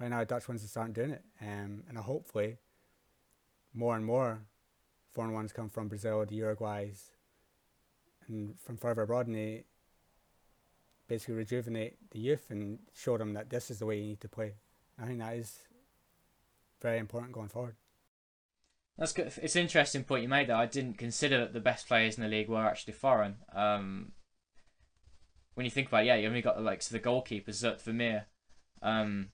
right 0.00 0.10
now 0.10 0.24
Dutch 0.24 0.48
ones 0.48 0.62
just 0.62 0.76
aren't 0.76 0.94
doing 0.94 1.12
it. 1.12 1.22
Um, 1.40 1.84
and 1.88 1.96
hopefully, 1.96 2.58
more 3.72 3.94
and 3.94 4.04
more 4.04 4.40
foreign 5.12 5.32
ones 5.32 5.52
come 5.52 5.68
from 5.68 5.86
Brazil, 5.86 6.24
the 6.26 6.34
Uruguays, 6.34 7.11
and 8.28 8.58
from 8.60 8.76
further 8.76 9.02
abroad, 9.02 9.26
and 9.26 9.36
they 9.36 9.64
basically 11.08 11.34
rejuvenate 11.34 11.96
the 12.10 12.18
youth 12.18 12.50
and 12.50 12.78
show 12.94 13.18
them 13.18 13.34
that 13.34 13.50
this 13.50 13.70
is 13.70 13.78
the 13.78 13.86
way 13.86 13.98
you 13.98 14.04
need 14.04 14.20
to 14.20 14.28
play. 14.28 14.54
I 14.98 15.06
think 15.06 15.18
that 15.18 15.34
is 15.34 15.58
very 16.80 16.98
important 16.98 17.32
going 17.32 17.48
forward. 17.48 17.76
That's 18.98 19.12
good. 19.12 19.32
It's 19.42 19.56
an 19.56 19.62
interesting 19.62 20.04
point 20.04 20.22
you 20.22 20.28
made 20.28 20.48
there. 20.48 20.56
I 20.56 20.66
didn't 20.66 20.98
consider 20.98 21.38
that 21.38 21.52
the 21.52 21.60
best 21.60 21.88
players 21.88 22.16
in 22.16 22.22
the 22.22 22.28
league 22.28 22.48
were 22.48 22.64
actually 22.64 22.92
foreign. 22.92 23.36
Um, 23.54 24.12
when 25.54 25.64
you 25.64 25.70
think 25.70 25.88
about 25.88 26.04
it, 26.04 26.06
yeah, 26.06 26.16
you 26.16 26.28
only 26.28 26.42
got 26.42 26.56
the 26.56 26.62
likes 26.62 26.86
of 26.86 26.92
the 26.92 27.08
goalkeepers, 27.08 27.54
Zoet 27.54 27.80
Vermeer. 27.80 28.26
Um, 28.82 29.30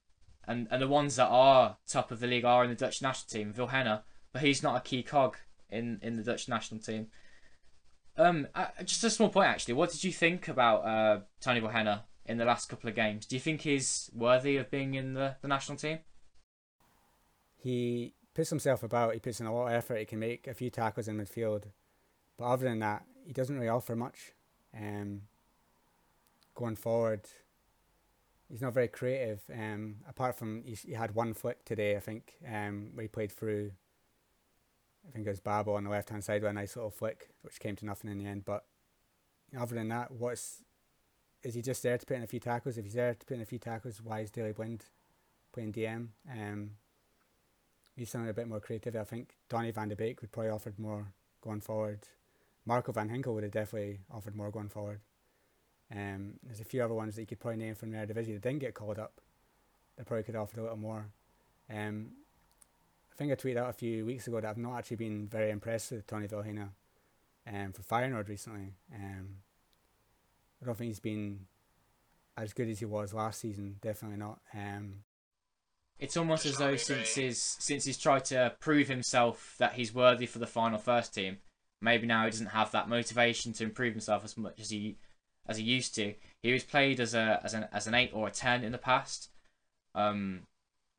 and, 0.47 0.69
and 0.71 0.81
the 0.81 0.89
ones 0.89 1.17
that 1.17 1.29
are 1.29 1.77
top 1.89 2.11
of 2.11 2.21
the 2.21 2.27
league 2.27 2.45
are 2.45 2.65
in 2.65 2.71
the 2.71 2.77
Dutch 2.77 3.03
national 3.03 3.29
team, 3.29 3.53
Vilhena, 3.53 4.03
but 4.33 4.43
he's 4.43 4.63
not 4.63 4.77
a 4.77 4.89
key 4.89 5.03
cog 5.03 5.37
in, 5.71 5.99
in 6.03 6.17
the 6.17 6.23
Dutch 6.23 6.49
national 6.49 6.81
team. 6.81 7.09
Um, 8.19 8.49
uh, 8.55 8.67
just 8.85 9.05
a 9.05 9.11
small 9.11 9.29
point 9.29 9.49
actually. 9.49 9.75
What 9.75 9.91
did 9.91 10.03
you 10.03 10.13
think 10.13 10.49
about 10.49 10.85
uh, 10.85 11.21
Tony 11.41 11.61
Vilhena 11.61 12.03
in 12.27 12.37
the 12.37 12.45
last 12.45 12.69
couple 12.69 12.91
of 12.91 12.97
games? 12.97 13.25
Do 13.27 13.37
you 13.37 13.41
think 13.41 13.61
he's 13.61 14.11
worthy 14.13 14.57
of 14.57 14.71
being 14.71 14.95
in 14.95 15.15
the, 15.15 15.37
the 15.41 15.49
national 15.49 15.79
team? 15.79 16.01
He 17.57 18.15
puts 18.35 18.51
himself 18.51 18.83
about. 18.83 19.15
He 19.15 19.21
puts 19.21 19.41
in 19.41 19.47
a 19.47 19.55
lot 19.55 19.69
of 19.69 19.73
effort. 19.73 19.99
He 19.99 20.05
can 20.05 20.19
make 20.19 20.47
a 20.47 20.55
few 20.55 20.71
tackles 20.71 21.09
in 21.09 21.17
midfield, 21.17 21.65
but 22.37 22.45
other 22.45 22.69
than 22.69 22.81
that, 22.81 23.05
he 23.25 23.33
doesn't 23.33 23.55
really 23.55 23.69
offer 23.69 23.95
much. 23.95 24.33
Um, 24.77 25.23
going 26.55 26.77
forward, 26.77 27.23
he's 28.49 28.63
not 28.63 28.75
very 28.75 28.89
creative. 28.89 29.41
Um, 29.53 29.97
apart 30.09 30.37
from 30.37 30.63
he, 30.65 30.75
he 30.75 30.93
had 30.93 31.15
one 31.15 31.35
flick 31.35 31.65
today, 31.65 31.97
I 31.97 32.01
think, 32.01 32.35
um, 32.47 32.91
where 32.95 33.03
he 33.03 33.09
played 33.09 33.33
through 33.33 33.73
I 35.09 35.13
think 35.13 35.27
it 35.27 35.31
was 35.31 35.41
Babel 35.41 35.75
on 35.75 35.85
the 35.85 35.91
left 35.91 36.11
hand 36.11 36.23
side 36.23 36.43
with 36.43 36.51
a 36.51 36.55
nice 36.55 36.77
little 36.77 36.91
flick, 36.91 37.31
which 37.43 37.61
came 37.61 37.77
to 37.77 37.87
nothing 37.87 38.11
in 38.11 38.19
the 38.19 38.27
end. 38.27 38.45
But 38.45 38.65
other 39.59 39.75
than 39.75 39.89
that, 39.89 40.11
what's 40.11 40.63
is 41.43 41.55
he 41.55 41.63
just 41.63 41.83
there 41.83 41.97
to 41.97 42.07
put 42.07 42.17
in 42.17 42.23
a 42.23 42.27
few 42.27 42.41
tackles? 42.41 42.77
If 42.77 42.85
he's 42.85 42.95
there 42.95 43.15
to 43.15 43.27
put 43.27 43.35
in 43.35 43.43
a 43.43 43.47
few 43.47 43.59
tackles, 43.59 44.03
why 44.03 44.21
is 44.21 44.31
Daley 44.31 44.53
Blind 44.53 44.85
playing 45.53 45.73
DM? 45.73 46.09
Um, 46.31 46.73
he's 47.97 48.11
something 48.11 48.29
a 48.29 48.35
bit 48.35 48.49
more 48.49 48.61
creative. 48.61 48.97
I 48.97 49.05
think 49.05 49.37
Donny 49.49 49.71
van 49.71 49.89
de 49.89 49.97
Beek 49.97 50.21
would 50.21 50.33
probably 50.33 50.51
offered 50.51 50.79
more 50.79 51.13
going 51.41 51.61
forward. 51.61 52.01
Marco 52.67 52.93
van 52.93 53.09
Ginkel 53.09 53.35
would 53.35 53.45
have 53.45 53.53
definitely 53.53 54.01
offered 54.11 54.37
more 54.37 54.51
going 54.51 54.69
forward. 54.69 55.01
Um, 55.91 56.35
there's 56.43 56.61
a 56.61 56.65
few 56.65 56.83
other 56.83 56.93
ones 56.95 57.15
that 57.15 57.23
you 57.23 57.27
could 57.27 57.41
probably 57.41 57.59
name 57.59 57.75
from 57.75 57.93
the 57.93 58.05
division 58.05 58.35
that 58.35 58.43
didn't 58.43 58.59
get 58.59 58.75
called 58.75 58.99
up. 58.99 59.21
They 59.97 60.05
probably 60.05 60.25
could 60.25 60.35
have 60.35 60.43
offered 60.43 60.59
a 60.59 60.63
little 60.63 60.77
more. 60.77 61.07
Um, 61.71 62.11
think 63.19 63.33
I 63.33 63.35
tweeted 63.35 63.57
out 63.57 63.71
a 63.71 63.75
few 63.75 64.07
weeks 64.07 64.27
ago 64.29 64.41
that 64.41 64.49
I've 64.49 64.57
not 64.57 64.79
actually 64.79 64.97
been 64.97 65.27
very 65.27 65.51
impressed 65.51 65.91
with 65.91 66.07
Tony 66.07 66.29
Vilhena 66.29 66.71
um, 67.53 67.73
for 67.73 67.83
Feyenoord 67.83 68.29
recently. 68.29 68.75
Um, 68.95 69.39
I 70.63 70.67
don't 70.67 70.79
think 70.79 70.89
he's 70.89 71.01
been 71.01 71.47
as 72.37 72.53
good 72.53 72.69
as 72.69 72.79
he 72.79 72.85
was 72.85 73.13
last 73.13 73.41
season. 73.41 73.77
Definitely 73.83 74.19
not. 74.19 74.41
Um, 74.55 75.01
it's 75.99 76.17
almost 76.17 76.47
as 76.47 76.59
though 76.59 76.77
since 76.77 77.17
his 77.17 77.57
since 77.59 77.85
he's 77.85 77.99
tried 77.99 78.25
to 78.27 78.55
prove 78.61 78.87
himself 78.87 79.57
that 79.59 79.73
he's 79.73 79.93
worthy 79.93 80.27
for 80.27 80.39
the 80.39 80.47
final 80.47 80.79
first 80.79 81.13
team, 81.13 81.39
maybe 81.81 82.07
now 82.07 82.25
he 82.25 82.31
doesn't 82.31 82.47
have 82.47 82.71
that 82.71 82.89
motivation 82.89 83.53
to 83.55 83.65
improve 83.65 83.95
himself 83.95 84.25
as 84.25 84.37
much 84.37 84.61
as 84.61 84.71
he 84.71 84.97
as 85.49 85.57
he 85.57 85.65
used 85.65 85.97
to. 85.97 86.15
He 86.41 86.53
was 86.53 86.63
played 86.63 87.01
as 87.01 87.15
a 87.15 87.41
as 87.43 87.53
an 87.53 87.67
as 87.73 87.89
an 87.89 87.95
eight 87.95 88.13
or 88.15 88.29
a 88.29 88.31
ten 88.31 88.63
in 88.63 88.71
the 88.71 88.79
past. 88.79 89.31
Um, 89.95 90.43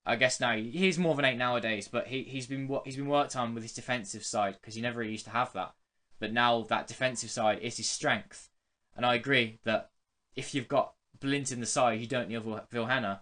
I 0.09 0.15
guess 0.15 0.39
now 0.39 0.55
he's 0.55 0.97
more 0.97 1.11
of 1.11 1.19
an 1.19 1.25
eight 1.25 1.37
nowadays, 1.37 1.87
but 1.87 2.07
he 2.07 2.23
he's 2.23 2.47
been 2.47 2.67
he's 2.83 2.95
been 2.95 3.07
worked 3.07 3.35
on 3.35 3.53
with 3.53 3.61
his 3.61 3.73
defensive 3.73 4.25
side 4.25 4.55
because 4.59 4.73
he 4.73 4.81
never 4.81 5.03
used 5.03 5.25
to 5.25 5.31
have 5.31 5.53
that. 5.53 5.75
But 6.19 6.33
now 6.33 6.63
that 6.63 6.87
defensive 6.87 7.29
side 7.29 7.59
is 7.59 7.77
his 7.77 7.87
strength, 7.87 8.49
and 8.97 9.05
I 9.05 9.13
agree 9.13 9.59
that 9.65 9.91
if 10.35 10.55
you've 10.55 10.67
got 10.67 10.93
Blind 11.19 11.51
in 11.51 11.59
the 11.59 11.67
side, 11.67 11.99
you 11.99 12.07
don't 12.07 12.27
need 12.27 12.41
Vilhena. 12.41 13.19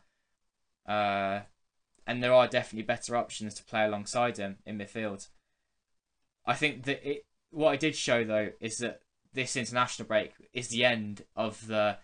Uh, 0.88 1.42
and 2.06 2.24
there 2.24 2.34
are 2.34 2.48
definitely 2.48 2.86
better 2.86 3.18
options 3.18 3.54
to 3.56 3.66
play 3.66 3.84
alongside 3.84 4.38
him 4.38 4.60
in 4.66 4.78
midfield. 4.78 5.28
I 6.46 6.54
think 6.54 6.86
that 6.86 7.06
it 7.06 7.26
what 7.50 7.74
it 7.74 7.82
did 7.82 7.98
show 7.98 8.24
though 8.24 8.52
is 8.62 8.78
that 8.78 9.02
this 9.34 9.58
international 9.58 10.08
break 10.08 10.32
is 10.54 10.70
the 10.70 10.86
end 10.86 11.24
of 11.36 11.68
the 11.68 11.98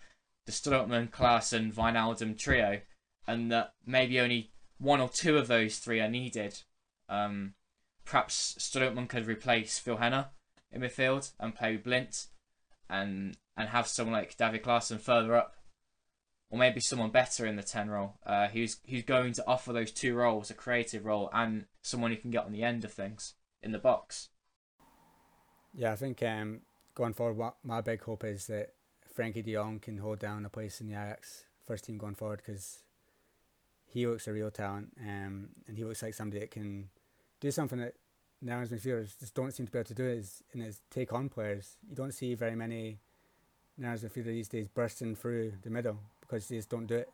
the 0.44 0.52
Strootman, 0.52 1.08
Klaassen, 1.08 1.72
Wijnaldum 1.72 2.36
trio, 2.36 2.82
and 3.26 3.50
that 3.50 3.72
maybe 3.86 4.20
only 4.20 4.50
one 4.78 5.00
or 5.00 5.08
two 5.08 5.36
of 5.36 5.48
those 5.48 5.78
three 5.78 6.00
are 6.00 6.08
needed. 6.08 6.62
Um, 7.08 7.54
perhaps 8.04 8.56
Strootman 8.58 9.08
could 9.08 9.26
replace 9.26 9.80
Vilhena 9.80 10.28
in 10.70 10.80
midfield 10.80 11.32
and 11.38 11.54
play 11.54 11.72
with 11.72 11.84
Blind 11.84 12.26
and 12.88 13.36
and 13.56 13.68
have 13.68 13.86
someone 13.86 14.14
like 14.14 14.36
David 14.36 14.62
Klaassen 14.62 15.00
further 15.00 15.36
up. 15.36 15.56
Or 16.50 16.58
maybe 16.58 16.78
someone 16.80 17.10
better 17.10 17.46
in 17.46 17.56
the 17.56 17.62
10 17.62 17.90
role, 17.90 18.14
uh, 18.24 18.48
who's 18.48 18.76
who's 18.88 19.02
going 19.02 19.32
to 19.34 19.46
offer 19.46 19.72
those 19.72 19.90
two 19.90 20.14
roles, 20.14 20.50
a 20.50 20.54
creative 20.54 21.04
role 21.04 21.30
and 21.32 21.66
someone 21.82 22.10
who 22.10 22.16
can 22.16 22.30
get 22.30 22.44
on 22.44 22.52
the 22.52 22.62
end 22.62 22.84
of 22.84 22.92
things 22.92 23.34
in 23.62 23.72
the 23.72 23.78
box. 23.78 24.28
Yeah, 25.72 25.92
I 25.92 25.96
think 25.96 26.22
um, 26.22 26.60
going 26.94 27.14
forward, 27.14 27.36
what 27.36 27.56
my 27.64 27.80
big 27.80 28.02
hope 28.02 28.22
is 28.22 28.46
that 28.46 28.74
Frenkie 29.16 29.44
De 29.44 29.54
Jong 29.54 29.80
can 29.80 29.98
hold 29.98 30.20
down 30.20 30.44
a 30.44 30.48
place 30.48 30.80
in 30.80 30.86
the 30.86 30.92
Ajax 30.92 31.44
first 31.66 31.84
team 31.84 31.98
going 31.98 32.14
forward 32.14 32.42
because 32.44 32.83
he 33.94 34.08
looks 34.08 34.26
a 34.26 34.32
real 34.32 34.50
talent, 34.50 34.92
um, 35.00 35.50
and 35.68 35.78
he 35.78 35.84
looks 35.84 36.02
like 36.02 36.14
somebody 36.14 36.40
that 36.40 36.50
can 36.50 36.88
do 37.40 37.52
something 37.52 37.78
that 37.78 37.94
Netherlands 38.42 38.72
midfielders 38.72 39.18
just 39.20 39.34
don't 39.34 39.52
seem 39.52 39.66
to 39.66 39.72
be 39.72 39.78
able 39.78 39.86
to 39.86 39.94
do 39.94 40.04
is 40.04 40.42
in 40.52 40.60
his 40.60 40.80
take 40.90 41.12
on 41.12 41.28
players. 41.28 41.76
You 41.88 41.94
don't 41.94 42.12
see 42.12 42.34
very 42.34 42.56
many 42.56 42.98
Netherlands 43.78 44.02
midfielders 44.02 44.24
these 44.24 44.48
days 44.48 44.66
bursting 44.66 45.14
through 45.14 45.52
the 45.62 45.70
middle 45.70 46.00
because 46.20 46.48
they 46.48 46.56
just 46.56 46.68
don't 46.68 46.86
do 46.86 46.96
it. 46.96 47.08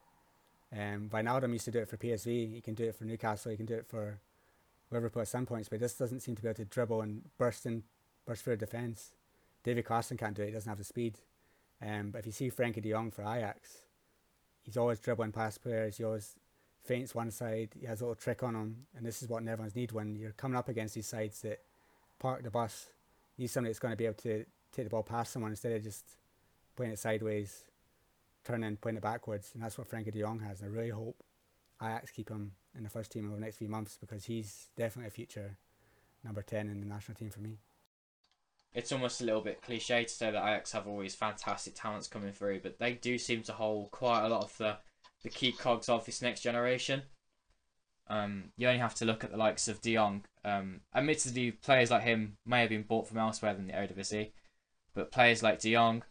Um, 0.72 1.10
Wijnaldum 1.12 1.52
used 1.52 1.66
to 1.66 1.70
do 1.70 1.80
it 1.80 1.88
for 1.88 1.98
PSV. 1.98 2.54
He 2.54 2.60
can 2.62 2.74
do 2.74 2.84
it 2.84 2.94
for 2.94 3.04
Newcastle. 3.04 3.50
He 3.50 3.58
can 3.58 3.66
do 3.66 3.74
it 3.74 3.86
for 3.86 4.18
Liverpool 4.90 5.20
at 5.20 5.28
some 5.28 5.44
points, 5.44 5.68
but 5.68 5.80
just 5.80 5.98
doesn't 5.98 6.20
seem 6.20 6.34
to 6.34 6.42
be 6.42 6.48
able 6.48 6.56
to 6.56 6.64
dribble 6.64 7.02
and 7.02 7.24
burst 7.36 7.66
in, 7.66 7.82
burst 8.26 8.42
through 8.42 8.54
a 8.54 8.56
defence. 8.56 9.12
David 9.62 9.84
Klaassen 9.84 10.18
can't 10.18 10.34
do 10.34 10.42
it. 10.42 10.46
He 10.46 10.52
doesn't 10.52 10.68
have 10.68 10.78
the 10.78 10.84
speed. 10.84 11.18
Um, 11.82 12.10
but 12.10 12.20
if 12.20 12.26
you 12.26 12.32
see 12.32 12.50
Frenkie 12.50 12.82
De 12.82 12.90
Jong 12.90 13.10
for 13.10 13.22
Ajax, 13.22 13.80
he's 14.62 14.78
always 14.78 14.98
dribbling 14.98 15.32
past 15.32 15.62
players. 15.62 15.98
He 15.98 16.04
always 16.04 16.36
feints 16.84 17.14
one 17.14 17.30
side. 17.30 17.70
He 17.78 17.86
has 17.86 18.00
a 18.00 18.04
little 18.04 18.14
trick 18.14 18.42
on 18.42 18.54
him, 18.54 18.86
and 18.96 19.04
this 19.04 19.22
is 19.22 19.28
what 19.28 19.42
Netherlands 19.42 19.76
need 19.76 19.92
when 19.92 20.16
you're 20.16 20.32
coming 20.32 20.56
up 20.56 20.68
against 20.68 20.94
these 20.94 21.06
sides 21.06 21.40
that 21.42 21.60
park 22.18 22.42
the 22.42 22.50
bus. 22.50 22.88
You 23.36 23.42
need 23.42 23.48
somebody 23.48 23.70
that's 23.70 23.78
going 23.78 23.92
to 23.92 23.96
be 23.96 24.06
able 24.06 24.14
to 24.16 24.44
take 24.72 24.84
the 24.86 24.90
ball 24.90 25.02
past 25.02 25.32
someone 25.32 25.50
instead 25.50 25.72
of 25.72 25.82
just 25.82 26.04
playing 26.76 26.92
it 26.92 26.98
sideways, 26.98 27.64
turning, 28.44 28.76
playing 28.76 28.96
it 28.96 29.02
backwards, 29.02 29.50
and 29.54 29.62
that's 29.62 29.78
what 29.78 29.88
Frenkie 29.88 30.12
De 30.12 30.20
Jong 30.20 30.40
has. 30.40 30.60
And 30.60 30.70
I 30.70 30.76
really 30.76 30.90
hope 30.90 31.16
Ajax 31.82 32.10
keep 32.10 32.28
him 32.28 32.52
in 32.76 32.82
the 32.82 32.90
first 32.90 33.10
team 33.10 33.26
over 33.26 33.36
the 33.36 33.40
next 33.40 33.56
few 33.56 33.68
months 33.68 33.98
because 34.00 34.24
he's 34.24 34.68
definitely 34.76 35.08
a 35.08 35.10
future 35.10 35.56
number 36.24 36.42
ten 36.42 36.68
in 36.68 36.80
the 36.80 36.86
national 36.86 37.16
team 37.16 37.30
for 37.30 37.40
me. 37.40 37.58
It's 38.72 38.92
almost 38.92 39.20
a 39.20 39.24
little 39.24 39.40
bit 39.40 39.62
cliche 39.62 40.04
to 40.04 40.08
say 40.08 40.30
that 40.30 40.42
Ajax 40.42 40.72
have 40.72 40.86
always 40.86 41.14
fantastic 41.14 41.74
talents 41.74 42.06
coming 42.06 42.32
through, 42.32 42.60
but 42.60 42.78
they 42.78 42.92
do 42.92 43.18
seem 43.18 43.42
to 43.42 43.52
hold 43.52 43.90
quite 43.90 44.24
a 44.24 44.28
lot 44.28 44.44
of 44.44 44.56
the 44.58 44.76
the 45.22 45.28
key 45.28 45.52
cogs 45.52 45.88
of 45.88 46.04
this 46.04 46.22
next 46.22 46.40
generation. 46.40 47.02
Um, 48.08 48.52
you 48.56 48.66
only 48.66 48.80
have 48.80 48.94
to 48.96 49.04
look 49.04 49.22
at 49.22 49.30
the 49.30 49.36
likes 49.36 49.68
of 49.68 49.80
De 49.80 49.94
Jong. 49.94 50.24
Um, 50.44 50.80
admittedly, 50.94 51.52
players 51.52 51.90
like 51.90 52.02
him 52.02 52.36
may 52.44 52.60
have 52.60 52.70
been 52.70 52.82
bought 52.82 53.06
from 53.06 53.18
elsewhere 53.18 53.54
than 53.54 53.66
the 53.66 53.72
Eredivisie, 53.72 54.32
but 54.94 55.12
players 55.12 55.42
like 55.42 55.60
De 55.60 55.72
Jong, 55.72 56.02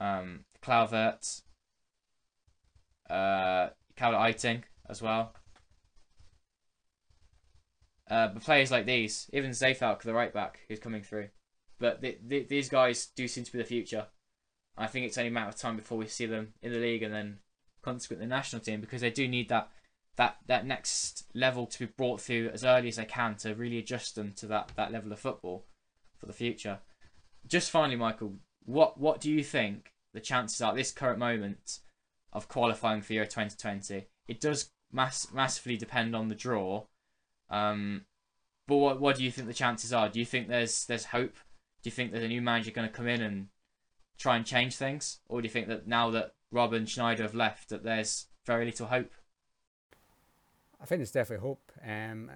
um, 0.00 0.44
Kluivert, 0.62 1.42
uh, 3.08 3.68
Eiting 3.96 4.62
as 4.88 5.00
well. 5.00 5.34
Uh, 8.10 8.28
but 8.28 8.42
players 8.42 8.70
like 8.70 8.84
these, 8.84 9.30
even 9.32 9.52
Zeefuik, 9.52 10.02
the 10.02 10.12
right 10.12 10.34
back, 10.34 10.60
who's 10.68 10.80
coming 10.80 11.02
through. 11.02 11.28
But 11.78 12.00
the, 12.00 12.18
the, 12.26 12.44
these 12.44 12.68
guys 12.68 13.06
do 13.14 13.28
seem 13.28 13.44
to 13.44 13.52
be 13.52 13.58
the 13.58 13.64
future. 13.64 14.06
I 14.76 14.86
think 14.86 15.06
it's 15.06 15.18
only 15.18 15.28
a 15.28 15.32
matter 15.32 15.50
of 15.50 15.56
time 15.56 15.76
before 15.76 15.98
we 15.98 16.08
see 16.08 16.26
them 16.26 16.54
in 16.62 16.72
the 16.72 16.78
league 16.78 17.02
and 17.02 17.14
then 17.14 17.38
consequently 17.82 18.26
the 18.26 18.30
national 18.30 18.62
team 18.62 18.80
because 18.80 19.00
they 19.00 19.10
do 19.10 19.26
need 19.28 19.48
that 19.48 19.70
that 20.16 20.36
that 20.46 20.66
next 20.66 21.24
level 21.34 21.66
to 21.66 21.78
be 21.80 21.92
brought 21.96 22.20
through 22.20 22.50
as 22.52 22.64
early 22.64 22.88
as 22.88 22.96
they 22.96 23.04
can 23.04 23.34
to 23.34 23.54
really 23.54 23.78
adjust 23.78 24.14
them 24.14 24.32
to 24.36 24.46
that 24.46 24.72
that 24.76 24.92
level 24.92 25.12
of 25.12 25.18
football 25.18 25.64
for 26.18 26.26
the 26.26 26.32
future. 26.32 26.78
Just 27.46 27.70
finally, 27.70 27.96
Michael, 27.96 28.34
what 28.64 28.98
what 28.98 29.20
do 29.20 29.30
you 29.30 29.42
think 29.42 29.92
the 30.12 30.20
chances 30.20 30.60
are 30.60 30.70
at 30.70 30.76
this 30.76 30.92
current 30.92 31.18
moment 31.18 31.80
of 32.32 32.48
qualifying 32.48 33.02
for 33.02 33.14
Euro 33.14 33.26
2020? 33.26 34.06
It 34.28 34.40
does 34.40 34.70
mass 34.92 35.32
massively 35.32 35.76
depend 35.76 36.14
on 36.14 36.28
the 36.28 36.34
draw. 36.34 36.84
Um, 37.50 38.04
but 38.68 38.76
what 38.76 39.00
what 39.00 39.16
do 39.16 39.24
you 39.24 39.30
think 39.30 39.48
the 39.48 39.54
chances 39.54 39.92
are? 39.92 40.08
Do 40.08 40.20
you 40.20 40.26
think 40.26 40.48
there's 40.48 40.86
there's 40.86 41.06
hope? 41.06 41.34
Do 41.82 41.88
you 41.88 41.90
think 41.90 42.12
there's 42.12 42.24
a 42.24 42.28
new 42.28 42.42
manager 42.42 42.70
going 42.70 42.88
to 42.88 42.94
come 42.94 43.08
in 43.08 43.20
and 43.20 43.48
try 44.18 44.36
and 44.36 44.46
change 44.46 44.76
things, 44.76 45.18
or 45.26 45.40
do 45.40 45.46
you 45.46 45.50
think 45.50 45.68
that 45.68 45.88
now 45.88 46.10
that 46.10 46.34
Robben 46.52 46.82
Sneijder 46.82 47.20
have 47.20 47.34
left, 47.34 47.70
that 47.70 47.82
there's 47.82 48.26
very 48.44 48.64
little 48.64 48.86
hope? 48.86 49.10
I 50.80 50.84
think 50.84 50.98
there's 50.98 51.12
definitely 51.12 51.46
hope. 51.46 51.72
Um, 51.86 52.30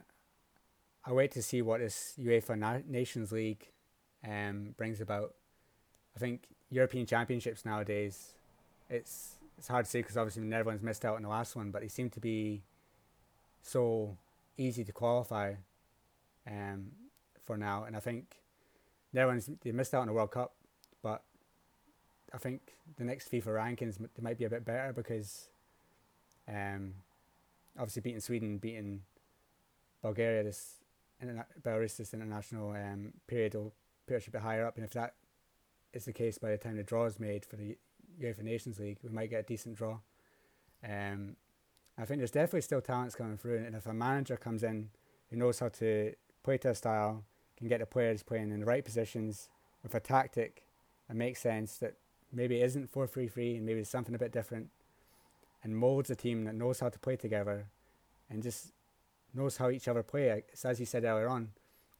I 1.04 1.12
wait 1.12 1.32
to 1.32 1.42
see 1.42 1.62
what 1.62 1.80
this 1.80 2.14
UEFA 2.18 2.58
Na- 2.58 2.78
Nations 2.86 3.32
League 3.32 3.68
um, 4.26 4.74
brings 4.76 5.00
about. 5.00 5.34
I 6.14 6.18
think 6.18 6.46
European 6.70 7.06
Championships 7.06 7.64
nowadays, 7.64 8.34
it's 8.88 9.36
it's 9.58 9.68
hard 9.68 9.84
to 9.84 9.90
say 9.90 10.00
because 10.00 10.16
obviously 10.16 10.42
Netherlands 10.42 10.82
missed 10.82 11.04
out 11.04 11.16
on 11.16 11.22
the 11.22 11.28
last 11.28 11.56
one, 11.56 11.70
but 11.70 11.82
they 11.82 11.88
seem 11.88 12.10
to 12.10 12.20
be 12.20 12.62
so 13.62 14.16
easy 14.56 14.84
to 14.84 14.92
qualify 14.92 15.54
um, 16.46 16.92
for 17.44 17.56
now. 17.56 17.84
And 17.84 17.96
I 17.96 18.00
think 18.00 18.36
Netherlands 19.12 19.50
they 19.62 19.72
missed 19.72 19.94
out 19.94 20.02
on 20.02 20.06
the 20.08 20.12
World 20.12 20.30
Cup, 20.30 20.54
but 21.02 21.22
I 22.34 22.38
think 22.38 22.60
the 22.96 23.04
next 23.04 23.30
FIFA 23.30 23.46
rankings 23.46 23.98
they 23.98 24.22
might 24.22 24.38
be 24.38 24.44
a 24.44 24.50
bit 24.50 24.64
better 24.64 24.92
because, 24.92 25.48
um, 26.48 26.94
obviously 27.78 28.02
beating 28.02 28.20
Sweden, 28.20 28.58
beating 28.58 29.02
Bulgaria 30.02 30.42
this 30.42 30.76
Belarus 31.62 31.96
this 31.96 32.12
international 32.12 32.70
um, 32.72 33.12
period 33.26 33.54
will 33.54 33.72
put 34.06 34.16
us 34.16 34.26
a 34.26 34.30
bit 34.30 34.42
higher 34.42 34.66
up, 34.66 34.76
and 34.76 34.84
if 34.84 34.92
that 34.92 35.14
is 35.92 36.04
the 36.04 36.12
case 36.12 36.38
by 36.38 36.50
the 36.50 36.58
time 36.58 36.76
the 36.76 36.82
draw 36.82 37.06
is 37.06 37.18
made 37.18 37.44
for 37.44 37.56
the 37.56 37.76
UEFA 38.20 38.42
Nations 38.42 38.78
League, 38.78 38.98
we 39.02 39.08
might 39.08 39.30
get 39.30 39.40
a 39.40 39.42
decent 39.42 39.76
draw. 39.76 39.98
Um, 40.86 41.36
I 41.98 42.04
think 42.04 42.18
there's 42.18 42.30
definitely 42.30 42.60
still 42.60 42.82
talents 42.82 43.14
coming 43.14 43.38
through, 43.38 43.64
and 43.64 43.74
if 43.74 43.86
a 43.86 43.94
manager 43.94 44.36
comes 44.36 44.62
in 44.62 44.90
who 45.30 45.36
knows 45.36 45.58
how 45.58 45.68
to 45.68 46.12
play 46.42 46.58
to 46.58 46.70
a 46.70 46.74
style, 46.74 47.24
can 47.56 47.68
get 47.68 47.80
the 47.80 47.86
players 47.86 48.22
playing 48.22 48.50
in 48.50 48.60
the 48.60 48.66
right 48.66 48.84
positions 48.84 49.48
with 49.82 49.94
a 49.94 50.00
tactic 50.00 50.64
that 51.08 51.16
makes 51.16 51.40
sense 51.40 51.78
that 51.78 51.94
maybe 52.36 52.60
isn't 52.60 52.90
4 52.90 53.06
3 53.06 53.26
3 53.26 53.56
and 53.56 53.66
maybe 53.66 53.80
it's 53.80 53.90
something 53.90 54.14
a 54.14 54.18
bit 54.18 54.30
different 54.30 54.68
and 55.64 55.76
molds 55.76 56.10
a 56.10 56.14
team 56.14 56.44
that 56.44 56.54
knows 56.54 56.80
how 56.80 56.88
to 56.88 56.98
play 56.98 57.16
together 57.16 57.66
and 58.30 58.42
just 58.42 58.72
knows 59.34 59.56
how 59.56 59.70
each 59.70 59.88
other 59.88 60.02
play. 60.02 60.44
It's 60.52 60.64
as 60.64 60.78
you 60.78 60.86
said 60.86 61.04
earlier 61.04 61.28
on, 61.28 61.48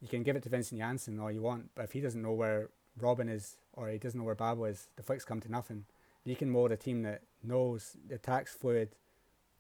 you 0.01 0.09
can 0.09 0.23
give 0.23 0.37
it 0.37 0.43
to 0.45 0.49
Vincent 0.49 0.81
Janssen 0.81 1.19
all 1.19 1.33
you 1.33 1.43
want, 1.43 1.71
but 1.75 1.85
if 1.85 1.93
he 1.93 2.01
doesn't 2.01 2.23
know 2.23 2.33
where 2.33 2.69
Robben 3.01 3.31
is 3.31 3.57
or 3.73 3.89
he 3.89 3.99
doesn't 3.99 4.19
know 4.19 4.25
where 4.25 4.35
Babel 4.35 4.67
is, 4.67 4.89
the 4.97 5.03
flicks 5.03 5.25
come 5.25 5.41
to 5.41 5.51
nothing. 5.51 5.85
You 6.25 6.37
can 6.37 6.51
mold 6.51 6.73
a 6.73 6.77
team 6.77 7.03
that 7.03 7.23
knows 7.43 7.97
the 8.07 8.17
attack's 8.17 8.55
fluid, 8.55 8.91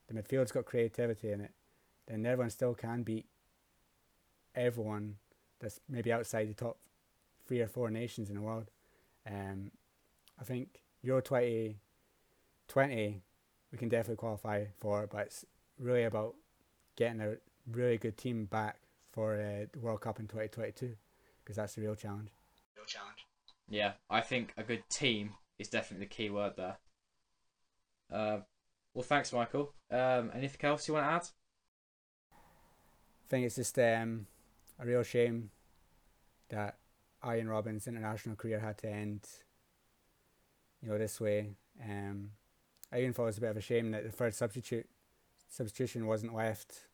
the 0.09 0.15
midfield's 0.15 0.53
got 0.53 0.67
creativity 0.67 1.33
in 1.33 1.41
it, 1.41 1.53
then 2.07 2.25
everyone 2.27 2.51
still 2.51 2.75
can 2.75 3.03
beat 3.03 3.27
everyone 4.55 5.17
that's 5.61 5.81
maybe 5.89 6.13
outside 6.13 6.49
the 6.49 6.55
top 6.55 6.77
three 7.47 7.61
or 7.61 7.69
four 7.69 7.91
nations 7.91 8.29
in 8.29 8.35
the 8.35 8.43
world. 8.43 8.71
Um, 9.27 9.71
I 10.39 10.45
think 10.45 10.81
Euro 11.03 11.21
2020 11.21 13.23
we 13.73 13.79
can 13.79 13.89
definitely 13.89 14.17
qualify 14.17 14.65
for, 14.79 15.07
but 15.07 15.27
it's 15.27 15.45
really 15.79 16.05
about 16.05 16.35
getting 16.97 17.21
a 17.21 17.37
really 17.71 17.99
good 17.99 18.17
team 18.17 18.47
back 18.47 18.79
for 19.13 19.35
uh, 19.35 19.67
the 19.73 19.81
World 19.81 20.01
Cup 20.01 20.21
in 20.21 20.27
2022 20.27 20.95
because 21.43 21.57
that's 21.57 21.75
the 21.75 21.83
real 21.83 21.95
challenge. 21.95 22.29
Real 22.77 22.87
challenge. 22.87 23.27
Yeah, 23.69 23.93
I 24.09 24.21
think 24.21 24.53
a 24.57 24.63
good 24.63 24.85
team 24.89 25.31
is 25.59 25.69
definitely 25.69 26.07
the 26.07 26.15
key 26.15 26.31
word 26.31 26.53
there. 26.57 26.77
Uh, 28.13 28.39
well, 28.95 29.03
thanks, 29.03 29.33
Michael. 29.33 29.73
Um, 29.91 30.31
anything 30.35 30.61
else 30.63 30.87
you 30.87 30.95
want 30.95 31.07
to 31.07 31.11
add? 31.11 31.29
I 32.33 33.29
think 33.29 33.47
it's 33.47 33.57
just 33.57 33.79
um, 33.79 34.27
a 34.79 34.87
real 34.87 35.03
shame 35.03 35.51
that 36.51 36.79
Arjen 37.23 37.49
Robben's 37.49 37.89
international 37.89 38.37
career 38.37 38.61
had 38.61 38.79
to 38.79 38.89
end 38.89 39.27
you 40.83 40.89
know, 40.89 40.99
this 40.99 41.21
way. 41.21 41.51
Um, 41.83 42.31
I 42.93 43.01
even 43.01 43.13
thought 43.13 43.25
it 43.25 43.27
was 43.27 43.39
a 43.39 43.43
bit 43.43 43.51
of 43.51 43.57
a 43.57 43.63
shame 43.63 43.91
that 43.91 44.05
the 44.05 44.11
third 44.11 44.35
substitute 44.35 44.87
substitution 45.49 46.07
wasn't 46.07 46.35
left 46.35 46.87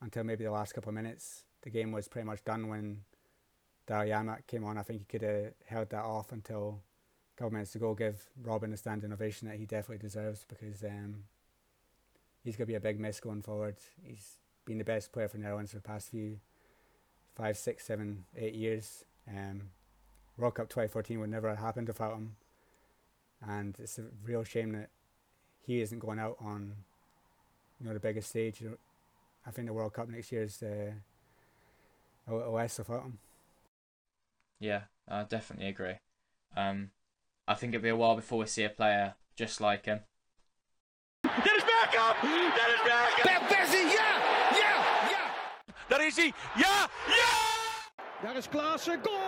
until 0.00 0.24
maybe 0.24 0.44
the 0.44 0.50
last 0.50 0.72
couple 0.72 0.90
of 0.90 0.94
minutes. 0.94 1.44
The 1.62 1.70
game 1.70 1.92
was 1.92 2.08
pretty 2.08 2.26
much 2.26 2.44
done 2.44 2.68
when 2.68 3.02
Daryl 3.86 4.08
Janmaat 4.08 4.46
came 4.46 4.64
on. 4.64 4.78
I 4.78 4.82
think 4.82 5.00
he 5.00 5.04
could 5.06 5.22
have 5.22 5.52
held 5.66 5.90
that 5.90 6.04
off 6.04 6.32
until 6.32 6.80
a 7.34 7.38
couple 7.38 7.48
of 7.48 7.52
minutes 7.54 7.72
to 7.72 7.78
go, 7.78 7.94
give 7.94 8.28
Robben 8.42 8.72
a 8.72 8.76
standing 8.76 9.12
ovation 9.12 9.48
that 9.48 9.56
he 9.56 9.66
definitely 9.66 9.98
deserves 9.98 10.44
because 10.48 10.82
um, 10.82 11.24
he's 12.42 12.56
going 12.56 12.66
to 12.66 12.72
be 12.72 12.76
a 12.76 12.80
big 12.80 13.00
miss 13.00 13.20
going 13.20 13.42
forward. 13.42 13.76
He's 14.02 14.38
been 14.64 14.78
the 14.78 14.84
best 14.84 15.12
player 15.12 15.28
for 15.28 15.38
Netherlands 15.38 15.70
for 15.70 15.78
the 15.78 15.82
past 15.82 16.10
few 16.10 16.38
five, 17.34 17.56
six, 17.56 17.84
seven, 17.86 18.24
eight 18.36 18.54
years. 18.54 19.04
Um, 19.28 19.70
World 20.36 20.54
Cup 20.54 20.68
2014 20.68 21.20
would 21.20 21.30
never 21.30 21.48
have 21.48 21.58
happened 21.58 21.88
without 21.88 22.14
him 22.14 22.36
and 23.46 23.76
it's 23.78 23.98
a 23.98 24.04
real 24.24 24.44
shame 24.44 24.72
that 24.72 24.90
he 25.66 25.80
isn't 25.80 25.98
going 25.98 26.18
out 26.18 26.36
on 26.40 26.74
you 27.80 27.86
know 27.86 27.94
the 27.94 28.00
biggest 28.00 28.30
stage. 28.30 28.62
I 29.46 29.50
think 29.50 29.66
the 29.66 29.72
World 29.72 29.92
Cup 29.92 30.08
next 30.08 30.30
year 30.30 30.42
is 30.42 30.62
uh, 30.62 30.92
a 32.28 32.34
little 32.34 32.52
less 32.52 32.78
without 32.78 33.02
him. 33.02 33.18
Yeah, 34.60 34.82
I 35.08 35.24
definitely 35.24 35.68
agree. 35.68 35.94
Um, 36.56 36.90
I 37.48 37.54
think 37.54 37.74
it'll 37.74 37.82
be 37.82 37.88
a 37.88 37.96
while 37.96 38.14
before 38.14 38.38
we 38.38 38.46
see 38.46 38.64
a 38.64 38.68
player 38.68 39.14
just 39.36 39.60
like 39.60 39.86
him. 39.86 40.00
That 41.24 41.56
is 41.56 41.64
back 41.64 41.94
up. 41.98 42.16
That 42.22 42.70
is 42.70 42.80
back 42.86 43.18
up. 43.18 43.26
Van 43.26 43.40
Persie, 43.48 43.92
yeah, 43.92 44.22
yeah, 44.56 45.10
yeah. 45.10 45.32
Daar 45.88 46.06
is 46.06 46.16
hij. 46.16 46.32
Ja, 46.56 46.88
ja! 47.08 48.32
Daar 48.32 48.48
Klaassen, 48.48 49.00
goal! 49.02 49.21